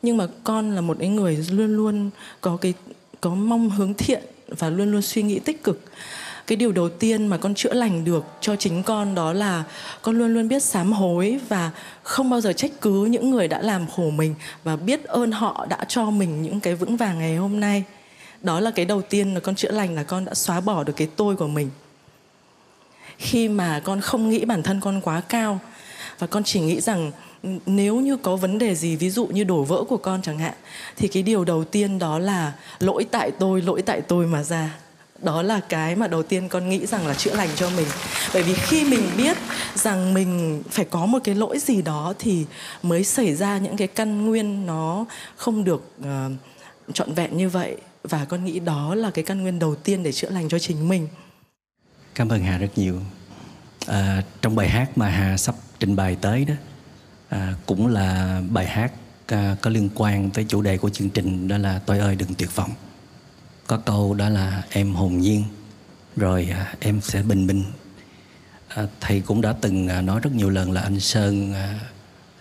[0.02, 2.10] Nhưng mà con là một cái người luôn luôn
[2.42, 2.74] có cái,
[3.22, 5.82] có mong hướng thiện và luôn luôn suy nghĩ tích cực
[6.50, 9.64] cái điều đầu tiên mà con chữa lành được cho chính con đó là
[10.02, 11.72] con luôn luôn biết sám hối và
[12.04, 15.66] không bao giờ trách cứ những người đã làm khổ mình và biết ơn họ
[15.70, 17.84] đã cho mình những cái vững vàng ngày hôm nay.
[18.42, 20.94] Đó là cái đầu tiên là con chữa lành là con đã xóa bỏ được
[20.96, 21.70] cái tôi của mình.
[23.18, 25.60] Khi mà con không nghĩ bản thân con quá cao
[26.20, 27.12] và con chỉ nghĩ rằng
[27.66, 30.54] nếu như có vấn đề gì, ví dụ như đổ vỡ của con chẳng hạn,
[30.98, 34.80] thì cái điều đầu tiên đó là lỗi tại tôi, lỗi tại tôi mà ra
[35.22, 37.88] đó là cái mà đầu tiên con nghĩ rằng là chữa lành cho mình.
[38.34, 39.38] Bởi vì khi mình biết
[39.76, 42.46] rằng mình phải có một cái lỗi gì đó thì
[42.84, 45.06] mới xảy ra những cái căn nguyên nó
[45.36, 46.32] không được uh,
[46.94, 47.78] trọn vẹn như vậy.
[48.04, 50.90] Và con nghĩ đó là cái căn nguyên đầu tiên để chữa lành cho chính
[50.90, 51.08] mình.
[52.16, 53.02] Cảm ơn hà rất nhiều.
[53.88, 56.54] À, trong bài hát mà hà sắp trình bày tới đó
[57.30, 58.92] à, cũng là bài hát
[59.28, 62.34] à, có liên quan tới chủ đề của chương trình đó là tôi ơi đừng
[62.34, 62.72] tuyệt vọng
[63.70, 65.44] có câu đó là em hồn nhiên
[66.16, 67.64] rồi à, em sẽ bình minh
[68.68, 71.80] à, thầy cũng đã từng à, nói rất nhiều lần là anh sơn à,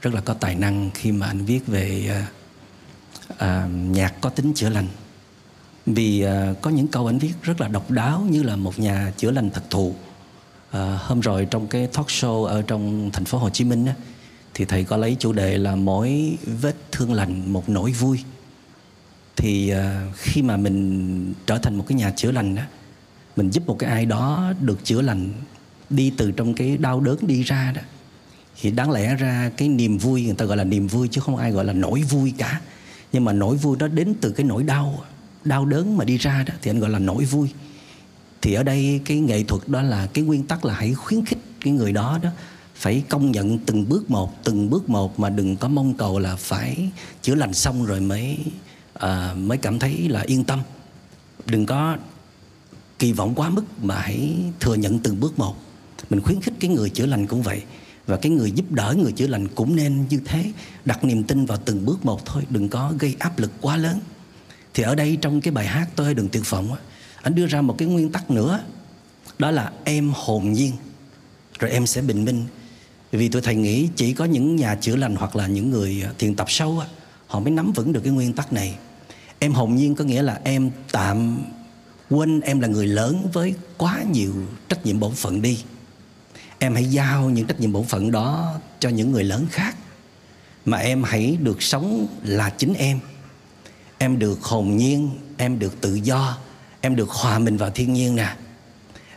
[0.03, 2.27] rất là có tài năng khi mà anh viết về à,
[3.39, 4.87] à, nhạc có tính chữa lành.
[5.87, 9.13] Vì à, có những câu anh viết rất là độc đáo như là một nhà
[9.17, 9.95] chữa lành thật thù
[10.71, 13.95] à, hôm rồi trong cái talk show ở trong thành phố Hồ Chí Minh á,
[14.55, 18.19] thì thầy có lấy chủ đề là mỗi vết thương lành một nỗi vui
[19.39, 22.63] thì ờ, khi mà mình trở thành một cái nhà chữa lành đó
[23.37, 25.33] mình giúp một cái ai đó được chữa lành,
[25.91, 27.83] đi từ trong cái đau đớn đi ra đó,
[28.61, 31.37] thì đáng lẽ ra cái niềm vui người ta gọi là niềm vui chứ không
[31.37, 32.61] ai gọi là nỗi vui cả.
[33.13, 34.99] Nhưng mà nỗi vui đó đến từ cái nỗi đau
[35.45, 37.49] đau đớn mà đi ra đó, thì anh gọi là nỗi vui.
[38.43, 41.39] Thì ở đây cái nghệ thuật đó là cái nguyên tắc là hãy khuyến khích
[41.61, 42.31] cái người đó đó
[42.75, 46.37] phải công nhận từng bước một, từng bước một mà đừng có mong cầu là
[46.37, 46.91] phải
[47.23, 48.39] chữa lành xong rồi mới
[48.99, 50.61] à, mới cảm thấy là yên tâm.
[51.47, 51.97] Đừng có
[52.99, 55.57] kỳ vọng quá mức mà hãy thừa nhận từng bước một.
[56.11, 57.63] Mình khuyến khích cái người chữa lành cũng vậy
[58.07, 60.53] và cái người giúp đỡ người chữa lành cũng nên như thế
[60.85, 64.01] đặt niềm tin vào từng bước một thôi đừng có gây áp lực quá lớn.
[64.75, 66.79] Thì ở đây trong cái bài hát tôi đừng tuyệt vọng á
[67.23, 68.61] anh đưa ra một cái nguyên tắc nữa
[69.39, 70.73] đó là em hồn nhiên
[71.59, 72.45] rồi em sẽ bình minh.
[73.13, 76.35] Vì tôi thầy nghĩ chỉ có những nhà chữa lành hoặc là những người thiền
[76.35, 76.87] tập sâu á
[77.27, 78.75] họ mới nắm vững được cái nguyên tắc này
[79.39, 81.43] em hồn nhiên có nghĩa là em tạm
[82.11, 84.35] quên em là người lớn với quá nhiều
[84.69, 85.65] trách nhiệm bổn phận đi.
[86.59, 89.77] Em hãy giao những trách nhiệm bổn phận đó cho những người lớn khác.
[90.65, 93.01] Mà em hãy được sống là chính em.
[93.99, 96.39] Em được hồn nhiên, em được tự do,
[96.81, 98.37] em được hòa mình vào thiên nhiên nè.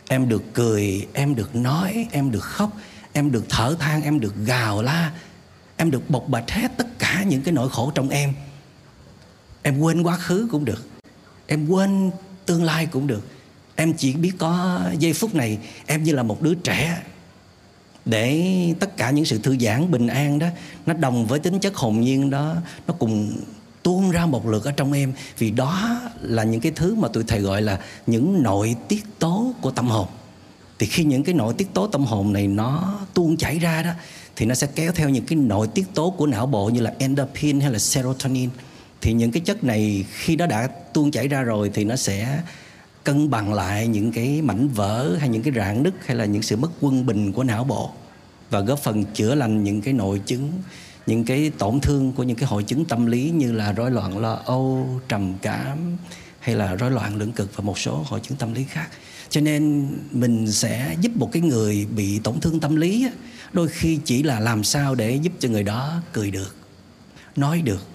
[0.08, 2.70] Em được cười, em được nói, em được khóc,
[3.12, 5.12] em được thở than, em được gào la,
[5.76, 8.34] em được bộc bạch hết tất cả những cái nỗi khổ trong em
[9.62, 10.88] em quên quá khứ cũng được.
[11.46, 12.10] Em quên
[12.46, 13.26] tương lai cũng được.
[13.76, 17.02] Em chỉ biết có giây phút này, em như là một đứa trẻ.
[18.04, 20.46] Để tất cả những sự thư giãn bình an đó,
[20.86, 22.54] nó đồng với tính chất hồn nhiên đó,
[22.86, 23.32] nó cùng
[23.82, 25.12] tuôn ra một lượt ở trong em.
[25.38, 29.54] Vì đó là những cái thứ mà tụi thầy gọi là những nội tiết tố
[29.60, 30.08] của tâm hồn.
[30.78, 33.90] Thì khi những cái nội tiết tố tâm hồn này nó tuôn chảy ra đó,
[34.36, 36.94] thì nó sẽ kéo theo những cái nội tiết tố của não bộ như là
[36.98, 38.50] endorphin hay là serotonin
[39.02, 42.42] thì những cái chất này khi nó đã tuôn chảy ra rồi thì nó sẽ
[43.04, 46.42] cân bằng lại những cái mảnh vỡ hay những cái rạn nứt hay là những
[46.42, 47.90] sự mất quân bình của não bộ
[48.50, 50.52] và góp phần chữa lành những cái nội chứng,
[51.06, 54.18] những cái tổn thương của những cái hội chứng tâm lý như là rối loạn
[54.18, 55.96] lo âu, trầm cảm
[56.40, 58.88] hay là rối loạn lưỡng cực và một số hội chứng tâm lý khác.
[59.30, 63.08] Cho nên mình sẽ giúp một cái người bị tổn thương tâm lý
[63.52, 66.56] đôi khi chỉ là làm sao để giúp cho người đó cười được,
[67.36, 67.86] nói được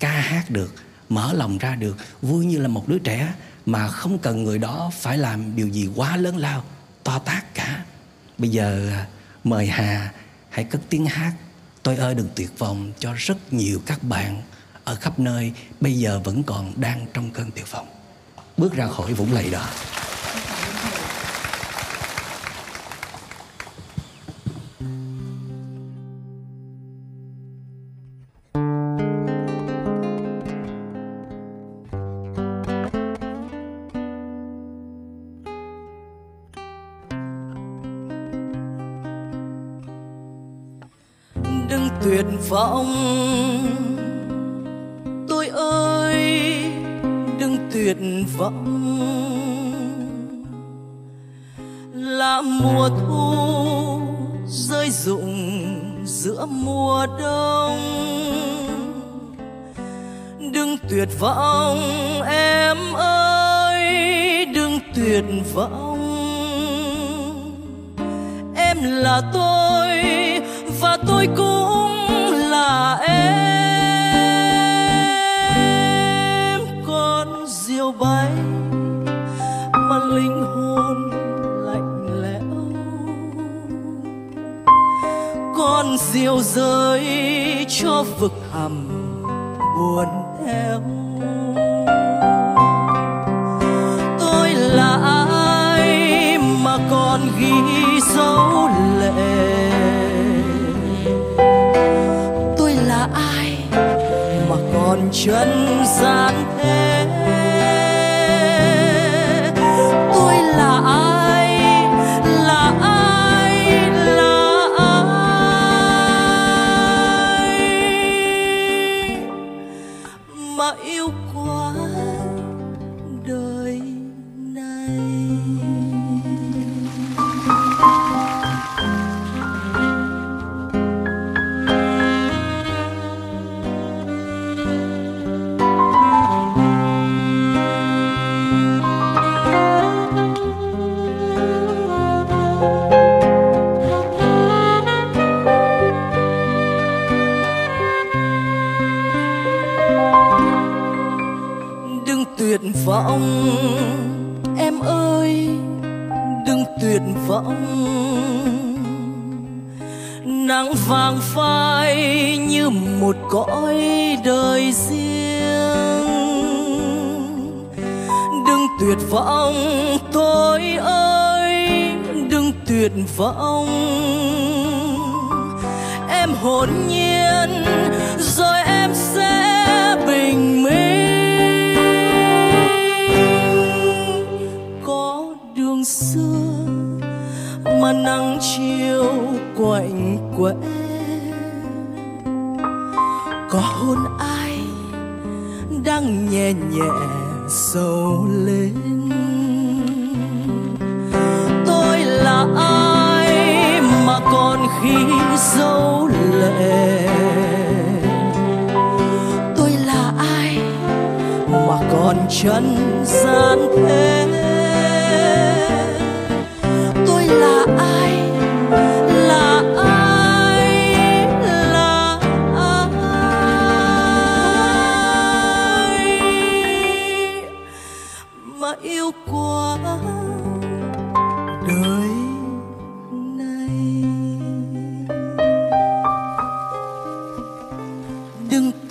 [0.00, 0.74] ca hát được,
[1.08, 1.96] mở lòng ra được.
[2.22, 3.34] Vui như là một đứa trẻ
[3.66, 6.64] mà không cần người đó phải làm điều gì quá lớn lao,
[7.04, 7.84] to tác cả.
[8.38, 9.06] Bây giờ à,
[9.44, 10.12] mời hà
[10.50, 11.32] hãy cất tiếng hát
[11.82, 14.42] tôi ơi đừng tuyệt vọng cho rất nhiều các bạn
[14.84, 17.88] ở khắp nơi, bây giờ vẫn còn đang trong cơn tuyệt vọng.
[18.56, 19.66] Bước ra khỏi vũng lầy đó.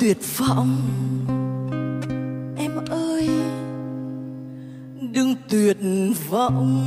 [0.09, 0.77] Tuyệt vọng
[2.57, 3.29] em ơi
[5.13, 5.77] đừng tuyệt
[6.29, 6.85] vọng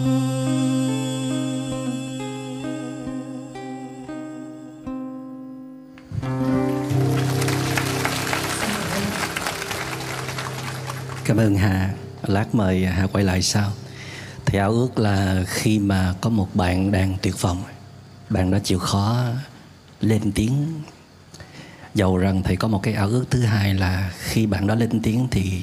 [11.24, 11.94] Cảm ơn Hà.
[12.22, 13.72] Lát mời Hà quay lại sau.
[14.46, 17.62] Thì ảo ước là khi mà có một bạn đang tuyệt vọng,
[18.30, 19.16] bạn đã chịu khó
[20.00, 20.82] lên tiếng.
[21.94, 25.00] Dầu rằng thầy có một cái ảo ước thứ hai là khi bạn đó lên
[25.02, 25.62] tiếng thì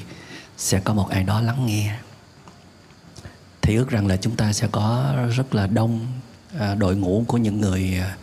[0.56, 1.96] sẽ có một ai đó lắng nghe.
[3.62, 6.06] Thì ước rằng là chúng ta sẽ có rất là đông
[6.58, 8.16] à, đội ngũ của những người à,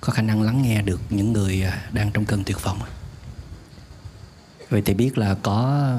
[0.00, 2.78] có khả năng lắng nghe được những người à, đang trong cơn tuyệt vọng.
[4.70, 5.90] Vậy thì biết là có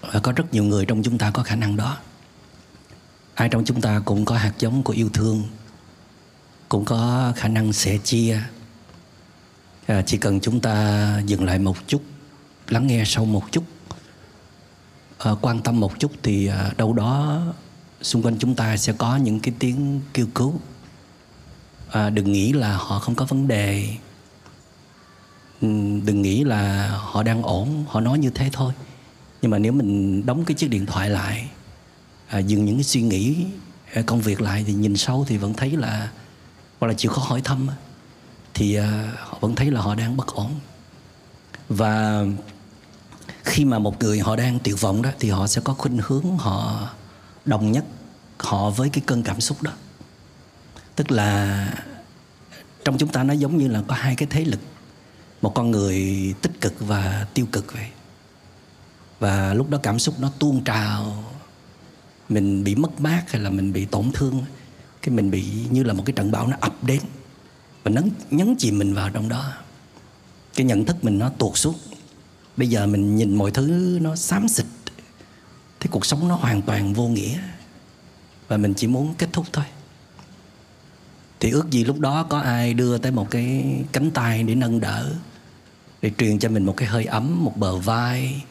[0.00, 1.98] à, có rất nhiều người trong chúng ta có khả năng đó
[3.34, 5.42] ai trong chúng ta cũng có hạt giống của yêu thương
[6.68, 8.40] cũng có khả năng sẻ chia
[9.86, 12.02] à, chỉ cần chúng ta dừng lại một chút
[12.68, 13.64] lắng nghe sâu một chút
[15.18, 17.42] à, quan tâm một chút thì à, đâu đó
[18.04, 20.54] xung quanh chúng ta sẽ có những cái tiếng kêu cứu.
[21.90, 23.88] À, đừng nghĩ là họ không có vấn đề.
[25.60, 25.68] Ừ,
[26.04, 28.72] đừng nghĩ là họ đang ổn họ nói như thế thôi.
[29.42, 31.48] Nhưng mà nếu mình đóng cái chiếc điện thoại lại
[32.28, 33.46] à, dừng những cái suy nghĩ
[33.92, 36.10] à, công việc lại thì nhìn sâu thì vẫn thấy là
[36.80, 37.68] hoặc là chịu khó hỏi thăm
[38.54, 40.54] thì à, họ vẫn thấy là họ đang bất ổn.
[41.68, 42.24] Và
[43.44, 46.38] khi mà một người họ đang tuyệt vọng đó, thì họ sẽ có khuynh hướng
[46.38, 46.88] họ
[47.44, 47.84] đồng nhất
[48.38, 49.72] họ với cái cơn cảm xúc đó.
[50.96, 51.68] Tức là
[52.84, 54.60] trong chúng ta nó giống như là có hai cái thế lực,
[55.42, 57.86] một con người tích cực và tiêu cực vậy.
[59.20, 61.24] Và lúc đó cảm xúc nó tuôn trào,
[62.28, 64.44] mình bị mất mát hay là mình bị tổn thương,
[65.02, 67.00] cái mình bị như là một cái trận bão nó ập đến
[67.84, 69.52] và nhấn nhấn chìm mình vào trong đó.
[70.54, 71.74] Cái nhận thức mình nó tuột xuống.
[72.56, 74.66] Bây giờ mình nhìn mọi thứ nó xám xịt.
[75.80, 77.38] Thì cuộc sống nó hoàn toàn vô nghĩa.
[78.48, 79.64] Và mình chỉ muốn kết thúc thôi.
[81.40, 84.80] Thì ước gì lúc đó có ai đưa tới một cái cánh tay để nâng
[84.80, 85.14] đỡ,
[86.02, 88.42] để truyền cho mình một cái hơi ấm, một bờ vai.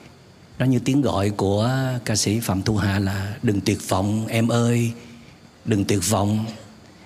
[0.60, 1.72] Nó như tiếng gọi của
[2.06, 4.92] ca sĩ phạm thu hà là đừng tuyệt vọng, em ơi,
[5.66, 6.46] đừng tuyệt vọng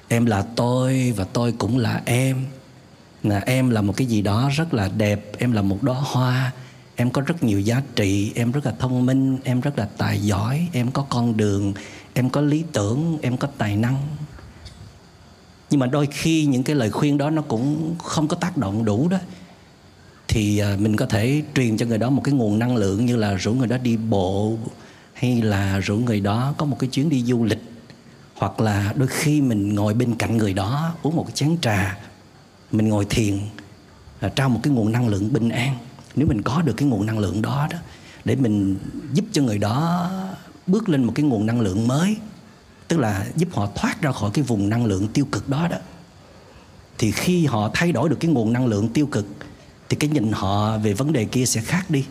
[0.08, 2.46] em là tôi và tôi cũng là em.
[3.24, 6.52] Là em là một cái gì đó rất là đẹp, em là một đóa hoa.
[6.96, 10.20] Em có rất nhiều giá trị, em rất là thông minh, em rất là tài
[10.20, 11.74] giỏi, em có con đường,
[12.14, 14.02] em có lý tưởng, em có tài năng.
[15.70, 18.86] Nhưng mà đôi khi những cái lời khuyên đó nó cũng không có tác động
[18.86, 19.18] đủ đó.
[20.28, 23.16] Thì à, mình có thể truyền cho người đó một cái nguồn năng lượng như
[23.16, 24.58] là rủ người đó đi bộ,
[25.14, 27.64] hay là rủ người đó có một cái chuyến đi du lịch
[28.38, 31.98] hoặc là đôi khi mình ngồi bên cạnh người đó uống một cái chén trà,
[32.72, 33.40] mình ngồi thiền
[34.20, 35.78] à, trao một cái nguồn năng lượng bình an.
[36.16, 37.78] Nếu mình có được cái nguồn năng lượng đó đó,
[38.26, 38.78] để mình
[39.14, 40.10] giúp cho người đó
[40.68, 42.18] bước lên một cái nguồn năng lượng mới,
[42.88, 45.78] tức là giúp họ thoát ra khỏi cái vùng năng lượng tiêu cực đó đó,
[46.98, 49.26] thì khi họ thay đổi được cái nguồn năng lượng tiêu cực,
[49.90, 52.06] thì cái nhìn họ về vấn đề kia sẽ khác đi.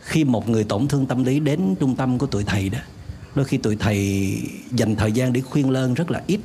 [0.00, 2.78] Khi một người tổn thương tâm lý đến trung tâm của tuổi thầy đó
[3.34, 4.40] đôi khi tụi thầy
[4.72, 6.40] dành thời gian để khuyên lơn rất là ít.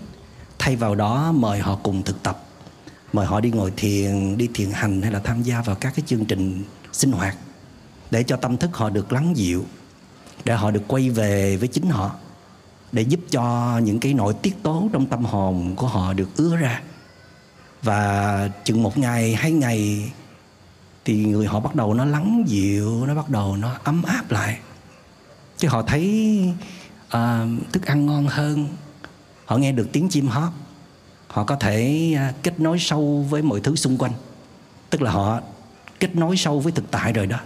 [0.60, 2.44] Thay vào đó mời họ cùng thực tập.
[3.14, 6.04] Mời họ đi ngồi thiền, đi thiền hành hay là tham gia vào các cái
[6.08, 7.38] chương trình sinh hoạt
[8.12, 9.66] để cho tâm thức họ được lắng dịu,
[10.46, 12.12] để họ được quay về với chính họ,
[12.92, 16.56] để giúp cho những cái nội tiết tố trong tâm hồn của họ được ứa
[16.56, 16.82] ra.
[17.82, 20.12] Và chừng một ngày, hai ngày
[21.06, 24.60] thì người họ bắt đầu nó lắng dịu, nó bắt đầu nó ấm áp lại
[25.64, 26.40] chứ họ thấy
[27.08, 28.68] uh, thức ăn ngon hơn.
[29.46, 30.52] Họ nghe được tiếng chim hót.
[31.28, 34.12] Họ có thể uh, kết nối sâu với mọi thứ xung quanh.
[34.90, 35.42] Tức là họ
[36.00, 37.40] kết nối sâu với thực tại rồi đó.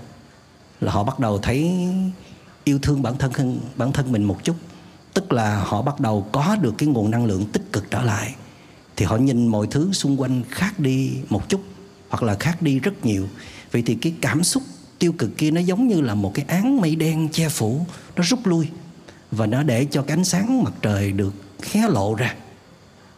[0.82, 1.88] Là họ bắt đầu thấy
[2.64, 4.56] yêu thương bản thân hơn bản thân mình một chút.
[5.14, 8.36] Tức là họ bắt đầu có được cái nguồn năng lượng tích cực trở lại.
[8.96, 11.62] Thì họ nhìn mọi thứ xung quanh khác đi một chút
[12.10, 13.28] hoặc là khác đi rất nhiều.
[13.72, 14.64] Vậy thì cái cảm xúc
[15.00, 18.24] tiêu cực kia nó giống như là một cái án mây đen che phủ nó
[18.24, 18.68] rút lui
[19.32, 21.34] và nó để cho cái ánh sáng mặt trời được
[21.72, 22.36] hé lộ ra.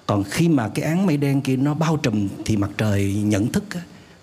[0.06, 3.51] Còn khi mà cái án mây đen kia nó bao trùm thì mặt trời nhận
[3.51, 3.64] thức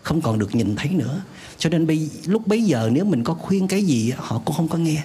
[0.02, 1.22] không còn được nhìn thấy nữa.
[1.58, 4.68] Cho nên bây, lúc bấy giờ nếu mình có khuyên cái gì họ cũng không
[4.68, 5.02] có nghe.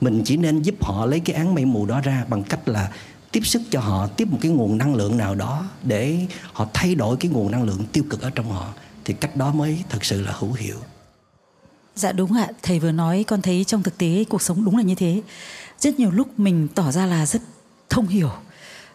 [0.00, 2.90] Mình chỉ nên giúp họ lấy cái án mây mù đó ra bằng cách là
[3.32, 6.18] tiếp sức cho họ tiếp một cái nguồn năng lượng nào đó để
[6.52, 8.72] họ thay đổi cái nguồn năng lượng tiêu cực ở trong họ.
[9.04, 10.76] Thì cách đó mới thật sự là hữu hiệu
[11.94, 14.82] dạ đúng ạ thầy vừa nói con thấy trong thực tế cuộc sống đúng là
[14.82, 15.22] như thế.
[15.78, 17.42] Rất nhiều lúc mình tỏ ra là rất
[17.90, 18.30] thông hiểu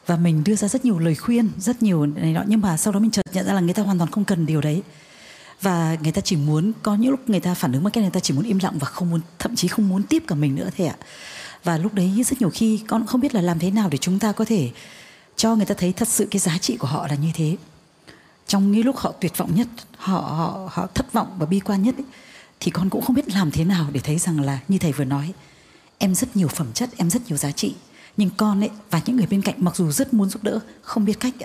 [0.05, 2.93] và mình đưa ra rất nhiều lời khuyên rất nhiều này nọ nhưng mà sau
[2.93, 4.81] đó mình chợt nhận ra là người ta hoàn toàn không cần điều đấy.
[5.61, 8.11] Và người ta chỉ muốn có những lúc người ta phản ứng một cách người
[8.11, 10.55] ta chỉ muốn im lặng và không muốn thậm chí không muốn tiếp cả mình
[10.55, 10.95] nữa thầy ạ.
[11.63, 14.19] Và lúc đấy rất nhiều khi con không biết là làm thế nào để chúng
[14.19, 14.71] ta có thể
[15.35, 17.57] cho người ta thấy thật sự cái giá trị của họ là như thế.
[18.47, 19.67] Trong những lúc họ tuyệt vọng nhất
[19.97, 22.05] họ họ họ thất vọng và bi quan nhất ấy,
[22.59, 25.05] thì con cũng không biết làm thế nào để thấy rằng là như thầy vừa
[25.05, 25.33] nói
[25.97, 27.75] em rất nhiều phẩm chất em rất nhiều giá trị.
[28.17, 31.05] Nhưng con ấy và những người bên cạnh mặc dù rất muốn giúp đỡ không
[31.05, 31.35] biết cách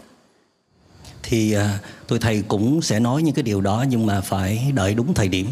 [1.27, 4.73] thì à, uh, tôi thầy cũng sẽ nói những cái điều đó nhưng mà phải
[4.75, 5.47] đợi đúng thời điểm.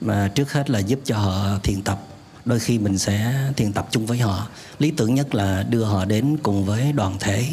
[0.00, 2.06] Mà trước hết là giúp cho họ thiền tập.
[2.44, 4.48] Đôi khi mình sẽ thiền tập chung với họ.
[4.78, 7.46] Lý tưởng nhất là đưa họ đến cùng với đoàn thể.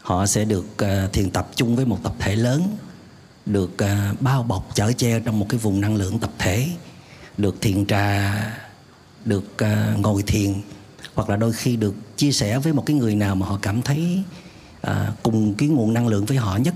[0.00, 2.76] Họ sẽ được uh, thiền tập chung với một tập thể lớn
[3.46, 6.68] được uh, bao bọc chở che trong một cái vùng năng lượng tập thể
[7.38, 8.34] được thiền trà
[9.24, 10.54] được uh, ngồi thiền
[11.14, 13.82] hoặc là đôi khi được chia sẻ với một cái người nào mà họ cảm
[13.82, 14.22] thấy
[14.86, 14.92] uh,
[15.22, 16.74] cùng cái nguồn năng lượng với họ nhất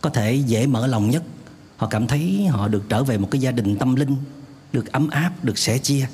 [0.00, 1.22] có thể dễ mở lòng nhất.
[1.76, 4.16] Họ cảm thấy họ được trở về một cái gia đình tâm linh
[4.72, 6.06] được ấm áp được sẻ chia.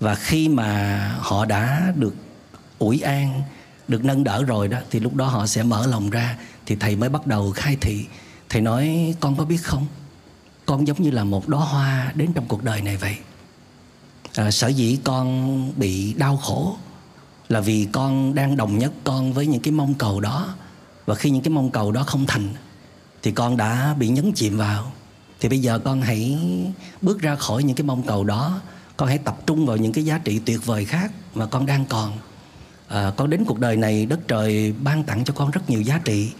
[0.00, 2.14] Và khi mà họ đã được
[2.78, 3.42] ủi an
[3.88, 6.96] được nâng đỡ rồi đó thì lúc đó họ sẽ mở lòng ra thì thầy
[6.96, 8.06] mới bắt đầu khai thị.
[8.48, 9.86] Thầy nói con có biết không?
[10.66, 13.16] Con giống như là một đóa hoa đến trong cuộc đời này vậy.
[14.34, 16.76] À, sở dĩ con bị đau khổ
[17.48, 20.54] là vì con đang đồng nhất con với những cái mong cầu đó.
[21.06, 22.54] Và khi những cái mong cầu đó không thành
[23.22, 24.92] thì con đã bị nhấn chìm vào.
[25.40, 26.38] Thì bây giờ con hãy
[27.02, 28.60] bước ra khỏi những cái mong cầu đó.
[28.96, 31.84] Con hãy tập trung vào những cái giá trị tuyệt vời khác mà con đang
[31.84, 32.12] còn.
[32.88, 36.00] À, con đến cuộc đời này đất trời ban tặng cho con rất nhiều giá
[36.04, 36.32] trị.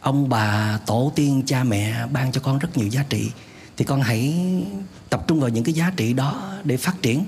[0.00, 3.30] Ông bà tổ tiên cha mẹ ban cho con rất nhiều giá trị
[3.76, 4.34] thì con hãy
[5.10, 7.24] tập trung vào những cái giá trị đó để phát triển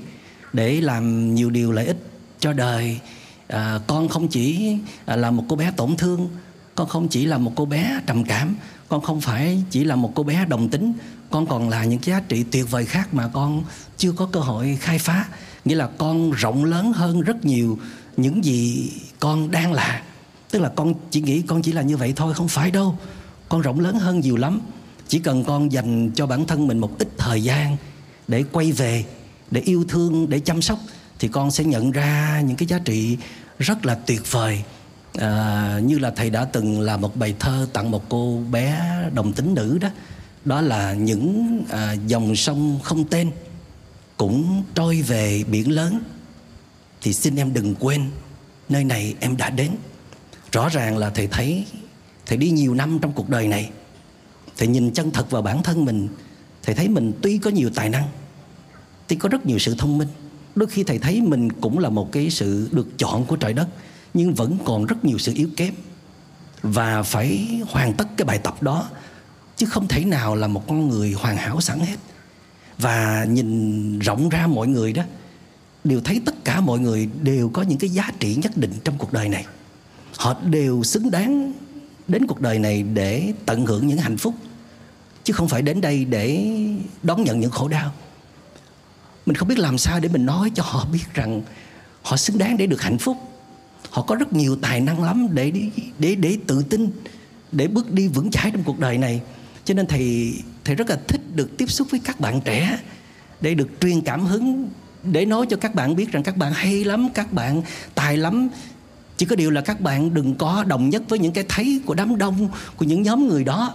[0.53, 2.07] để làm nhiều điều lợi ích
[2.41, 3.01] cho đời.
[3.49, 4.77] À, con không chỉ
[5.07, 6.29] là một cô bé tổn thương
[6.75, 8.57] con không chỉ là một cô bé trầm cảm
[8.89, 10.93] con không phải chỉ là một cô bé đồng tính.
[11.31, 13.65] Con còn là những giá trị tuyệt vời khác mà con
[13.97, 15.27] chưa có cơ hội khai phá.
[15.65, 17.79] Nghĩa là con rộng lớn hơn rất nhiều
[18.17, 18.91] những gì
[19.21, 20.03] con đang là.
[20.51, 22.99] Tức là con chỉ nghĩ con chỉ là như vậy thôi không phải đâu.
[23.49, 24.61] Con rộng lớn hơn nhiều lắm
[25.09, 27.77] chỉ cần con dành cho bản thân mình một ít thời gian
[28.29, 29.05] để quay về
[29.51, 30.79] để yêu thương để chăm sóc
[31.19, 33.17] thì con sẽ nhận ra những cái giá trị
[33.59, 34.63] rất là tuyệt vời.
[35.19, 38.81] À, như là thầy đã từng làm một bài thơ tặng một cô bé
[39.15, 39.89] đồng tính nữ đó.
[40.45, 43.31] Đó là những à, dòng sông không tên
[44.17, 46.01] cũng trôi về biển lớn.
[47.03, 48.11] Thì xin em đừng quên
[48.69, 49.71] nơi này em đã đến.
[50.53, 51.65] Rõ ràng là thầy thấy
[52.27, 53.71] thầy đi nhiều năm trong cuộc đời này
[54.57, 56.09] thầy nhìn chân thật vào bản thân mình,
[56.63, 58.09] thầy thấy mình tuy có nhiều tài năng,
[59.07, 60.09] tuy có rất nhiều sự thông minh,
[60.55, 63.69] đôi khi thầy thấy mình cũng là một cái sự được chọn của trời đất,
[64.15, 65.75] nhưng vẫn còn rất nhiều sự yếu kém.
[66.63, 68.91] Và phải hoàn tất cái bài tập đó,
[69.57, 71.97] chứ không thể nào là một con người hoàn hảo sẵn hết.
[72.79, 75.03] Và nhìn rộng ra mọi người đó,
[75.85, 78.95] đều thấy tất cả mọi người đều có những cái giá trị nhất định trong
[78.99, 79.47] cuộc đời này.
[80.17, 81.53] Họ đều xứng đáng
[82.09, 84.35] đến cuộc đời này để tận hưởng những hạnh phúc
[85.25, 86.55] chứ không phải đến đây để
[87.03, 87.93] đón nhận những khổ đau.
[89.27, 91.43] Mình không biết làm sao để mình nói cho họ biết rằng
[92.03, 93.17] họ xứng đáng để được hạnh phúc.
[93.91, 95.53] Họ có rất nhiều tài năng lắm để
[95.99, 96.91] để để tự tin,
[97.53, 99.21] để bước đi vững chãi trong cuộc đời này.
[99.65, 100.35] Cho nên thầy
[100.65, 102.79] thầy rất là thích được tiếp xúc với các bạn trẻ
[103.41, 104.69] để được truyền cảm hứng,
[105.03, 107.63] để nói cho các bạn biết rằng các bạn hay lắm, các bạn
[107.95, 108.49] tài lắm.
[109.17, 111.95] Chỉ có điều là các bạn đừng có đồng nhất với những cái thấy của
[111.95, 113.75] đám đông, của những nhóm người đó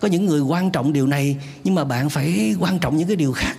[0.00, 3.16] có những người quan trọng điều này nhưng mà bạn phải quan trọng những cái
[3.16, 3.56] điều khác.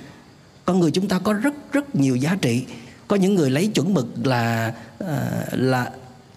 [0.65, 2.65] Con người chúng ta có rất rất nhiều giá trị.
[3.07, 5.91] Có những người lấy chuẩn mực là ờ, là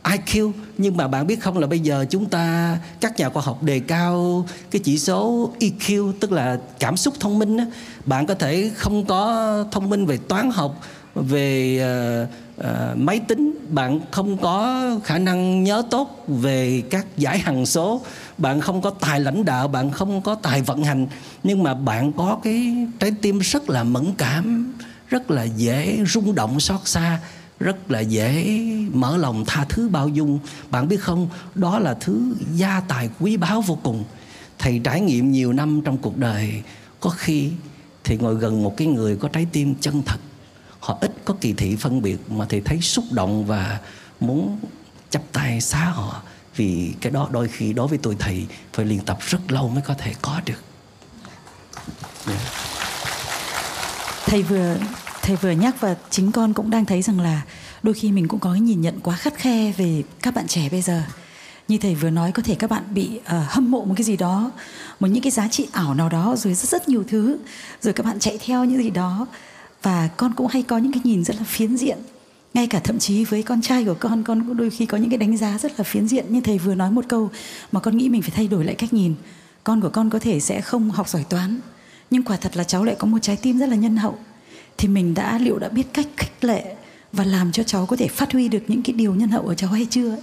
[0.05, 3.62] IQ nhưng mà bạn biết không là bây giờ chúng ta các nhà khoa học
[3.62, 7.64] đề cao cái chỉ số EQ tức là cảm xúc thông minh đó.
[8.05, 10.81] bạn có thể không có thông minh về toán học
[11.14, 11.81] về
[12.22, 12.28] uh,
[12.60, 13.55] uh, máy tính.
[13.68, 18.01] Bạn không có khả năng nhớ tốt về các giải hằng số
[18.41, 21.07] bạn không có tài lãnh đạo, bạn không có tài vận hành,
[21.43, 24.73] nhưng mà bạn có cái trái tim rất là mẫn cảm,
[25.09, 27.21] rất là dễ rung động xót xa,
[27.61, 28.61] rất là dễ
[28.93, 30.39] mở lòng tha thứ bao dung.
[30.71, 34.05] Bạn biết không, đó là thứ gia tài quý báu vô cùng.
[34.59, 36.62] Thầy trải nghiệm nhiều năm trong cuộc đời,
[37.01, 37.51] có khi
[38.05, 40.19] thì ngồi gần một cái người có trái tim chân thật.
[40.81, 43.81] Họ ít có kỳ thị phân biệt mà thầy thấy xúc động và
[44.21, 44.59] muốn
[45.11, 46.23] chắp tay xá họ
[46.61, 49.82] vì cái đó đôi khi đối với tôi thầy phải luyện tập rất lâu mới
[49.82, 50.62] có thể có được.
[52.27, 52.41] Yeah.
[54.27, 54.77] thầy vừa
[55.23, 57.43] thầy vừa nhắc và chính con cũng đang thấy rằng là
[57.82, 60.69] đôi khi mình cũng có cái nhìn nhận quá khắt khe về các bạn trẻ
[60.69, 61.03] bây giờ.
[61.69, 64.16] Như thầy vừa nói có thể các bạn bị uh, hâm mộ một cái gì
[64.16, 64.51] đó
[65.01, 67.39] một những cái giá trị ảo nào đó rồi rất rất nhiều thứ
[67.82, 69.27] rồi các bạn chạy theo những gì đó.
[69.82, 71.99] Và con cũng hay có những cái nhìn rất là phiến diện
[72.55, 75.10] ngay cả thậm chí với con trai của con con cũng đôi khi có những
[75.10, 76.24] cái đánh giá rất là phiến diện.
[76.28, 77.31] Như thầy vừa nói một câu
[77.72, 79.14] mà con nghĩ mình phải thay đổi lại cách nhìn.
[79.64, 81.60] Con của con có thể sẽ không học giỏi toán,
[82.10, 84.18] nhưng quả thật là cháu lại có một trái tim rất là nhân hậu.
[84.78, 86.77] Thì mình đã, liệu đã biết cách khích lệ
[87.12, 89.55] và làm cho cháu có thể phát huy được những cái điều nhân hậu ở
[89.55, 90.20] cháu hay chưa ấy.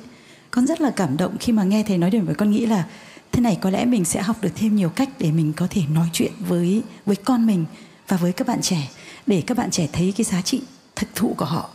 [0.52, 2.86] con rất là cảm động khi mà nghe thầy nói điều với con nghĩ là
[3.32, 5.82] thế này, có lẽ mình sẽ học được thêm nhiều cách để mình có thể
[5.94, 7.66] nói chuyện với với con mình
[8.08, 8.90] và với các bạn trẻ,
[9.28, 10.62] để các bạn trẻ thấy cái giá trị
[10.96, 11.70] thực thụ của họ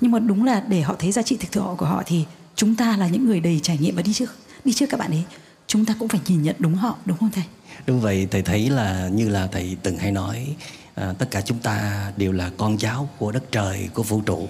[0.00, 2.24] nhưng mà đúng là để họ thấy giá trị thực thụ của họ thì
[2.56, 4.30] chúng ta là những người đầy trải nghiệm và đi trước
[4.64, 5.24] đi trước các bạn ấy.
[5.66, 7.44] Chúng ta cũng phải nhìn nhận đúng họ đúng không thầy?
[7.86, 10.56] Đúng vậy thầy thấy là như là thầy từng hay nói
[10.94, 14.48] à, tất cả chúng ta đều là con cháu của đất trời của vũ trụ.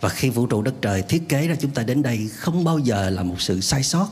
[0.00, 2.78] Và khi vũ trụ đất trời thiết kế ra chúng ta đến đây không bao
[2.78, 4.08] giờ là một sự sai sót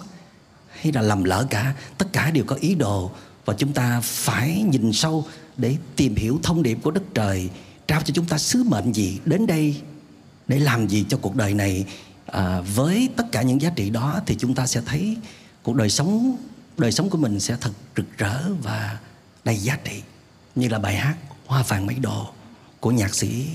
[0.80, 1.74] hay là lầm lỡ cả.
[1.98, 3.10] Tất cả đều có ý đồ
[3.44, 5.24] và chúng ta phải nhìn sâu
[5.56, 7.50] để tìm hiểu thông điệp của đất trời
[7.86, 9.76] trao cho chúng ta sứ mệnh gì đến đây
[10.48, 11.84] để làm gì cho cuộc đời này?
[12.26, 15.16] À, với tất cả những giá trị đó thì chúng ta sẽ thấy
[15.62, 16.36] cuộc đời sống
[16.78, 18.98] đời sống của mình sẽ thật rực rỡ và
[19.44, 20.02] đầy giá trị.
[20.54, 21.16] Như là bài hát
[21.46, 22.28] hoa vàng mấy đồ
[22.80, 23.46] của nhạc sĩ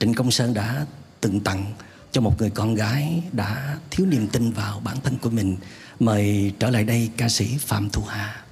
[0.00, 0.86] trịnh công sơn đã
[1.20, 1.72] từng tặng
[2.12, 5.56] cho một người con gái đã thiếu niềm tin vào bản thân của mình.
[6.00, 8.42] Mời trở lại đây ca sĩ phạm thu hà.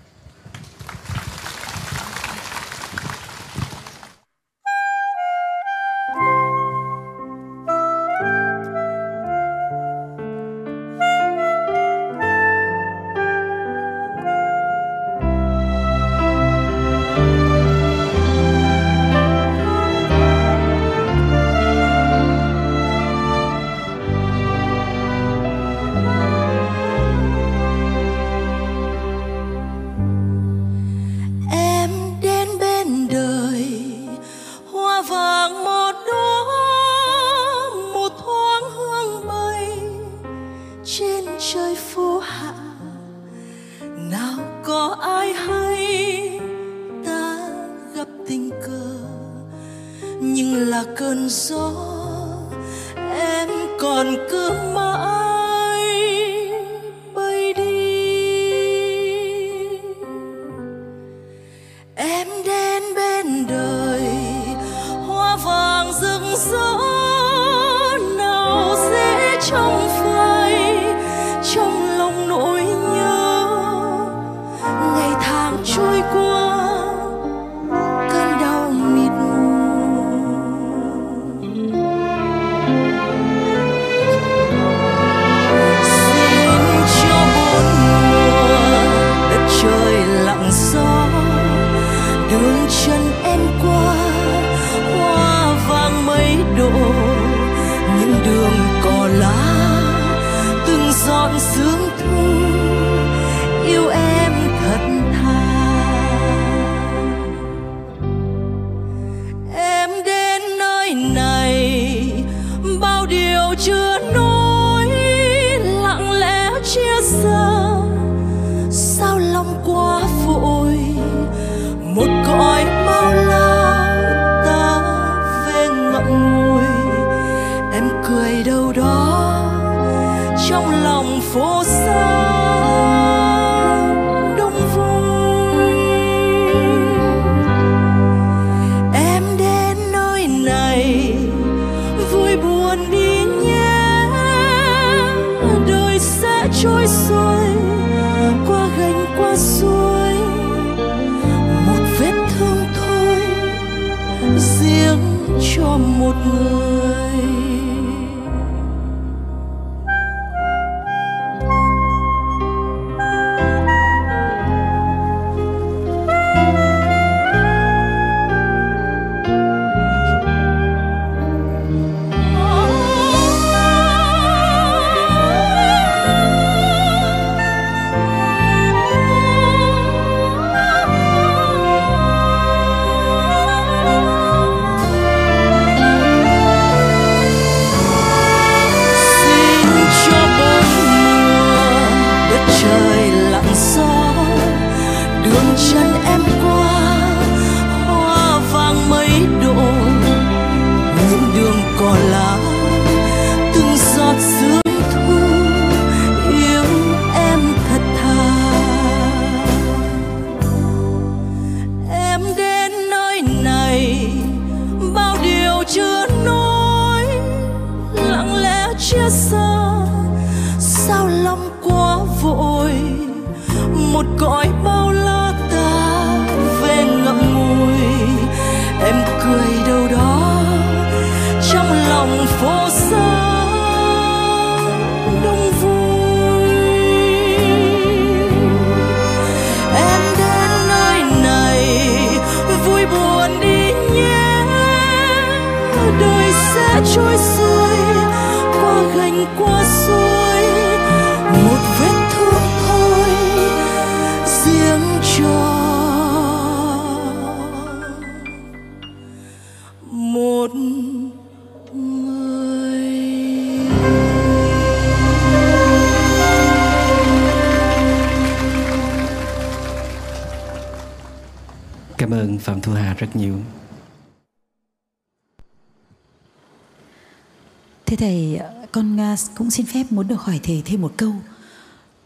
[277.87, 278.41] Thưa thầy,
[278.73, 281.13] con à, cũng xin phép muốn được hỏi thầy thêm một câu.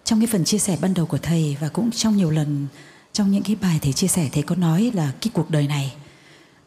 [0.04, 2.66] Trong cái phần chia sẻ ban đầu của thầy và cũng trong nhiều lần
[3.12, 5.94] trong những cái bài thầy chia sẻ thầy có nói là cái cuộc đời này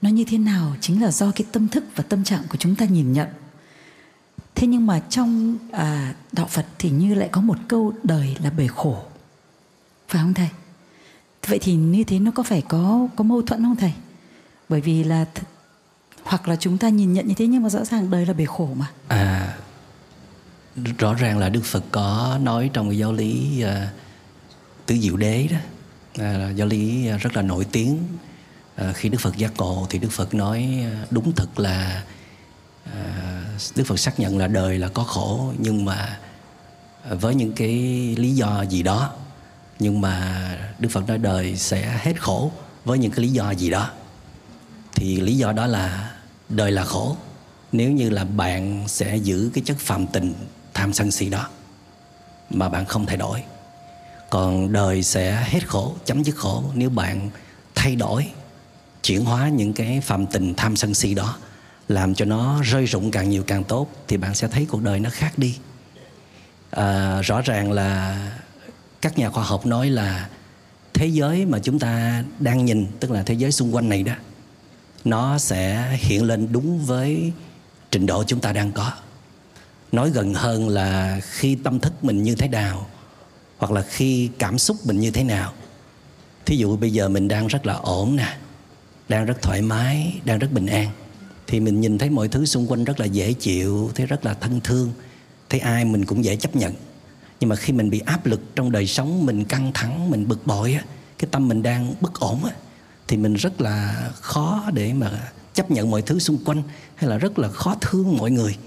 [0.01, 2.75] nó như thế nào chính là do cái tâm thức và tâm trạng của chúng
[2.75, 3.27] ta nhìn nhận.
[4.55, 8.49] Thế nhưng mà trong à, đạo Phật thì như lại có một câu đời là
[8.49, 9.03] bể khổ.
[10.07, 10.49] Phải không thầy?
[11.47, 13.93] Vậy thì như thế nó có phải có có mâu thuẫn không thầy?
[14.69, 15.52] Bởi vì là th-
[16.23, 18.45] hoặc là chúng ta nhìn nhận như thế nhưng mà rõ ràng đời là bể
[18.45, 18.85] khổ mà.
[19.07, 19.53] À,
[20.97, 23.89] rõ ràng là Đức Phật có nói trong cái giáo lý uh,
[24.85, 25.57] tứ diệu đế đó.
[26.17, 27.97] À, là giáo lý rất là nổi tiếng.
[28.75, 32.03] À, khi Đức Phật giác ngộ thì Đức Phật nói à, đúng thật là
[32.85, 33.43] à,
[33.75, 36.19] Đức Phật xác nhận là đời là có khổ nhưng mà
[37.09, 37.69] với những cái
[38.17, 39.13] lý do gì đó
[39.79, 40.47] nhưng mà
[40.79, 42.51] Đức Phật nói đời sẽ hết khổ
[42.85, 43.89] với những cái lý do gì đó.
[44.95, 46.12] Thì lý do đó là
[46.55, 47.17] đời là khổ.
[47.71, 50.33] Nếu như là bạn sẽ giữ cái chất phàm tình
[50.73, 51.49] tham sân si đó
[52.49, 53.43] mà bạn không thay đổi.
[54.29, 57.29] Còn đời sẽ hết khổ chấm dứt khổ nếu bạn
[57.75, 58.27] thay đổi
[59.03, 61.37] chuyển hóa những cái phàm tình tham sân si đó
[61.87, 64.99] làm cho nó rơi rụng càng nhiều càng tốt thì bạn sẽ thấy cuộc đời
[64.99, 65.57] nó khác đi.
[66.71, 68.17] À, rõ ràng là
[69.01, 70.29] các nhà khoa học nói là
[70.93, 74.13] thế giới mà chúng ta đang nhìn tức là thế giới xung quanh này đó
[75.05, 77.31] nó sẽ hiện lên đúng với
[77.91, 78.91] trình độ chúng ta đang có.
[79.91, 82.87] Nói gần hơn là khi tâm thức mình như thế nào,
[83.57, 85.53] hoặc là khi cảm xúc mình như thế nào.
[86.45, 88.37] Thí dụ bây giờ mình đang rất là ổn nè,
[89.09, 90.89] đang rất thoải mái, đang rất bình an,
[91.47, 94.33] thì mình nhìn thấy mọi thứ xung quanh rất là dễ chịu, thấy rất là
[94.33, 94.91] thân thương,
[95.49, 96.73] thấy ai mình cũng dễ chấp nhận.
[97.39, 100.47] Nhưng mà khi mình bị áp lực trong đời sống, mình căng thẳng, mình bực
[100.47, 100.83] bội á,
[101.17, 102.51] cái tâm mình đang bất ổn á
[103.13, 106.63] thì mình rất là khó để mà chấp nhận mọi thứ xung quanh,
[106.95, 108.57] hay là rất là khó thương mọi người.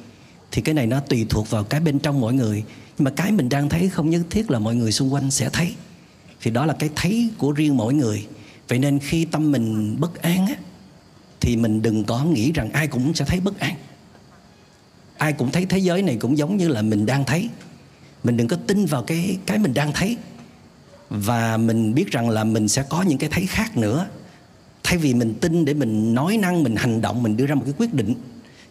[0.51, 2.64] Thì cái này nó tùy thuộc vào cái bên trong mỗi người.
[2.98, 5.51] Nhưng mà cái mình đang thấy không nhất thiết là mọi người xung quanh sẽ
[5.52, 5.74] thấy.
[6.40, 8.27] Thì đó là cái thấy của riêng mỗi người.
[8.68, 10.55] Vậy nên khi tâm mình bất an á,
[11.40, 13.74] thì mình đừng có nghĩ rằng ai cũng sẽ thấy bất an.
[15.16, 17.48] Ai cũng thấy thế giới này cũng giống như là mình đang thấy.
[18.24, 20.16] Mình đừng có tin vào cái cái mình đang thấy.
[21.10, 24.06] Và mình biết rằng là mình sẽ có những cái thấy khác nữa
[24.86, 27.62] thay vì mình tin để mình nói năng, mình hành động, mình đưa ra một
[27.64, 28.14] cái quyết định,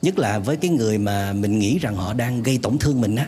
[0.01, 3.15] nhất là với cái người mà mình nghĩ rằng họ đang gây tổn thương mình
[3.15, 3.27] á,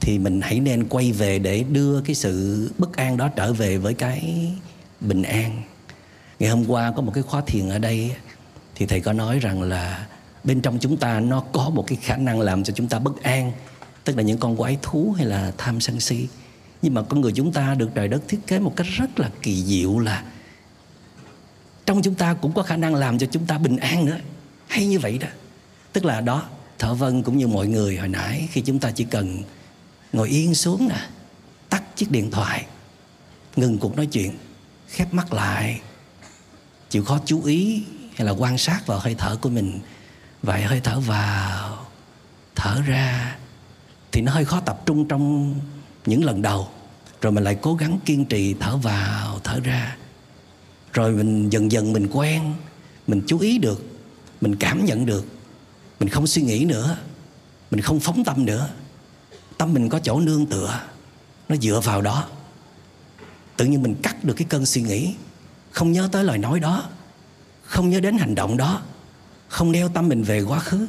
[0.00, 3.78] thì mình hãy nên quay về để đưa cái sự bất an đó trở về
[3.78, 4.50] với cái
[5.00, 5.62] bình an.
[6.38, 8.10] Ngày hôm qua có một cái khóa thiền ở đây
[8.74, 10.06] thì thầy có nói rằng là
[10.44, 13.22] bên trong chúng ta nó có một cái khả năng làm cho chúng ta bất
[13.22, 13.52] an,
[14.04, 16.28] tức là những con quái thú hay là tham sân si.
[16.82, 19.30] Nhưng mà con người chúng ta được trời đất thiết kế một cách rất là
[19.42, 20.24] kỳ diệu là
[21.86, 24.18] trong chúng ta cũng có khả năng làm cho chúng ta bình an nữa.
[24.68, 25.28] Hay như vậy đó.
[25.92, 26.42] Tức là đó
[26.78, 29.42] thợ vân cũng như mọi người hồi nãy, khi chúng ta chỉ cần
[30.12, 31.08] ngồi yên xuống nè,
[31.68, 32.66] tắt chiếc điện thoại,
[33.56, 34.38] ngừng cuộc nói chuyện,
[34.88, 35.80] khép mắt lại,
[36.90, 37.84] chịu khó chú ý
[38.16, 39.80] hay là quan sát vào hơi thở của mình
[40.42, 41.86] vậy hơi thở vào,
[42.54, 43.36] thở ra,
[44.12, 45.54] thì nó hơi khó tập trung trong
[46.06, 46.68] những lần đầu.
[47.20, 49.96] Rồi mình lại cố gắng kiên trì thở vào, thở ra
[50.92, 52.54] rồi mình dần dần mình quen,
[53.06, 53.84] mình chú ý được,
[54.40, 55.26] mình cảm nhận được,
[56.00, 56.96] mình không suy nghĩ nữa,
[57.70, 58.70] mình không phóng tâm nữa.
[59.58, 60.80] Tâm mình có chỗ nương tựa,
[61.48, 62.26] nó dựa vào đó.
[63.56, 65.14] Tự nhiên mình cắt được cái cơn suy nghĩ,
[65.70, 66.88] không nhớ tới lời nói đó,
[67.64, 68.82] không nhớ đến hành động đó,
[69.48, 70.86] không đeo tâm mình về quá khứ,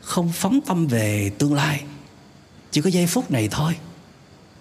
[0.00, 1.84] không phóng tâm về tương lai.
[2.70, 3.76] Chỉ có giây phút này thôi.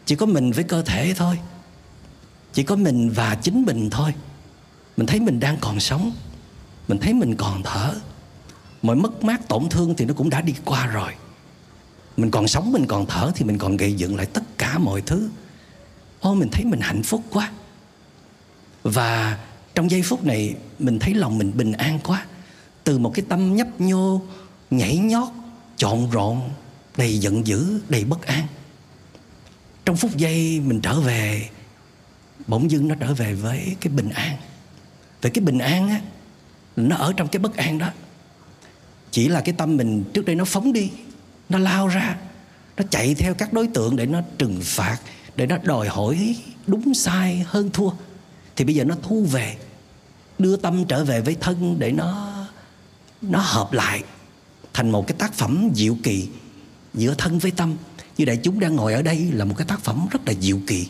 [0.06, 1.40] Chỉ có mình với cơ thể thôi.
[2.54, 4.14] Chỉ có mình và chính mình thôi
[4.98, 6.12] mình thấy mình đang còn sống.
[6.88, 7.96] Mình thấy mình còn thở.
[8.82, 11.12] Mọi mất mát, tổn thương thì nó cũng đã đi qua rồi.
[12.18, 15.02] Mình còn sống, mình còn thở thì mình còn gây dựng lại tất cả mọi
[15.02, 15.30] thứ.
[16.20, 17.52] Ô, mình thấy mình hạnh phúc quá.
[18.84, 19.40] Và
[19.76, 22.26] trong giây phút này, mình thấy lòng mình bình an quá.
[22.84, 24.22] Từ một cái tâm nhấp nhô,
[24.72, 25.30] nhảy nhót,
[25.78, 26.50] trộn rộn,
[26.98, 28.48] đầy giận dữ, đầy bất an.
[29.86, 31.50] Trong phút giây mình trở về,
[32.48, 34.38] bỗng dưng nó trở về với cái bình an
[35.24, 36.02] vậy cái bình an á,
[36.76, 37.88] nó ở trong cái bất an đó.
[39.12, 40.92] Chỉ là cái tâm mình trước đây nó phóng đi,
[41.50, 42.18] nó lao ra,
[42.78, 44.98] nó chạy theo các đối tượng để nó trừng phạt,
[45.36, 46.36] để nó đòi hỏi
[46.68, 47.90] đúng sai hơn thua.
[48.56, 49.56] Thì bây giờ nó thu về,
[50.40, 52.30] đưa tâm trở về với thân để nó
[53.22, 54.04] nó hợp lại
[54.74, 56.28] thành một cái tác phẩm diệu kỳ
[56.94, 57.76] giữa thân với tâm.
[58.18, 60.60] Như đại chúng đang ngồi ở đây là một cái tác phẩm rất là diệu
[60.68, 60.88] kỳ.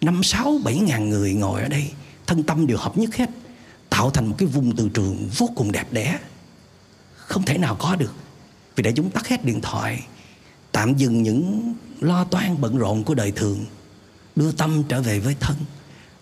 [0.00, 1.90] Năm sáu bảy ngàn người ngồi ở đây,
[2.26, 3.30] thân tâm đều hợp nhất hết
[3.96, 6.18] tạo thành một cái vùng từ trường vô cùng đẹp đẽ.
[7.16, 8.14] Không thể nào có được.
[8.76, 10.04] Vì đã chúng tắt hết điện thoại,
[10.72, 13.64] tạm dừng những lo toan bận rộn của đời thường,
[14.36, 15.56] đưa tâm trở về với thân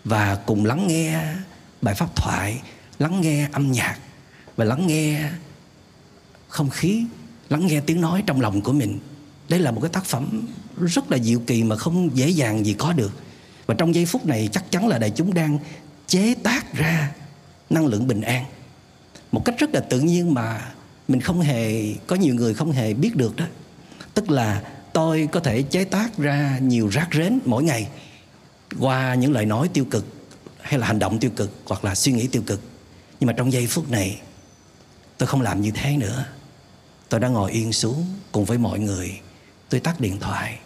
[0.05, 1.34] và cùng lắng nghe
[1.82, 2.62] bài pháp thoại,
[2.98, 3.98] lắng nghe âm nhạc
[4.56, 5.30] và lắng nghe
[6.48, 7.05] không khí,
[7.48, 8.98] lắng nghe tiếng nói trong lòng của mình.
[9.48, 10.46] Đây là một cái tác phẩm
[10.80, 13.12] rất là diệu kỳ mà không dễ dàng gì có được.
[13.66, 15.59] Và trong giây phút này chắc chắn là đại chúng đang
[16.06, 17.12] chế tác ra
[17.70, 18.44] năng lượng bình an.
[19.32, 20.72] Một cách rất là tự nhiên mà
[21.08, 23.44] mình không hề, có nhiều người không hề biết được đó.
[24.14, 24.62] Tức là
[24.92, 27.88] tôi có thể chế tác ra nhiều rác rến mỗi ngày
[28.80, 30.06] qua những lời nói tiêu cực,
[30.60, 32.60] hay là hành động tiêu cực, hoặc là suy nghĩ tiêu cực.
[33.20, 34.20] Nhưng mà trong giây phút này,
[35.18, 36.26] tôi không làm như thế nữa.
[37.08, 39.20] Tôi đã ngồi yên xuống cùng với mọi người.
[39.68, 40.58] Tôi tắt điện thoại.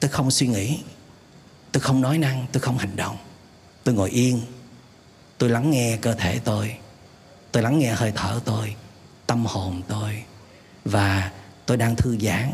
[0.00, 0.78] Tôi không suy nghĩ.
[1.72, 2.46] Tôi không nói năng.
[2.52, 3.16] Tôi không hành động.
[3.84, 4.40] Tôi ngồi yên
[5.38, 6.76] tôi lắng nghe cơ thể tôi.
[7.52, 8.74] Tôi lắng nghe hơi thở tôi,
[9.26, 10.22] tâm hồn tôi.
[10.84, 11.30] Và
[11.66, 12.50] tôi đang thư giãn.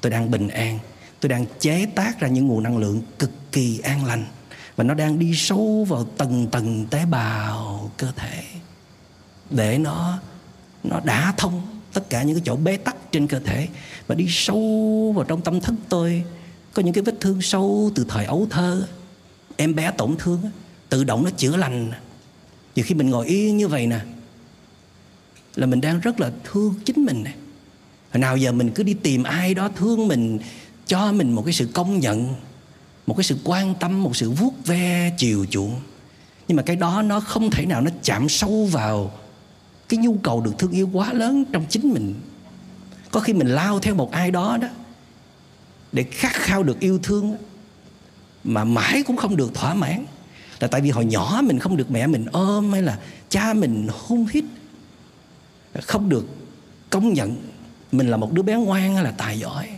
[0.00, 0.78] Tôi đang bình an.
[1.20, 4.26] Tôi đang chế tác ra những nguồn năng lượng cực kỳ an lành.
[4.76, 8.44] Và nó đang đi sâu vào tầng tầng tế bào cơ thể.
[9.50, 10.18] Để nó
[10.84, 13.68] nó đã thông tất cả những cái chỗ bế tắc trên cơ thể
[14.06, 16.24] và đi sâu vào trong tâm thức tôi.
[16.72, 18.86] Có những cái vết thương sâu từ thời ấu thơ.
[19.56, 20.40] Em bé tổn thương
[20.94, 21.92] tự động nó chữa lành.
[22.74, 24.00] Nhiều khi mình ngồi yên như vậy nè,
[25.54, 27.34] là mình đang rất là thương chính mình này
[28.12, 30.38] hồi nào giờ mình cứ đi tìm ai đó thương mình,
[30.86, 32.34] cho mình một cái sự công nhận,
[33.06, 35.80] một cái sự quan tâm, một sự vuốt ve, chiều chuộng.
[36.48, 39.12] Nhưng mà cái đó nó không thể nào nó chạm sâu vào
[39.88, 42.14] cái nhu cầu được thương yêu quá lớn trong chính mình.
[43.10, 44.68] Có khi mình lao theo một ai đó đó,
[45.92, 47.36] để khát khao được yêu thương,
[48.44, 50.04] mà mãi cũng không được thỏa mãn
[50.60, 52.98] là tại vì hồi nhỏ mình không được mẹ mình ôm hay là
[53.28, 54.44] cha mình hôn hít,
[55.82, 56.26] không được
[56.90, 57.36] công nhận
[57.92, 59.68] mình là một đứa bé ngoan hay là tài giỏi.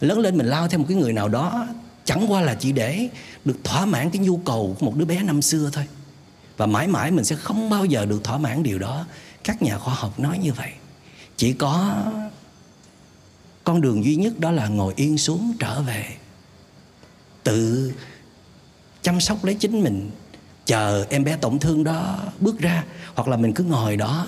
[0.00, 1.66] Lớn lên mình lao theo một cái người nào đó,
[2.04, 3.08] chẳng qua là chỉ để
[3.44, 5.86] được thỏa mãn cái nhu cầu của một đứa bé năm xưa thôi.
[6.56, 9.04] Và mãi mãi mình sẽ không bao giờ được thỏa mãn điều đó.
[9.44, 10.70] Các nhà khoa học nói như vậy.
[11.36, 12.02] Chỉ có
[13.64, 16.06] con đường duy nhất đó là ngồi yên xuống trở về,
[17.42, 17.92] tự
[19.04, 20.10] chăm sóc lấy chính mình,
[20.66, 24.26] chờ em bé tổn thương đó bước ra, hoặc là mình cứ ngồi đó,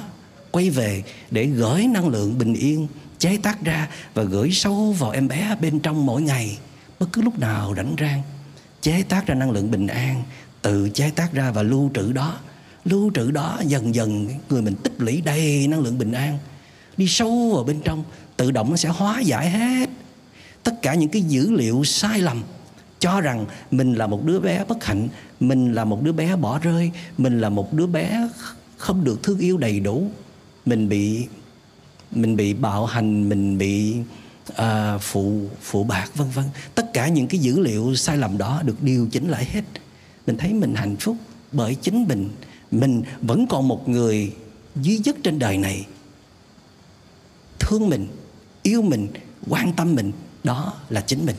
[0.51, 2.87] quay về để gửi năng lượng bình yên
[3.19, 6.59] chế tác ra và gửi sâu vào em bé bên trong mỗi ngày.
[6.99, 8.23] Bất cứ lúc nào rảnh rang,
[8.83, 10.23] chế tác ra năng lượng bình an,
[10.63, 12.39] tự chế tác ra và lưu trữ đó.
[12.85, 16.39] Lưu trữ đó dần dần người mình tích lũy đầy năng lượng bình an.
[16.97, 18.05] Đi sâu vào bên trong,
[18.37, 19.89] tự động nó sẽ hóa giải hết
[20.63, 22.43] tất cả những cái dữ liệu sai lầm
[22.99, 25.09] cho rằng mình là một đứa bé bất hạnh
[25.41, 28.29] mình là một đứa bé bỏ rơi mình là một đứa bé
[28.77, 30.11] không được thương yêu đầy đủ.
[30.67, 31.27] Mình bị
[32.11, 33.97] mình bị bạo hành mình bị
[34.51, 34.57] uh,
[35.01, 36.45] phụ phụ bạc vân vân.
[36.75, 39.63] Tất cả những cái dữ liệu sai lầm đó được điều chỉnh lại hết.
[40.27, 41.17] Mình thấy mình hạnh phúc
[41.53, 42.31] bởi chính mình.
[42.71, 44.33] Mình vẫn còn một người
[44.77, 45.87] duy nhất trên đời này.
[47.59, 48.07] Thương mình
[48.63, 49.09] yêu mình
[49.49, 50.13] quan tâm mình
[50.45, 51.37] đó là chính mình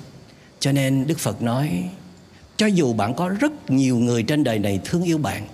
[0.59, 1.89] cho nên đức phật nói,
[2.57, 5.47] cho dù bạn có rất nhiều người trên đời này thương yêu bạn,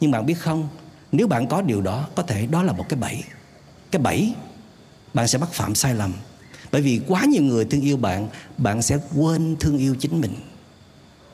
[0.00, 0.68] nhưng bạn biết không,
[1.12, 3.22] nếu bạn có điều đó, có thể đó là một cái bẫy.
[3.90, 4.34] Cái bẫy,
[5.14, 6.12] bạn sẽ mắc phạm sai lầm.
[6.72, 8.28] Bởi vì quá nhiều người thương yêu bạn
[8.58, 10.34] bạn sẽ quên thương yêu chính mình.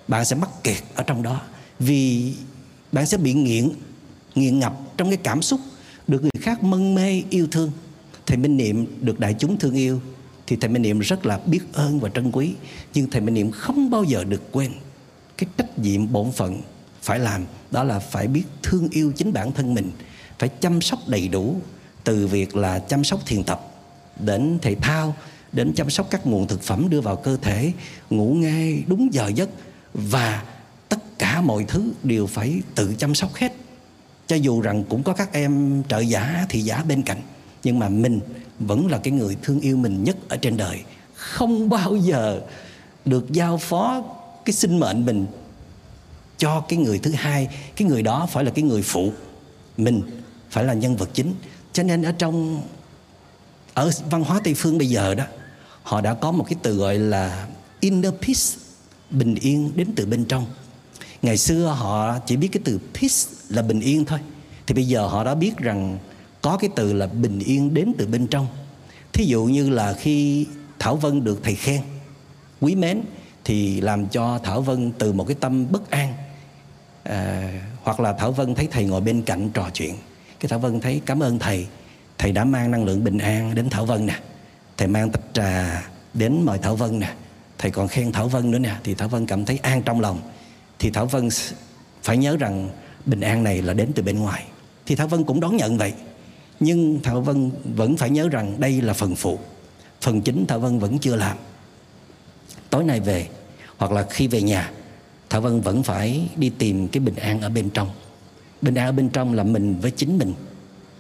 [0.09, 1.40] Bạn sẽ mắc kẹt ở trong đó
[1.78, 2.32] vì
[2.92, 3.70] bạn sẽ bị nghiện
[4.34, 5.60] nghiện ngập trong cái cảm xúc,
[6.09, 7.72] được người khác mân mê, yêu thương.
[8.26, 10.01] Thầy minh niệm được đại chúng thương yêu
[10.51, 12.55] thì thầy minh niệm rất là biết ơn và trân quý.
[12.94, 14.72] Nhưng thầy minh niệm không bao giờ được quên
[15.39, 16.62] cái trách nhiệm bổn phận
[17.02, 17.44] phải làm.
[17.70, 19.90] Đó là phải biết thương yêu chính bản thân mình,
[20.39, 21.56] phải chăm sóc đầy đủ
[22.05, 23.60] từ việc là chăm sóc thiền tập,
[24.20, 25.16] đến thể thao,
[25.52, 27.72] đến chăm sóc các nguồn thực phẩm đưa vào cơ thể,
[28.10, 29.48] ngủ ngay đúng giờ giấc.
[29.94, 30.44] Và
[30.89, 33.52] tất cả mọi thứ đều phải tự chăm sóc hết.
[34.27, 37.20] Cho dù rằng cũng có các em trợ giả thì giả bên cạnh
[37.65, 38.20] nhưng mà mình
[38.59, 40.81] vẫn là cái người thương yêu mình nhất ở trên đời.
[41.15, 42.41] Không bao giờ
[43.05, 44.03] được giao phó
[44.45, 45.27] cái sinh mệnh mình
[46.39, 47.49] cho cái người thứ hai.
[47.77, 49.12] Cái người đó phải là cái người phụ
[49.77, 50.03] mình,
[50.51, 51.35] phải là nhân vật chính.
[51.73, 52.62] Cho nên ở trong,
[53.74, 55.24] ở văn hóa tây phương bây giờ đó,
[55.82, 57.47] họ đã có một cái từ gọi là
[57.81, 58.65] inner peace,
[59.11, 60.47] bình yên đến từ bên trong.
[61.23, 63.16] Ngày xưa họ chỉ biết cái từ peace
[63.49, 64.19] là bình yên thôi.
[64.66, 65.99] Thì bây giờ họ đã biết rằng
[66.42, 68.46] có cái từ là bình yên đến từ bên trong
[69.12, 70.46] thí dụ như là khi
[70.78, 71.80] thảo vân được thầy khen
[72.60, 73.02] quý mến
[73.44, 76.14] thì làm cho thảo vân từ một cái tâm bất an
[77.02, 77.52] à,
[77.82, 79.94] hoặc là thảo vân thấy thầy ngồi bên cạnh trò chuyện
[80.40, 81.66] cái thảo vân thấy cảm ơn thầy
[82.18, 84.18] thầy đã mang năng lượng bình an đến thảo vân nè
[84.76, 85.82] thầy mang tách trà
[86.14, 87.12] đến mời thảo vân nè
[87.58, 90.20] thầy còn khen thảo vân nữa nè thì thảo vân cảm thấy an trong lòng
[90.78, 91.28] thì thảo vân
[92.02, 92.68] phải nhớ rằng
[93.06, 94.44] bình an này là đến từ bên ngoài
[94.86, 95.92] thì thảo vân cũng đón nhận vậy
[96.61, 99.39] nhưng thảo vân vẫn phải nhớ rằng đây là phần phụ.
[100.01, 101.37] Phần chính thảo vân vẫn chưa làm.
[102.70, 103.28] Tối nay về
[103.77, 104.70] hoặc là khi về nhà
[105.31, 107.91] thảo vân vẫn phải đi tìm cái bình an ở bên trong.
[108.62, 110.35] Bình an ở bên trong là mình với chính mình.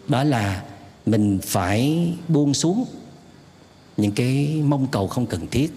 [0.08, 0.62] Đó là
[1.06, 2.84] mình phải buông xuống
[3.96, 5.70] những cái mong cầu không cần thiết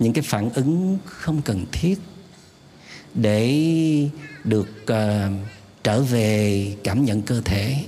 [0.00, 1.98] những cái phản ứng không cần thiết
[3.14, 4.08] để
[4.44, 5.32] được uh,
[5.84, 7.84] trở về cảm nhận cơ thể,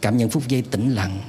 [0.00, 1.20] cảm nhận phút giây tĩnh lặng,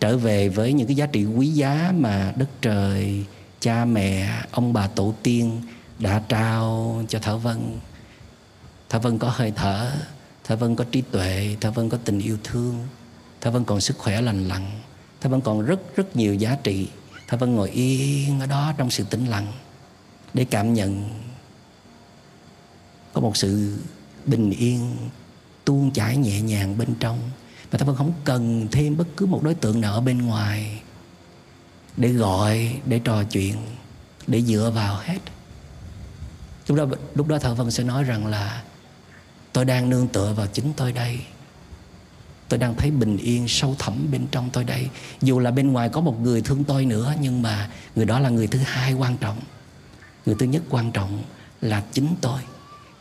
[0.00, 3.24] trở về với những cái giá trị quý giá mà đất trời,
[3.60, 5.62] cha mẹ, ông bà tổ tiên
[5.98, 7.78] đã trao cho thảo vân.
[8.88, 9.92] Thảo vân có hơi thở,
[10.44, 12.86] thảo vân có trí tuệ, thảo vân có tình yêu thương,
[13.40, 14.70] thảo vân còn sức khỏe lành lặn,
[15.20, 16.88] thảo vân còn rất rất nhiều giá trị.
[17.28, 19.52] Thảo vân ngồi yên ở đó trong sự tĩnh lặng
[20.34, 21.10] để cảm nhận.
[23.12, 23.78] Có một sự
[24.28, 24.96] bình yên,
[25.64, 27.18] tuôn chảy nhẹ nhàng bên trong.
[27.70, 30.80] Và ta vẫn không cần thêm bất cứ một đối tượng nào ở bên ngoài
[31.96, 33.56] để gọi, để trò chuyện,
[34.26, 35.18] để dựa vào hết.
[36.66, 38.62] Lúc đó lúc đó thợ vân sẽ nói rằng là,
[39.52, 41.20] tôi đang nương tựa vào chính tôi đây.
[42.48, 44.88] Tôi đang thấy bình yên sâu thẳm bên trong tôi đây.
[45.20, 48.28] Dù là bên ngoài có một người thương tôi nữa, nhưng mà người đó là
[48.28, 49.40] người thứ hai quan trọng.
[50.26, 51.22] Người thứ nhất quan trọng
[51.60, 52.40] là chính tôi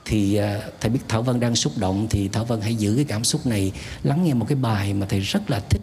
[0.10, 3.06] thì à, thầy biết Thảo Vân đang xúc động thì Thảo Vân hãy giữ cái
[3.06, 3.72] cảm xúc này
[4.04, 5.82] lắng nghe một cái bài mà thầy rất là thích.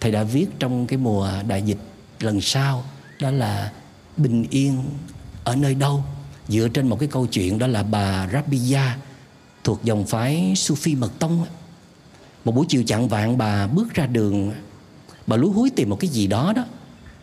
[0.00, 1.78] Thầy đã viết trong cái mùa đại dịch
[2.20, 2.84] lần sau
[3.20, 3.72] đó là
[4.16, 4.84] bình yên
[5.44, 6.04] ở nơi đâu?
[6.48, 8.80] Dựa trên một cái câu chuyện đó là bà Rabia
[9.64, 11.46] thuộc dòng phái Sufi mật tông.
[12.44, 14.52] Một buổi chiều chạng vạn bà bước ra đường
[15.26, 16.64] bà lúi húi tìm một cái gì đó đó.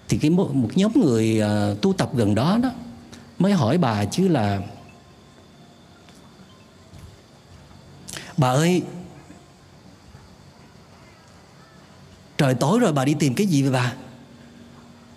[0.08, 2.72] Thì cái một, một nhóm người uh, tu tập gần đó đó
[3.40, 4.62] mới hỏi bà chứ là
[8.40, 8.82] bà ơi
[12.38, 13.94] trời tối rồi bà đi tìm cái gì vậy bà?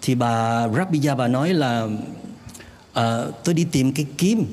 [0.02, 1.88] Thì bà Rabia bà nói là
[2.92, 4.46] à, tôi đi tìm cái kim.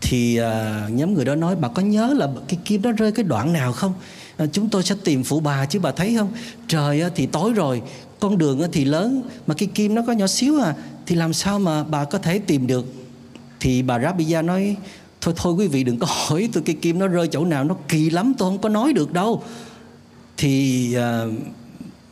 [0.00, 3.24] Thì à, nhóm người đó nói bà có nhớ là cái kim đó rơi cái
[3.24, 3.94] đoạn nào không?
[4.36, 6.32] À, chúng tôi sẽ tìm phụ bà chứ bà thấy không?
[6.68, 7.82] Trời thì tối rồi
[8.20, 10.74] con đường thì lớn mà cái kim nó có nhỏ xíu à
[11.06, 12.86] thì làm sao mà bà có thể tìm được?
[13.60, 14.76] Thì bà Rabia nói
[15.22, 17.76] thôi thôi quý vị đừng có hỏi tôi cái kim nó rơi chỗ nào nó
[17.88, 19.42] kỳ lắm tôi không có nói được đâu.
[20.36, 21.32] Thì uh,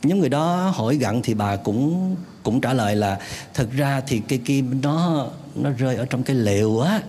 [0.03, 3.19] nhóm người đó hỏi gặn thì bà cũng cũng trả lời là
[3.53, 7.01] thật ra thì cây kim nó nó rơi ở trong cái lều á.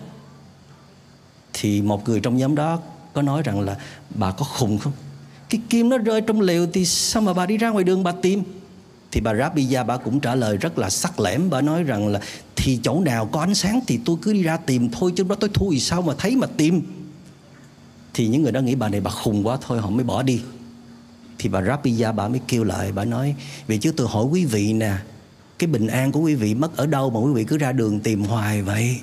[1.53, 2.79] Thì một người trong nhóm đó
[3.13, 3.77] có nói rằng là
[4.11, 4.93] bà có khùng không?
[5.49, 8.13] Cái kim nó rơi trong lều thì sao mà bà đi ra ngoài đường bà
[8.13, 8.43] tìm?
[9.13, 11.51] Thì bà Rabia bà cũng trả lời rất là sắc lẻm.
[11.51, 12.21] Bà nói rằng là,
[12.57, 15.35] thì chỗ nào có ánh sáng thì tôi cứ đi ra tìm thôi, chứ đó
[15.35, 16.83] tôi thui sao mà thấy mà tìm?
[18.15, 20.41] Thì những người đó nghĩ bà này bà khùng quá thôi, họ mới bỏ đi.
[21.39, 23.35] Thì bà Rabia bà mới kêu lại, bà nói,
[23.67, 24.95] vì chứ tôi hỏi quý vị nè,
[25.59, 28.01] cái bình an của quý vị mất ở đâu mà quý vị cứ ra đường
[28.01, 29.01] tìm hoài vậy?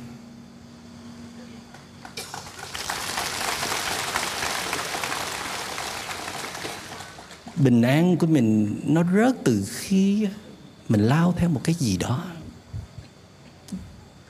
[7.59, 10.27] Bình an của mình nó rớt từ khi
[10.89, 12.23] mình lao theo một cái gì đó.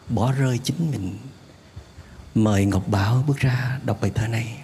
[0.09, 1.17] Bỏ rơi chính mình.
[2.35, 4.63] Mời ngọc bảo bước ra đọc bài thơ này.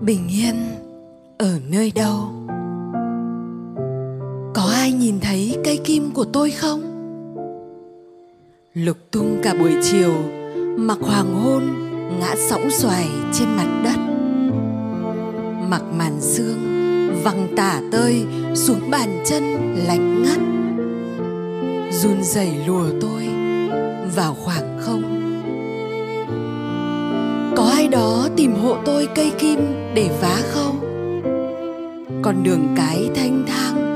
[0.00, 0.74] Bình yên
[1.38, 2.41] ở nơi đâu?
[4.54, 6.80] Có ai nhìn thấy cây kim của tôi không?
[8.74, 10.12] Lục tung cả buổi chiều,
[10.76, 11.62] mặc hoàng hôn,
[12.20, 13.96] ngã sõng xoài trên mặt đất.
[15.68, 16.58] Mặc màn sương,
[17.24, 18.24] văng tả tơi
[18.54, 20.40] xuống bàn chân lạnh ngắt.
[21.92, 23.28] Run rẩy lùa tôi
[24.16, 25.02] vào khoảng không.
[27.56, 29.58] Có ai đó tìm hộ tôi cây kim
[29.94, 30.78] để vá không?
[32.22, 33.91] Con đường cái thanh thang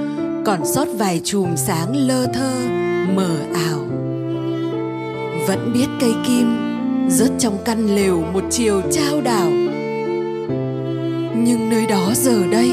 [0.47, 2.53] còn sót vài chùm sáng lơ thơ,
[3.15, 3.79] mờ ảo.
[5.49, 6.47] Vẫn biết cây kim
[7.09, 9.51] rớt trong căn lều một chiều trao đảo.
[11.37, 12.71] Nhưng nơi đó giờ đây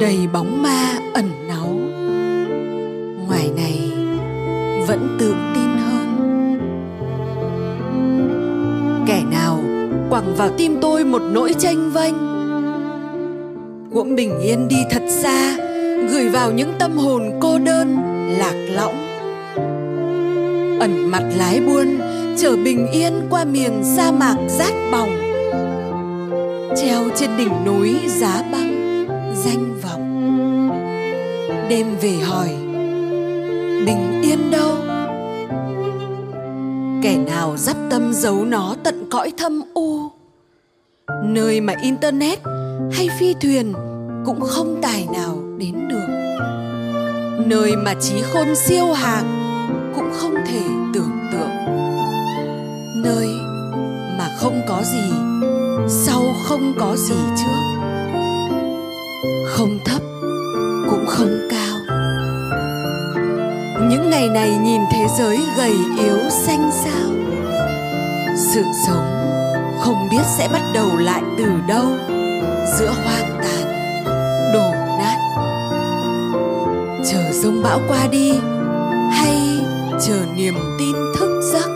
[0.00, 1.68] đầy bóng ma ẩn náu.
[3.26, 3.90] Ngoài này
[4.88, 6.08] vẫn tự tin hơn.
[9.06, 9.60] Kẻ nào
[10.10, 12.14] quẳng vào tim tôi một nỗi tranh vênh
[13.94, 15.71] cũng bình yên đi thật xa
[16.12, 17.96] gửi vào những tâm hồn cô đơn,
[18.38, 19.08] lạc lõng.
[20.80, 21.98] Ẩn mặt lái buôn,
[22.38, 25.10] chở bình yên qua miền sa mạc rát bỏng.
[26.76, 29.04] Treo trên đỉnh núi giá băng,
[29.44, 30.28] danh vọng.
[31.68, 32.48] Đêm về hỏi,
[33.86, 34.76] bình yên đâu?
[37.02, 39.98] Kẻ nào dắp tâm giấu nó tận cõi thâm u?
[41.24, 42.38] Nơi mà internet
[42.92, 43.72] hay phi thuyền
[44.24, 46.06] cũng không tài nào đến được.
[47.46, 49.24] Nơi mà trí khôn siêu hàng
[49.94, 50.62] cũng không thể
[50.94, 51.50] tưởng tượng.
[53.04, 53.28] Nơi
[54.18, 55.12] mà không có gì,
[55.88, 57.80] sau không có gì trước.
[59.46, 60.02] Không thấp
[60.90, 61.78] cũng không cao.
[63.90, 67.10] Những ngày này nhìn thế giới gầy yếu xanh xao.
[68.36, 69.06] Sự sống
[69.80, 71.86] không biết sẽ bắt đầu lại từ đâu,
[72.78, 73.31] giữa hoang
[77.42, 78.32] sông bão qua đi,
[79.10, 79.36] hay
[80.00, 81.68] chờ niềm tin thức giấc?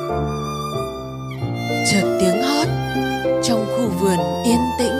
[1.92, 2.66] Chợt tiếng hót
[3.42, 4.94] trong khu vườn yên tĩnh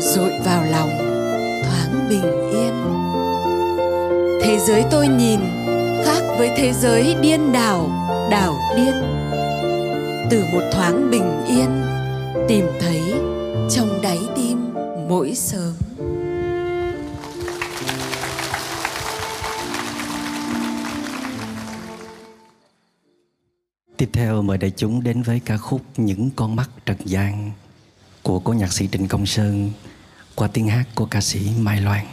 [0.00, 0.90] dội vào lòng
[1.64, 2.72] thoáng bình yên.
[4.42, 5.40] Thế giới tôi nhìn
[6.04, 7.90] khác với thế giới điên đảo
[8.30, 8.94] đảo điên.
[10.30, 11.82] Từ một thoáng bình yên
[12.48, 13.00] tìm thấy
[13.70, 14.74] trong đáy tim
[15.08, 15.87] mỗi sớm.
[23.98, 27.52] Tiếp theo mời đại chúng đến với ca khúc Những con mắt trần gian
[28.22, 29.70] của cố nhạc sĩ Trịnh Công Sơn
[30.34, 32.06] qua tiếng hát của ca sĩ Mai Loan.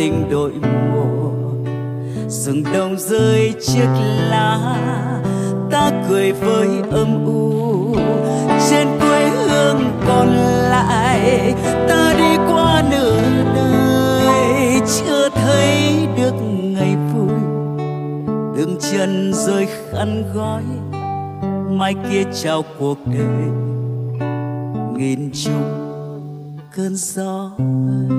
[0.00, 1.30] Tình đội mùa.
[2.28, 3.88] Rừng đông rơi chiếc
[4.30, 4.76] lá,
[5.70, 7.94] ta cười với âm u.
[8.70, 10.28] Trên quê hương còn
[10.70, 11.54] lại,
[11.88, 13.20] ta đi qua nửa
[13.54, 17.38] đời, chưa thấy được ngày vui.
[18.56, 20.62] Đường chân rơi khăn gói,
[21.70, 23.50] mai kia chào cuộc đời.
[24.96, 25.62] Nghìn chung
[26.76, 27.50] cơn gió.
[27.58, 28.09] ấy.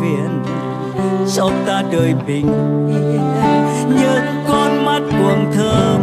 [0.00, 0.42] Phiền.
[1.36, 2.46] Cho ta đời bình
[2.88, 3.20] yên
[3.88, 6.00] những con mắt buồn thơm.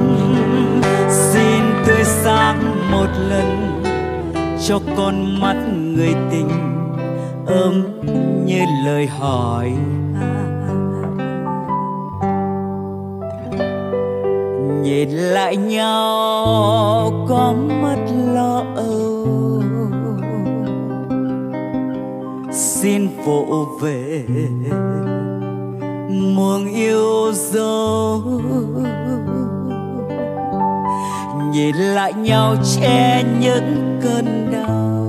[1.10, 3.82] Xin tươi sáng một lần,
[4.68, 5.56] cho con mắt
[5.96, 6.50] người tình
[7.48, 7.84] ấm
[8.46, 9.72] như lời hỏi.
[22.82, 24.26] Xin vỗ về.
[26.10, 28.22] Muôn yêu dấu.
[31.54, 35.08] Nhìn lại nhau che những cơn đau.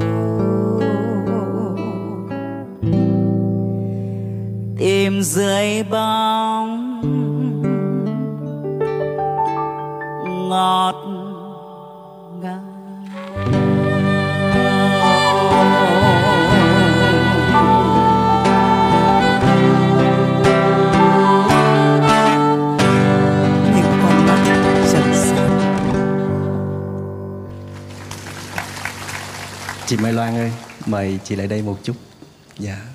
[4.78, 6.78] Tìm dưới bóng.
[10.48, 11.01] Ngọt
[29.92, 30.52] Chị Mai Loan ơi,
[30.86, 31.96] mời chị lại đây một chút.
[32.58, 32.86] Dạ.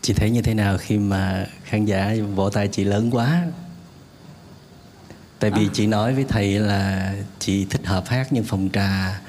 [0.00, 3.46] Chị thấy như thế nào khi mà khán giả vỗ tay chị lớn quá?
[5.38, 9.20] Tại vì chị nói với thầy là chị thích hợp hát những phòng trà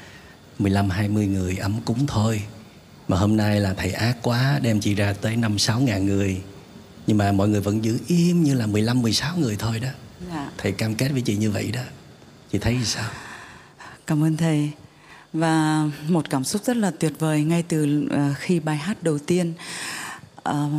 [0.59, 2.43] 15-20 người ấm cúng thôi.
[3.07, 6.41] Mà hôm nay là thầy ác quá đem chị ra tới 5-6 ngàn người.
[7.11, 9.89] Nhưng mà mọi người vẫn giữ im như là 15-16 người thôi đó.
[10.29, 10.51] Dạ.
[10.57, 11.81] Thầy cam kết với chị như vậy đó.
[12.51, 13.09] Chị thấy sao?
[14.07, 14.71] Cảm ơn thầy.
[15.33, 19.17] Và một cảm xúc rất là tuyệt vời ngay từ ờ, khi bài hát đầu
[19.19, 19.53] tiên.
[20.35, 20.69] Ờ,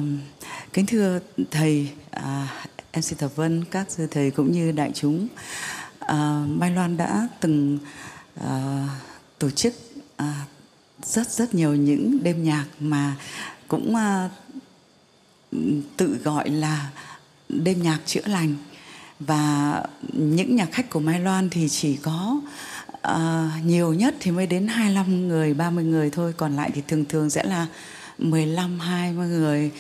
[0.72, 2.48] kính thưa thầy, à,
[2.92, 5.28] MC Thập Vân, các sư thầy cũng như đại chúng,
[5.98, 7.78] à, Mai Loan đã từng
[8.40, 8.88] à,
[9.38, 9.74] tổ chức
[10.16, 10.44] à,
[11.02, 13.16] rất rất nhiều những đêm nhạc mà
[13.68, 14.30] cũng à,
[15.96, 16.90] tự gọi là
[17.48, 18.54] đêm nhạc chữa lành.
[19.20, 22.40] Và những nhạc khách của Mai Loan thì chỉ có
[23.08, 27.04] uh, nhiều nhất thì mới đến 25 người, 30 người thôi, còn lại thì thường
[27.04, 27.66] thường sẽ là
[28.18, 29.70] 15 20 người.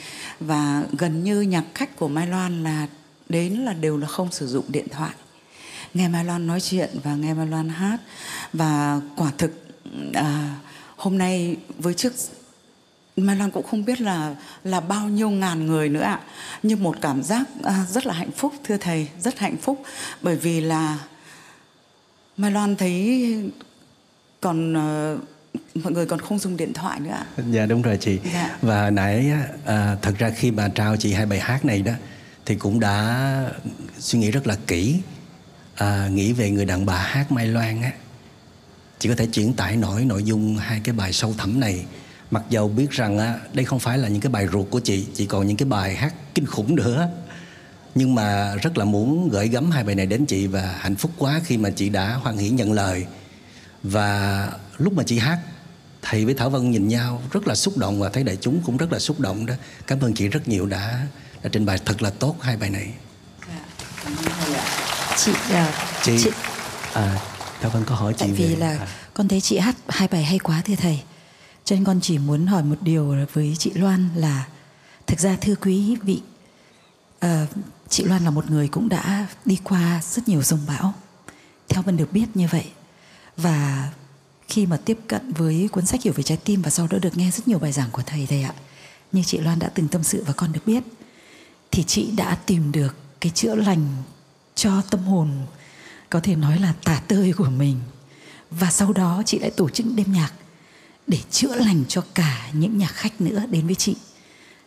[0.40, 2.86] Và gần như nhạc khách của Mai Loan là
[3.28, 5.14] đến là đều là không sử dụng điện thoại.
[5.94, 8.00] Nghe Mai Loan nói chuyện và nghe Mai Loan hát.
[8.52, 9.52] Và quả thực
[10.08, 10.24] uh,
[10.96, 12.12] hôm nay với trước
[13.16, 14.34] Mai Loan cũng không biết là
[14.64, 16.20] là bao nhiêu ngàn người nữa ạ.
[16.62, 19.82] Nhưng một cảm giác à, rất là hạnh phúc thưa thầy, rất hạnh phúc
[20.22, 20.98] bởi vì là
[22.36, 23.34] Mai Loan thấy
[24.40, 25.18] còn ờ,
[25.74, 27.26] mọi người còn không dùng điện thoại nữa ạ.
[27.50, 28.18] Dạ đúng rồi chị.
[28.32, 28.56] Dạ.
[28.62, 29.32] Và nãy
[29.66, 31.92] à, thật ra khi mà trao chị hai bài hát này đó
[32.46, 33.50] thì cũng đã
[33.98, 35.00] suy nghĩ rất là kỹ
[35.74, 37.92] à, nghĩ về người đàn bà hát Mai Loan á
[38.98, 41.84] chị có thể chuyển tải nổi nội dung hai cái bài sâu thẳm này
[42.32, 45.06] mặc dầu biết rằng á, đây không phải là những cái bài ruột của chị
[45.14, 47.08] chị còn những cái bài hát kinh khủng nữa.
[47.94, 51.10] Nhưng mà rất là muốn gửi gắm hai bài này đến chị và hạnh phúc
[51.18, 53.06] quá khi mà chị đã hoan hỷ nhận lời.
[53.82, 54.48] Và
[54.78, 55.38] lúc mà chị hát
[56.02, 58.76] thầy với thảo vân nhìn nhau rất là xúc động và thấy đại chúng cũng
[58.76, 59.54] rất là xúc động đó.
[59.86, 61.06] Cảm ơn chị rất nhiều đã
[61.42, 62.90] đã trình bày thật là tốt hai bài này.
[65.16, 65.72] Chị à,
[66.02, 66.30] chị, chị
[66.92, 67.18] à,
[67.60, 70.08] thảo vân có hỏi chị tại vì về, là à, con thấy chị hát hai
[70.08, 71.00] bài hay quá thưa thầy
[71.64, 74.46] cho nên con chỉ muốn hỏi một điều với chị Loan là
[75.06, 76.22] thực ra thưa quý vị
[77.18, 77.46] à,
[77.88, 80.94] chị Loan là một người cũng đã đi qua rất nhiều dông bão
[81.68, 82.70] theo Vân được biết như vậy.
[83.36, 83.90] Và
[84.48, 87.16] khi mà tiếp cận với cuốn sách hiểu về trái tim và sau đó được
[87.16, 88.54] nghe rất nhiều bài giảng của thầy thầy ạ
[89.12, 90.82] như chị Loan đã từng tâm sự và con được biết
[91.70, 93.86] thì chị đã tìm được cái chữa lành
[94.54, 95.30] cho tâm hồn
[96.10, 97.80] có thể nói là tả tơi của mình.
[98.50, 100.32] Và sau đó chị lại tổ chức đêm nhạc
[101.06, 103.96] để chữa lành cho cả những nhà khách nữa đến với chị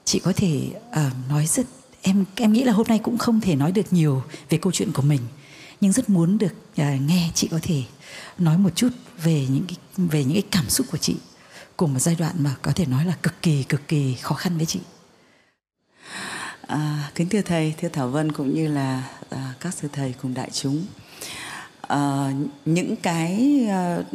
[0.06, 1.66] chị có thể uh, nói rất
[2.02, 4.92] em em nghĩ là hôm nay cũng không thể nói được nhiều về câu chuyện
[4.92, 5.22] của mình
[5.82, 7.84] nhưng rất muốn được uh, nghe chị có thể
[8.38, 8.90] nói một chút
[9.24, 11.16] về những cái, về những cái cảm xúc của chị
[11.78, 14.58] cùng một giai đoạn mà có thể nói là cực kỳ cực kỳ khó khăn
[14.58, 14.80] với chị
[16.68, 20.34] À, kính thưa thầy, thưa Thảo Vân cũng như là à, các sư thầy cùng
[20.34, 20.86] đại chúng.
[21.88, 22.32] Ờ,
[22.66, 23.60] những cái
[24.00, 24.06] uh,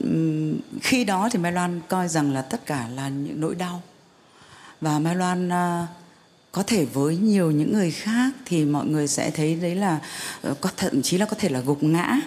[0.82, 3.82] khi đó thì Mai Loan coi rằng là tất cả là những nỗi đau.
[4.80, 5.88] Và Mai Loan uh,
[6.52, 10.00] có thể với nhiều những người khác thì mọi người sẽ thấy đấy là
[10.60, 12.20] có thậm chí là có thể là gục ngã.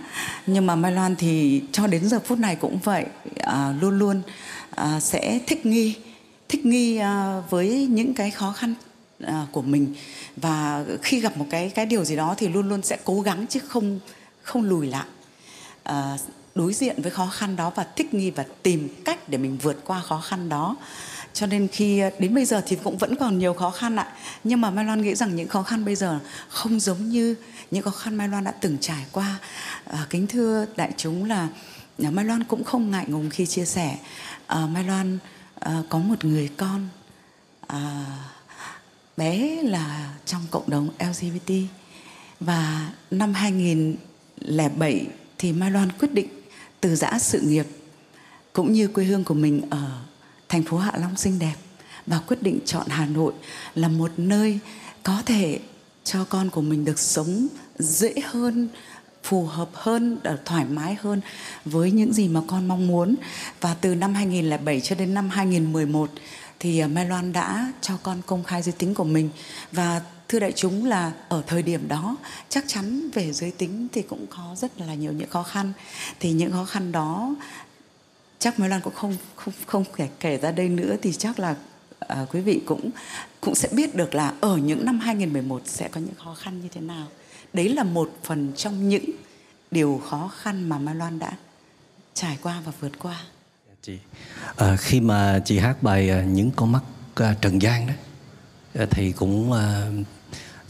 [0.48, 3.06] Nhưng mà Mai Loan thì cho đến giờ phút này cũng vậy
[3.40, 4.22] uh, luôn luôn
[4.82, 5.96] uh, sẽ thích nghi
[6.50, 8.74] thích nghi uh, với những cái khó khăn
[9.24, 9.94] uh, của mình.
[10.38, 13.46] Và khi gặp một cái cái điều gì đó thì luôn luôn sẽ cố gắng
[13.50, 14.00] chứ không
[14.42, 15.06] không lùi lại
[15.84, 16.18] à,
[16.56, 19.78] đối diện với khó khăn đó và thích nghi và tìm cách để mình vượt
[19.86, 20.76] qua khó khăn đó.
[21.34, 24.08] Cho nên khi ờ, đến bây giờ thì cũng vẫn còn nhiều khó khăn ạ.
[24.44, 26.20] Nhưng mà Mai Loan nghĩ rằng những khó khăn bây giờ
[26.50, 27.36] không giống như
[27.72, 29.40] những khó khăn Mai Loan đã từng trải qua.
[29.86, 31.48] À, kính thưa đại chúng là
[31.98, 33.98] Mai Loan cũng không ngại ngùng khi chia sẻ
[34.48, 35.18] à, Mai Loan
[35.60, 36.88] à, có một người con
[37.68, 38.06] à,
[39.18, 41.54] bé là trong cộng đồng LGBT
[42.40, 45.08] và năm 2007
[45.44, 46.28] thì Mai Loan quyết định
[46.82, 47.66] từ giã sự nghiệp
[48.54, 50.00] cũng như quê hương của mình ở
[50.50, 51.56] thành phố Hạ Long xinh đẹp
[52.08, 53.34] và quyết định chọn Hà Nội
[53.76, 54.60] là một nơi
[55.04, 55.60] có thể
[56.04, 57.48] cho con của mình được sống
[57.80, 58.68] dễ hơn,
[59.24, 61.22] phù hợp hơn thoải mái hơn
[61.66, 63.16] với những gì mà con mong muốn.
[63.62, 66.10] Và từ năm 2007 cho đến năm 2011
[66.60, 69.30] thì ờ, Mai Loan đã cho con công khai giới tính của mình.
[69.72, 70.02] Và
[70.34, 72.18] thưa đại chúng là ở thời điểm đó
[72.50, 75.74] chắc chắn về giới tính thì cũng có rất là nhiều những khó khăn
[76.20, 77.36] thì những khó khăn đó
[78.40, 81.56] chắc Mai Lan cũng không không không kể kể ra đây nữa thì chắc là
[82.00, 82.90] à, quý vị cũng
[83.42, 86.68] cũng sẽ biết được là ở những năm 2011 sẽ có những khó khăn như
[86.74, 87.08] thế nào.
[87.54, 89.06] Đấy là một phần trong những
[89.72, 91.32] điều khó khăn mà Mai Loan đã
[92.14, 93.22] trải qua và vượt qua.
[93.68, 93.98] Dạ, chị
[94.56, 96.84] à, khi mà chị hát bài à, những con mắt
[97.16, 97.94] à, trần gian đó
[98.74, 99.52] à, thì cũng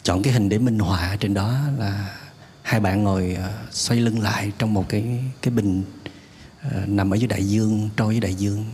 [0.04, 2.16] chọn cái hình để minh họa trên đó là
[2.62, 5.84] hai bạn ngồi ờ, xoay lưng lại trong một cái cái bình
[6.72, 8.66] ờ, nằm ở dưới đại dương trôi dưới đại dương.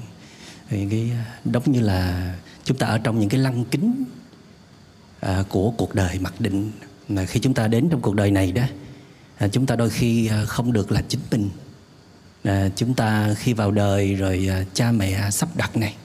[0.70, 2.34] Thì cái ờ, giống như là
[2.64, 4.04] chúng ta ở trong những cái lăng kính
[5.20, 6.72] à, của cuộc đời mặc định.
[7.10, 8.64] Mà khi chúng ta đến trong cuộc đời này đó
[9.38, 11.50] à, chúng ta đôi khi không được là chính mình.
[12.44, 15.96] À, chúng ta khi vào đời rồi à, cha mẹ sắp đặt này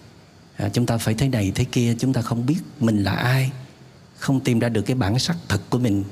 [0.56, 3.50] à, chúng ta phải thế này thế kia chúng ta không biết mình là ai
[4.24, 6.04] không tìm ra được cái bản sắc thật của mình.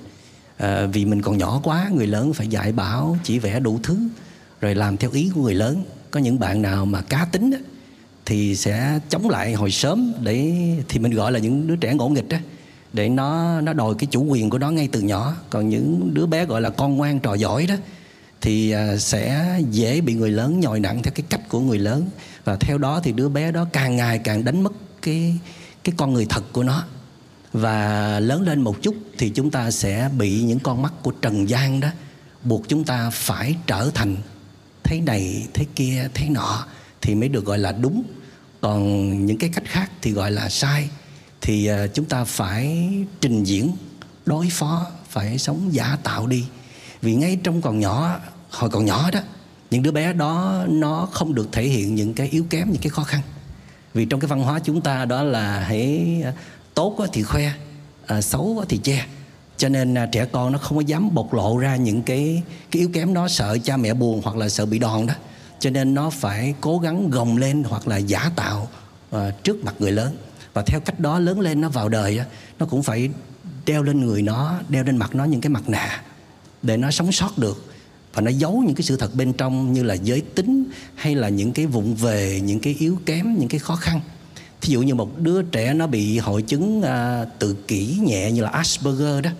[0.56, 3.98] À, vì mình còn nhỏ quá người lớn phải dạy bảo chỉ vẽ đủ thứ
[4.60, 5.84] rồi làm theo ý của người lớn.
[6.10, 7.58] Có những bạn nào mà cá tính á,
[8.24, 10.52] thì sẽ chống lại hồi sớm để
[10.88, 12.40] thì mình gọi là những đứa trẻ ngỗ nghịch á
[12.92, 15.36] để nó nó đòi cái chủ quyền của nó ngay từ nhỏ.
[15.50, 17.74] Còn những đứa bé gọi là con ngoan trò giỏi đó
[18.40, 22.06] thì ờ, sẽ dễ bị người lớn nhồi nặng theo cái cách của người lớn.
[22.44, 24.72] Và theo đó thì đứa bé đó càng ngày càng đánh mất
[25.02, 25.38] cái
[25.84, 26.84] cái con người thật của nó
[27.52, 31.48] và lớn lên một chút thì chúng ta sẽ bị những con mắt của trần
[31.48, 31.88] gian đó
[32.44, 34.16] buộc chúng ta phải trở thành
[34.82, 36.66] thế này, thế kia, thế nọ
[37.00, 38.02] thì mới được gọi là đúng.
[38.60, 40.88] Còn những cái cách khác thì gọi là sai.
[41.40, 42.88] Thì ờ, chúng ta phải
[43.20, 43.72] trình diễn,
[44.26, 46.44] đối phó, phải sống giả tạo đi.
[47.02, 48.20] Vì ngay trong còn nhỏ,
[48.50, 49.20] hồi còn nhỏ đó,
[49.70, 52.90] những đứa bé đó nó không được thể hiện những cái yếu kém, những cái
[52.90, 53.20] khó khăn.
[53.94, 56.22] Vì trong cái văn hóa chúng ta đó là hãy
[56.82, 57.52] tốt thì khoe
[58.06, 59.06] à, xấu thì che.
[59.56, 62.80] Cho nên à, trẻ con nó không có dám bộc lộ ra những cái cái
[62.80, 65.14] yếu kém đó sợ cha mẹ buồn hoặc là sợ bị đòn đó.
[65.60, 68.68] Cho nên nó phải cố gắng gồng lên hoặc là giả tạo
[69.10, 70.16] à, trước mặt người lớn.
[70.54, 72.24] Và theo cách đó lớn lên nó vào đời á,
[72.58, 73.08] nó cũng phải
[73.66, 76.02] đeo lên người nó đeo lên mặt nó những cái mặt nạ
[76.62, 77.72] để nó sống sót được.
[78.14, 80.64] Và nó giấu những cái sự thật bên trong như là giới tính
[80.94, 84.00] hay là những cái vụng về những cái yếu kém những cái khó khăn
[84.62, 88.42] thí dụ như một đứa trẻ nó bị hội chứng à, tự kỷ nhẹ như
[88.42, 89.30] là Asperger đó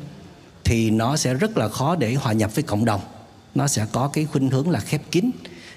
[0.64, 3.00] thì nó sẽ rất là khó để hòa nhập với cộng đồng.
[3.54, 5.30] Nó sẽ có cái khuynh hướng là khép kín.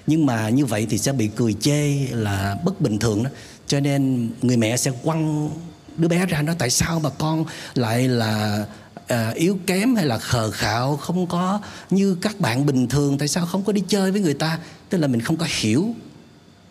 [0.06, 3.30] Nhưng mà như vậy thì sẽ bị cười chê là bất bình thường đó.
[3.66, 5.50] Cho nên người mẹ sẽ quăng
[5.96, 7.44] đứa bé ra nó tại sao mà con
[7.74, 8.66] lại là
[9.06, 11.60] à, yếu kém hay là khờ khạo không có
[11.90, 13.18] như các bạn bình thường?
[13.18, 14.58] Tại sao không có đi chơi với người ta?
[14.88, 15.94] Tức là mình không có hiểu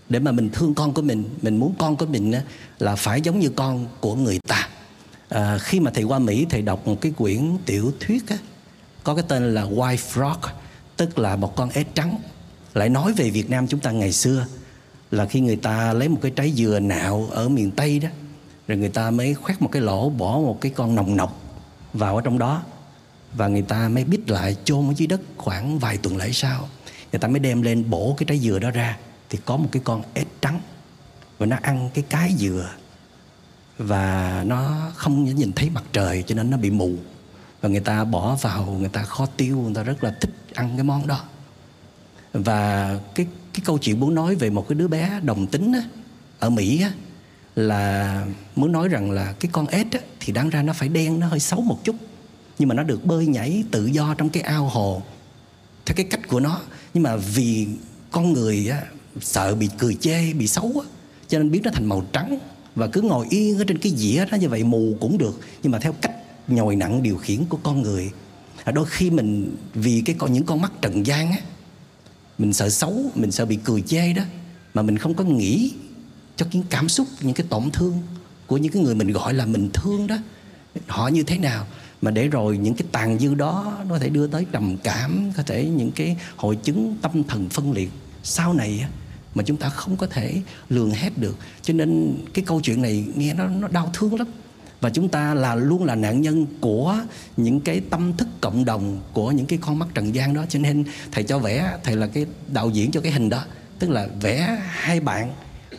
[0.09, 2.33] để mà mình thương con của mình mình muốn con của mình
[2.79, 4.69] là phải giống như con của người ta.
[5.29, 8.37] À, khi mà thầy qua mỹ thầy đọc một cái quyển tiểu thuyết á,
[9.03, 10.37] có cái tên là white frog
[10.97, 12.17] tức là một con ếch trắng
[12.73, 14.45] lại nói về việt nam chúng ta ngày xưa
[15.11, 18.09] là khi người ta lấy một cái trái dừa nạo ở miền tây đó
[18.67, 21.41] rồi người ta mới khoét một cái lỗ bỏ một cái con nòng nọc
[21.93, 22.63] vào ở trong đó
[23.33, 26.69] và người ta mới bít lại chôn ở dưới đất khoảng vài tuần lễ sau.
[27.11, 28.97] Người ta mới đem lên bổ cái trái dừa đó ra
[29.29, 30.59] thì có một cái con ếch trắng
[31.37, 32.69] và nó ăn cái cái dừa
[33.77, 36.95] và nó không nhìn thấy mặt trời cho nên nó bị mù.
[37.61, 40.71] Và người ta bỏ vào người ta kho tiêu người ta rất là thích ăn
[40.77, 41.23] cái món đó.
[42.33, 45.81] Và cái cái câu chuyện muốn nói về một cái đứa bé đồng tính á,
[46.39, 46.91] ở Mỹ á,
[47.55, 48.25] là
[48.55, 51.27] muốn nói rằng là cái con ếch á, thì đáng ra nó phải đen nó
[51.27, 51.95] hơi xấu một chút.
[52.59, 55.01] Nhưng mà nó được bơi nhảy tự do trong cái ao hồ.
[55.85, 56.61] Theo cái cách của nó
[56.93, 57.67] nhưng mà vì
[58.11, 58.81] con người á,
[59.21, 60.89] sợ bị cười chê bị xấu á,
[61.27, 62.39] cho nên biến nó thành màu trắng
[62.75, 65.39] và cứ ngồi yên ở trên cái dĩa đó như vậy mù cũng được.
[65.63, 66.11] Nhưng mà theo cách
[66.47, 68.11] nhồi nặng điều khiển của con người
[68.63, 71.37] à, đôi khi mình vì cái con những con mắt trần gian á
[72.37, 74.23] mình sợ xấu mình sợ bị cười chê đó
[74.73, 75.71] mà mình không có nghĩ
[76.35, 77.97] cho những cảm xúc những cái tổn thương
[78.47, 80.17] của những cái người mình gọi là mình thương đó
[80.87, 81.67] họ như thế nào.
[82.01, 85.31] Mà để rồi những cái tàn dư đó nó có thể đưa tới trầm cảm
[85.37, 87.89] có thể những cái hội chứng tâm thần phân liệt.
[88.23, 88.85] Sau này
[89.35, 91.37] mà chúng ta không có thể lường hết được.
[91.61, 94.27] Cho nên cái câu chuyện này nghe nó nó đau thương lắm.
[94.81, 96.97] Và chúng ta là luôn là nạn nhân của
[97.37, 100.45] những cái tâm thức cộng đồng, của những cái con mắt trần gian đó.
[100.49, 103.43] Cho nên thầy cho vẽ, thầy là cái đạo diễn cho cái hình đó.
[103.79, 105.33] Tức là vẽ hai bạn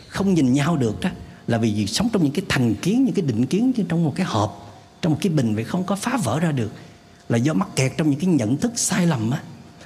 [0.07, 1.09] không nhìn nhau được đó,
[1.47, 4.25] là vì sống trong những cái thành kiến, những cái định kiến trong một cái
[4.25, 6.71] hộp, trong một cái bình vậy không có phá vỡ ra được.
[7.29, 9.41] Là do mắc kẹt trong những cái nhận thức sai lầm á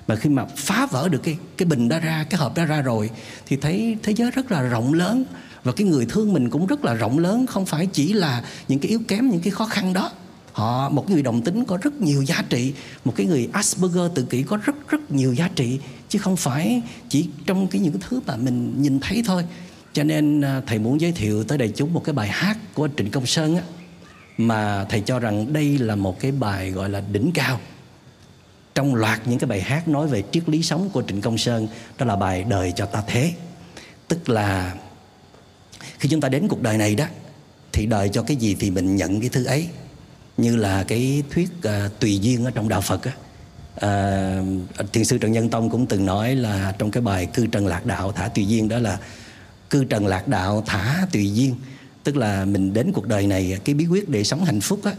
[0.08, 2.82] mà khi mà phá vỡ được cái cái bình đó ra, cái hộp đó ra
[2.82, 3.10] rồi,
[3.46, 5.24] thì thấy, thế giới rất là rộng lớn.
[5.64, 8.80] Và cái người thương mình cũng rất là rộng lớn, không phải chỉ là những
[8.80, 10.12] cái yếu kém, những cái khó khăn đó.
[10.52, 12.74] Họ, một người đồng tính có rất nhiều giá trị,
[13.06, 15.80] một cái người Asperger tự kỷ có rất rất nhiều giá trị,
[16.10, 19.44] chứ không phải chỉ trong cái những thứ mà mình nhìn thấy thôi.
[19.94, 22.90] Cho nên à, thầy muốn giới thiệu tới đại chúng một cái bài hát của
[22.98, 23.64] Trịnh Công Sơn á,
[24.38, 27.60] mà thầy cho rằng đây là một cái bài gọi là đỉnh cao
[28.76, 31.68] trong loạt những cái bài hát nói về triết lý sống của Trịnh Công Sơn
[31.98, 33.34] đó là bài đời cho ta thế.
[34.08, 34.76] Tức là
[36.00, 37.06] khi chúng ta đến cuộc đời này đó
[37.72, 39.68] thì đời cho cái gì thì mình nhận cái thứ ấy.
[40.38, 43.12] Như là cái thuyết uh, tùy duyên ở trong đạo Phật á.
[43.76, 47.68] Uh, thiền sư Trần Nhân Tông cũng từng nói là trong cái bài cư trần
[47.68, 49.00] lạc đạo thả tùy duyên đó là
[49.70, 51.56] cư trần lạc đạo thả tùy duyên.
[52.04, 54.92] Tức là mình đến cuộc đời này cái bí quyết để sống hạnh phúc á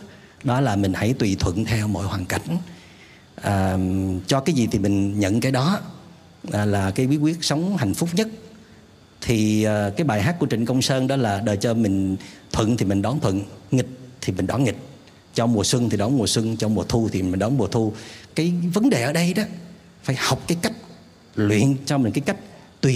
[0.45, 2.59] đó là mình hãy tùy thuận theo mọi hoàn cảnh
[3.35, 3.79] à,
[4.27, 5.81] cho cái gì thì mình nhận cái đó.
[6.53, 8.29] À, là cái bí quyết sống hạnh phúc nhất.
[9.21, 12.17] Thì à, cái bài hát của Trịnh Công Sơn đó là đời cho mình
[12.53, 13.89] thuận thì mình đón thuận nghịch
[14.21, 14.77] thì mình đón nghịch.
[15.35, 17.93] Cho mùa xuân thì đón mùa xuân cho mùa thu thì mình đón mùa thu.
[18.35, 19.43] Cái vấn đề ở đây đó
[20.03, 20.73] phải học cái cách
[21.35, 22.37] luyện cho mình cái cách
[22.81, 22.95] tùy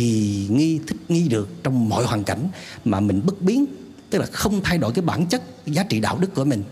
[0.50, 2.48] nghi thích nghi được trong mọi hoàn cảnh
[2.84, 3.66] mà mình bất biến.
[4.10, 6.62] Tức là không thay đổi cái bản chất giá trị đạo đức của mình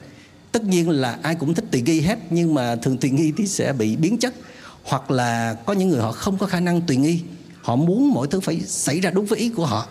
[0.54, 3.46] tất nhiên là ai cũng thích tùy nghi hết, nhưng mà thường tùy nghi thì
[3.46, 4.34] sẽ bị biến chất.
[4.84, 7.20] Hoặc là có những người họ không có khả năng tùy nghi,
[7.62, 9.86] họ muốn mọi thứ phải xảy ra đúng với ý của họ.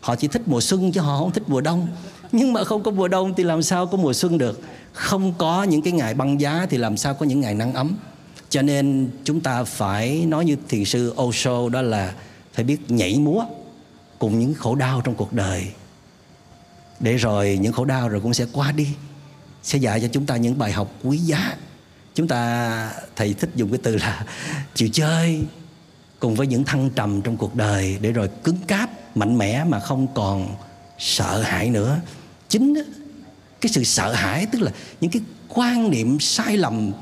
[0.00, 1.88] Họ chỉ thích mùa xuân chứ họ không thích mùa đông.
[2.32, 4.60] Nhưng mà không có mùa đông thì làm sao có mùa xuân được?
[4.92, 7.96] Không có những cái ngày băng giá thì làm sao có những ngày nắng ấm.
[8.50, 12.14] Cho nên chúng ta phải nói như thiền sư Osho đó là
[12.52, 13.44] phải biết nhảy múa
[14.18, 15.66] cùng những khổ đau trong cuộc đời.
[17.00, 18.88] Để rồi những khổ đau rồi cũng sẽ qua đi
[19.62, 21.56] sẽ dạy cho chúng ta những bài học quý giá.
[22.14, 24.24] Chúng ta thầy thích dùng cái từ là
[24.74, 25.44] chịu chơi
[26.18, 29.80] cùng với những thăng trầm trong cuộc đời để rồi cứng cáp mạnh mẽ mà
[29.80, 30.56] không còn
[30.98, 32.00] sợ hãi nữa.
[32.48, 32.74] Chính
[33.60, 36.92] cái sự sợ hãi tức là những cái quan niệm sai lầm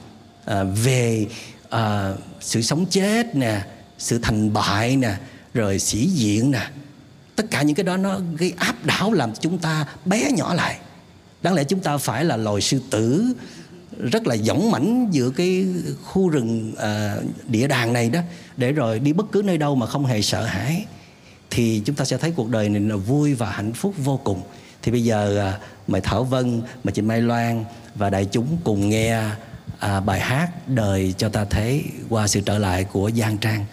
[0.44, 1.26] à, về
[1.70, 3.62] à, sự sống chết nè
[3.98, 5.14] sự thành bại nè
[5.54, 6.70] rồi sĩ diện nè.
[7.36, 10.78] Tất cả những cái đó nó gây áp đảo làm chúng ta bé nhỏ lại
[11.42, 13.34] đáng lẽ chúng ta phải là loài sư tử
[13.98, 15.66] rất là dũng mãnh giữa cái
[16.04, 17.16] khu rừng à,
[17.48, 18.20] địa đàng này đó
[18.56, 20.86] để rồi đi bất cứ nơi đâu mà không hề sợ hãi
[21.50, 24.42] thì chúng ta sẽ thấy cuộc đời này là vui và hạnh phúc vô cùng
[24.82, 28.88] thì bây giờ à, mời Thảo Vân, mời chị Mai Loan và đại chúng cùng
[28.88, 29.22] nghe
[29.78, 33.64] à, bài hát đời cho ta thấy qua sự trở lại của Giang Trang.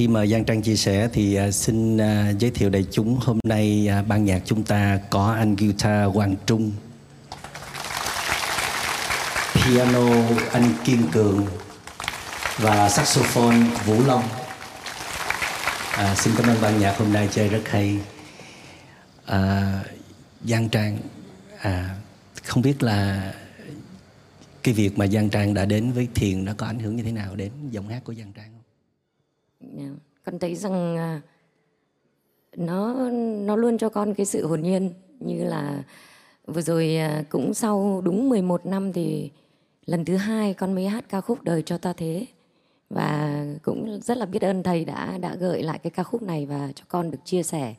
[0.00, 3.38] Khi mà Giang Trang chia sẻ thì à, xin à, giới thiệu đại chúng hôm
[3.44, 6.72] nay à, ban nhạc chúng ta có anh guitar Hoàng Trung,
[9.54, 10.08] piano
[10.52, 11.46] anh Kiên Cường
[12.58, 13.56] và saxophone
[13.86, 14.22] Vũ Long.
[15.92, 17.98] À, xin cảm ơn ban nhạc hôm nay chơi rất hay.
[19.26, 19.72] À,
[20.44, 20.98] Giang Trang,
[21.60, 21.96] à,
[22.44, 23.32] không biết là
[24.62, 27.12] cái việc mà Giang Trang đã đến với thiền nó có ảnh hưởng như thế
[27.12, 28.49] nào đến giọng hát của Giang Trang
[30.40, 31.20] thấy rằng à,
[32.56, 34.90] nó nó luôn cho con cái sự hồn nhiên.
[35.20, 35.82] Như là
[36.46, 39.30] vừa rồi à, cũng sau đúng 11 năm thì
[39.86, 42.26] lần thứ hai con mới hát ca khúc đời cho ta thế.
[42.90, 46.46] Và cũng rất là biết ơn thầy đã đã gợi lại cái ca khúc này
[46.46, 47.74] và cho con được chia sẻ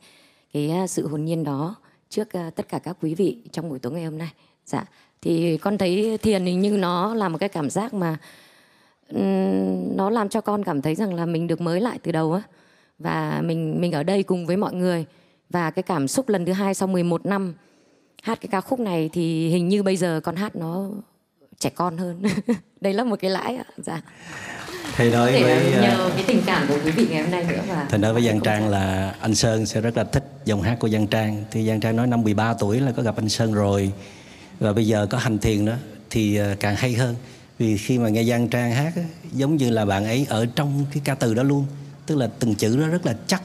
[0.52, 1.74] cái à, sự hồn nhiên đó
[2.08, 4.32] trước tất cả các quý vị trong buổi tối ngày hôm nay.
[4.66, 4.84] Dạ
[5.22, 8.18] thì con thấy thiền hình như nó là một cái cảm giác mà
[9.96, 12.42] nó làm cho con cảm thấy rằng là mình được mới lại từ đầu á
[12.98, 15.04] và mình mình ở đây cùng với mọi người
[15.50, 17.54] và cái cảm xúc lần thứ hai sau 11 năm
[18.22, 20.88] hát cái ca khúc này thì hình như bây giờ con hát nó
[21.58, 22.22] trẻ con hơn
[22.80, 24.00] đây là một cái lãi ạ dạ
[24.96, 27.86] Thầy nói với nhờ cái tình cảm của quý vị ngày hôm nay nữa và
[27.90, 30.88] Thầy nói với Giang Trang là anh Sơn sẽ rất là thích dòng hát của
[30.88, 31.44] Giang Trang.
[31.50, 33.92] Thì Giang Trang nói năm 13 tuổi là có gặp anh Sơn rồi.
[34.60, 35.72] Và bây giờ có hành thiền đó
[36.10, 37.14] thì à, càng hay hơn.
[37.62, 39.02] Vì khi mà nghe Giang Trang hát á,
[39.32, 41.66] giống như là bạn ấy ở trong cái ca từ đó luôn.
[42.06, 43.42] Tức là từng chữ nó rất là chắc,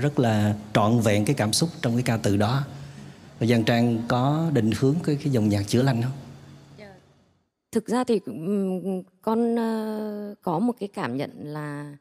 [0.00, 2.64] rất là trọn vẹn cái cảm xúc trong cái ca từ đó.
[3.38, 6.12] Và Giang Trang có định hướng cái cái dòng nhạc chữa lành không?
[6.78, 6.94] Dạ.
[7.72, 8.20] thực ra thì
[9.22, 11.96] con ờ, có một cái cảm nhận là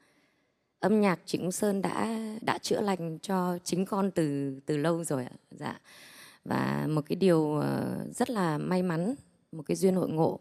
[0.80, 5.23] âm nhạc Trịnh Sơn đã đã chữa lành cho chính con từ từ lâu rồi
[5.23, 5.35] ạ.
[5.51, 5.80] Dạ.
[6.45, 9.15] Và một cái điều ờ, rất là may mắn,
[9.51, 10.39] một cái duyên hội ngộ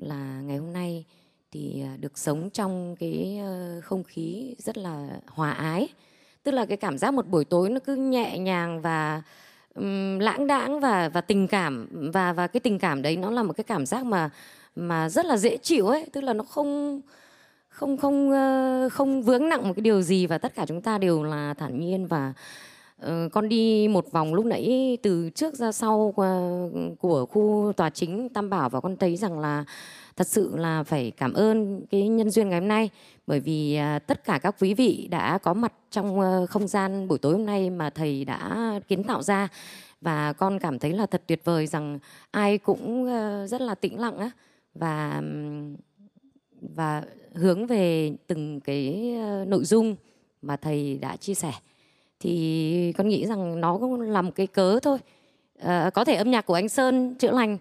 [0.00, 1.04] là ngày hôm nay
[1.52, 5.88] thì à, được sống trong cái ờ, không khí rất là hòa ái.
[6.42, 9.22] Tức là cái cảm giác một buổi tối nó cứ nhẹ nhàng và
[9.74, 13.42] um, lãng đãng và và tình cảm và và cái tình cảm đấy nó là
[13.42, 14.30] một cái cảm giác mà
[14.76, 17.00] mà rất là dễ chịu ấy, tức là nó không
[17.68, 20.98] không không ờ, không vướng nặng một cái điều gì và tất cả chúng ta
[20.98, 22.32] đều là thản nhiên và
[23.00, 26.68] ờ, con đi một vòng lúc nãy từ trước ra sau ờ,
[27.00, 29.64] của khu tòa chính Tam Bảo và con thấy rằng là
[30.16, 32.90] thật sự là phải cảm ơn cái nhân duyên ngày hôm nay.
[33.26, 37.08] Bởi vì à, tất cả các quý vị đã có mặt trong ờ, không gian
[37.08, 39.48] buổi tối hôm nay mà thầy đã kiến tạo ra.
[40.00, 41.98] Và con cảm thấy là thật tuyệt vời rằng
[42.30, 44.30] ai cũng ờ, rất là tĩnh lặng á.
[44.74, 45.22] Và
[46.60, 47.02] và
[47.34, 49.96] hướng về từng cái ờ, nội dung
[50.42, 51.52] mà thầy đã chia sẻ
[52.20, 54.98] thì con nghĩ rằng nó cũng là một cái cớ thôi.
[55.58, 57.58] À, có thể âm nhạc của anh Sơn chữa lành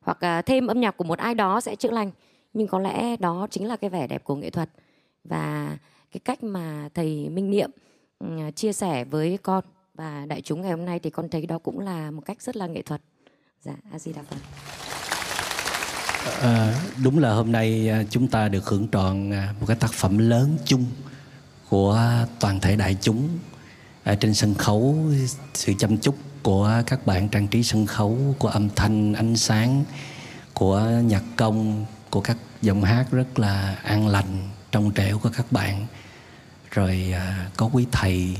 [0.00, 2.10] hoặc à, thêm âm nhạc của một ai đó sẽ chữa lành.
[2.54, 4.70] Nhưng có lẽ đó chính là cái vẻ đẹp của nghệ thuật
[5.24, 5.76] và
[6.12, 7.70] cái cách mà thầy Minh Niệm
[8.18, 8.26] ừ,
[8.56, 9.64] chia sẻ với con
[9.94, 12.56] và đại chúng ngày hôm nay thì con thấy đó cũng là một cách rất
[12.56, 13.00] là nghệ thuật.
[13.60, 14.36] Dạ a di đà phật.
[16.40, 16.74] À,
[17.04, 20.18] đúng là hôm nay à, chúng ta được hưởng trọn à, một cái tác phẩm
[20.18, 20.84] lớn chung
[21.68, 22.00] của
[22.40, 23.28] toàn thể đại chúng
[24.04, 24.96] à, trên sân khấu
[25.54, 29.84] sự chăm chút của các bạn trang trí sân khấu của âm thanh ánh sáng
[30.54, 35.52] của nhạc công của các giọng hát rất là an lành trong trẻo của các
[35.52, 35.86] bạn.
[36.70, 38.36] Rồi à, có quý thầy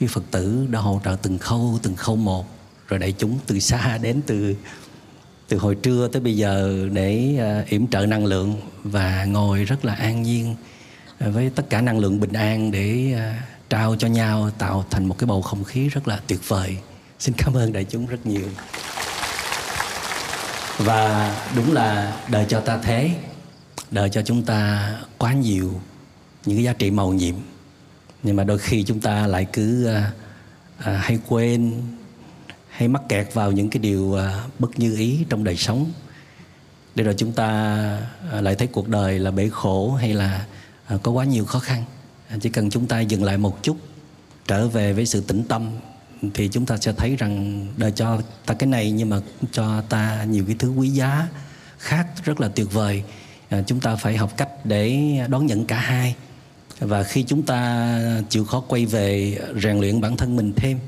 [0.00, 2.46] quý phật tử đã hỗ trợ từng khâu từng khâu một
[2.88, 4.56] rồi đại chúng từ xa đến từ
[5.48, 9.84] từ hồi trưa tới bây giờ để à, yểm trợ năng lượng và ngồi rất
[9.84, 10.56] là an nhiên
[11.18, 15.04] à, với tất cả năng lượng bình an để à, trao cho nhau tạo thành
[15.06, 16.76] một cái bầu không khí rất là tuyệt vời.
[17.18, 18.48] Xin cảm ơn đại chúng rất nhiều.
[20.78, 23.10] Và đúng là đời cho ta thế
[23.90, 25.80] đời cho chúng ta quá nhiều
[26.44, 27.34] những cái giá trị màu nhiệm.
[28.22, 30.12] Nhưng mà đôi khi chúng ta lại cứ à,
[30.78, 31.82] à, hay quên
[32.68, 35.92] hay mắc kẹt vào những cái điều à, bất như ý trong đời sống.
[36.94, 37.48] Để rồi chúng ta
[38.32, 40.46] à, lại thấy cuộc đời là bể khổ hay là
[40.86, 41.84] à, có quá nhiều khó khăn
[42.40, 43.76] chỉ cần chúng ta dừng lại một chút
[44.46, 45.70] trở về với sự tĩnh tâm
[46.34, 49.20] thì chúng ta sẽ thấy rằng đời cho ta cái này nhưng mà
[49.52, 51.28] cho ta nhiều cái thứ quý giá
[51.78, 53.02] khác rất là tuyệt vời.
[53.48, 56.14] À, chúng ta phải học cách để đón nhận cả hai.
[56.78, 60.78] Và khi chúng ta chịu khó quay về rèn luyện bản thân mình thêm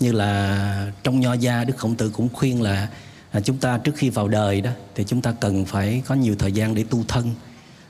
[0.00, 2.88] như là trong nho gia đức khổng tử cũng khuyên là
[3.30, 6.34] à, chúng ta trước khi vào đời đó thì chúng ta cần phải có nhiều
[6.38, 7.34] thời gian để tu thân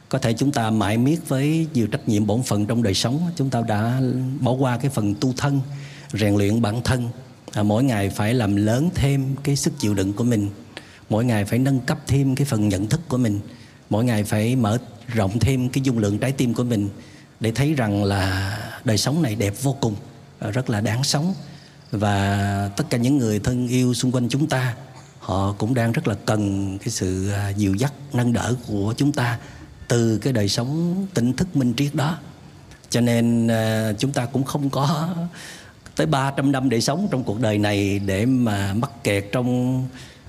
[0.09, 3.31] có thể chúng ta mãi miết với nhiều trách nhiệm bổn phận trong đời sống.
[3.37, 4.01] Chúng ta đã
[4.41, 5.61] bỏ qua cái phần tu thân
[6.13, 7.09] rèn luyện bản thân.
[7.53, 10.49] À, mỗi ngày phải làm lớn thêm cái sức chịu đựng của mình.
[11.11, 13.41] Mỗi ngày phải nâng cấp thêm cái phần nhận thức của mình.
[13.91, 16.89] Mỗi ngày phải mở rộng thêm cái dung lượng trái tim của mình
[17.41, 19.95] để thấy rằng là đời sống này đẹp vô cùng
[20.39, 21.35] à, rất là đáng sống.
[21.91, 24.75] Và tất cả những người thân yêu xung quanh chúng ta
[25.19, 29.13] họ cũng đang rất là cần cái sự à, dìu dắt nâng đỡ của chúng
[29.13, 29.39] ta
[29.89, 32.19] từ cái đời sống tỉnh thức minh triết đó.
[32.91, 35.09] Cho nên à, chúng ta cũng không có
[35.97, 39.83] tới 300 năm để sống trong cuộc đời này để mà mắc kẹt trong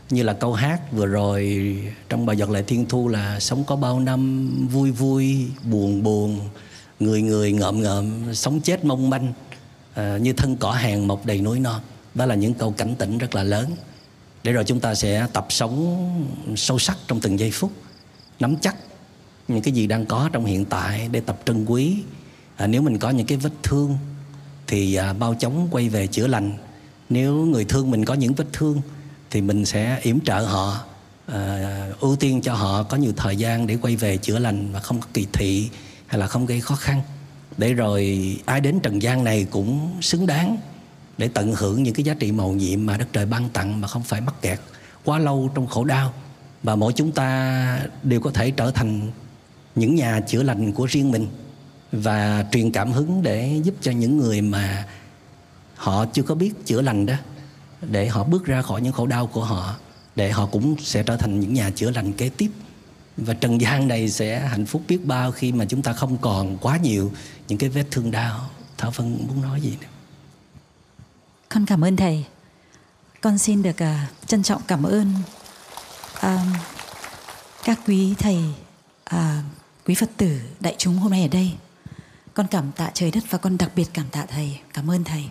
[0.10, 1.76] như là câu hát vừa rồi
[2.10, 6.40] trong bài giọt lệ thiên thu là sống có bao năm vui vui buồn buồn
[6.99, 9.34] người người ngợm ngợm sống chết mong manh
[9.94, 11.81] à, như thân cỏ hàng mọc đầy núi non.
[12.15, 13.76] Đó là những câu cảnh tỉnh rất là lớn.
[14.44, 16.26] Để rồi chúng ta sẽ tập sống
[16.56, 17.72] sâu sắc trong từng giây phút
[18.40, 18.76] nắm chắc
[19.49, 21.97] những cái gì đang có trong hiện tại để tập trân quý.
[22.55, 23.97] À, nếu mình có những cái vết thương
[24.67, 26.51] thì à, bao chóng quay về chữa lành.
[27.09, 28.81] Nếu người thương mình có những vết thương
[29.31, 30.84] thì mình sẽ yểm trợ họ
[31.26, 34.80] à, ưu tiên cho họ có nhiều thời gian để quay về chữa lành và
[34.80, 35.69] không có kỳ thị
[36.07, 37.01] hay là không gây khó khăn.
[37.57, 40.57] Để rồi ai đến trần gian này cũng xứng đáng
[41.17, 43.88] để tận hưởng những cái giá trị màu nhiệm mà đất trời ban tặng mà
[43.88, 44.59] không phải mắc kẹt
[45.03, 46.13] quá lâu trong khổ đau.
[46.63, 49.11] Và mỗi chúng ta đều có thể trở thành
[49.80, 51.27] những nhà chữa lành của riêng mình
[51.91, 54.85] và truyền cảm hứng để giúp cho những người mà
[55.76, 57.15] họ chưa có biết chữa lành đó
[57.81, 59.76] để họ bước ra khỏi những khổ đau của họ
[60.15, 62.51] để họ cũng sẽ trở thành những nhà chữa lành kế tiếp.
[63.18, 66.57] Và trần gian này sẽ hạnh phúc biết bao khi mà chúng ta không còn
[66.57, 67.11] quá nhiều
[67.47, 68.49] những cái vết thương đau.
[68.77, 69.88] Thảo vân muốn nói gì nữa?
[71.49, 72.26] Con cảm ơn thầy.
[73.22, 75.14] Con xin được uh, trân trọng cảm ơn
[76.18, 76.39] uh,
[77.64, 78.43] các quý thầy
[79.15, 79.19] uh,
[79.89, 81.51] quý phật tử đại chúng hôm nay ở đây.
[82.33, 84.59] Con cảm tạ trời đất và con đặc biệt cảm tạ thầy.
[84.73, 85.29] Cảm ơn thầy.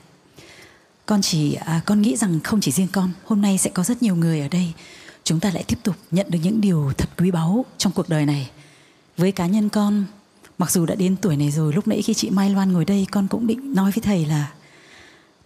[1.07, 4.03] Con chỉ à, con nghĩ rằng không chỉ riêng con hôm nay sẽ có rất
[4.03, 4.73] nhiều người ở đây.
[5.25, 8.27] Chúng ta lại tiếp tục nhận được những điều thật quý báu trong cuộc đời
[8.27, 8.51] này.
[9.17, 10.05] Với cá nhân con
[10.59, 13.07] mặc dù đã đến tuổi này rồi lúc nãy khi chị Mai Loan ngồi đây
[13.11, 14.53] con cũng định nói với thầy là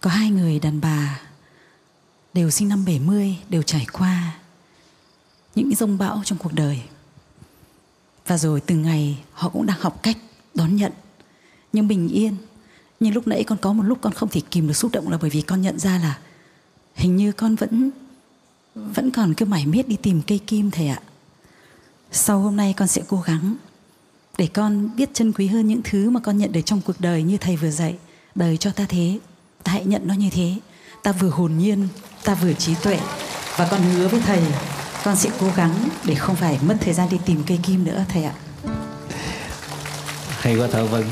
[0.01, 1.21] có hai người đàn bà
[2.33, 4.33] đều sinh năm 70 đều trải qua
[5.55, 6.81] những rông bão trong cuộc đời
[8.27, 10.17] và rồi từng ngày họ cũng đang học cách
[10.55, 10.91] đón nhận.
[11.73, 12.35] Nhưng bình yên,
[12.99, 15.17] nhưng lúc nãy con có một lúc con không thể kìm được xúc động là
[15.21, 16.17] bởi vì con nhận ra là
[16.95, 17.91] hình như con vẫn
[18.75, 21.01] vẫn còn cứ mải miết đi tìm cây kim thầy ạ.
[22.11, 23.55] Sau hôm nay con sẽ cố gắng
[24.37, 27.23] để con biết trân quý hơn những thứ mà con nhận được trong cuộc đời
[27.23, 27.97] như thầy vừa dạy.
[28.35, 29.19] Đời cho ta thế,
[29.63, 30.55] ta hãy nhận nó như thế.
[31.03, 31.87] Ta vừa hồn nhiên,
[32.23, 32.99] ta vừa trí tuệ.
[33.57, 34.41] Và con hứa với thầy
[35.03, 35.73] con sẽ cố gắng
[36.05, 38.33] để không phải mất thời gian đi tìm cây kim nữa thầy ạ.
[40.39, 41.03] Hay quá thảo vân.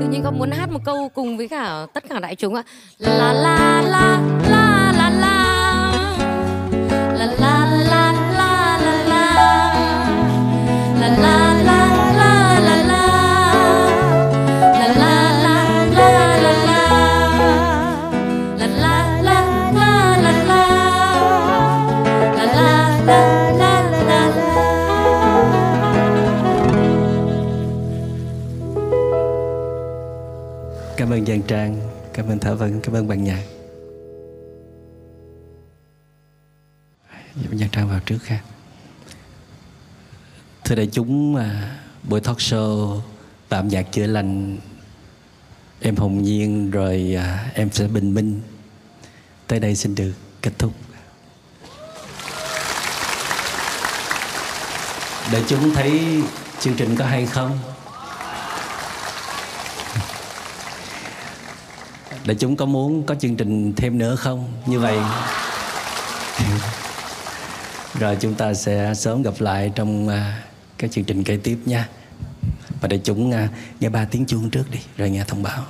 [0.00, 2.62] Tự nhiên con muốn hát một câu cùng với cả tất cả đại chúng ạ.
[2.98, 5.55] La la la la la la la
[31.06, 31.80] cảm ơn Giang Trang,
[32.12, 33.42] cảm ơn Thảo Vân, cảm ơn bạn nhạc.
[37.10, 38.40] Dạ, Giang Trang vào trước ha.
[40.64, 43.00] Thưa đại chúng à, buổi talk show
[43.48, 44.58] tạm nhạc chữa lành,
[45.80, 48.40] em hồng nhiên, rồi à, em sẽ bình minh.
[49.46, 50.12] Tới đây xin được
[50.42, 50.72] kết thúc.
[55.32, 56.22] Đại chúng thấy
[56.60, 57.58] chương trình có hay không?
[62.26, 64.52] Để chúng có muốn có chương trình thêm nữa không?
[64.66, 64.98] Như vậy.
[67.98, 71.58] Rồi chúng ta sẽ sớm gặp lại trong à, uh, các chương trình kế tiếp
[71.66, 71.88] nha.
[72.80, 73.50] Và để chúng uh,
[73.80, 75.64] nghe ba tiếng chuông trước đi rồi nghe thông báo.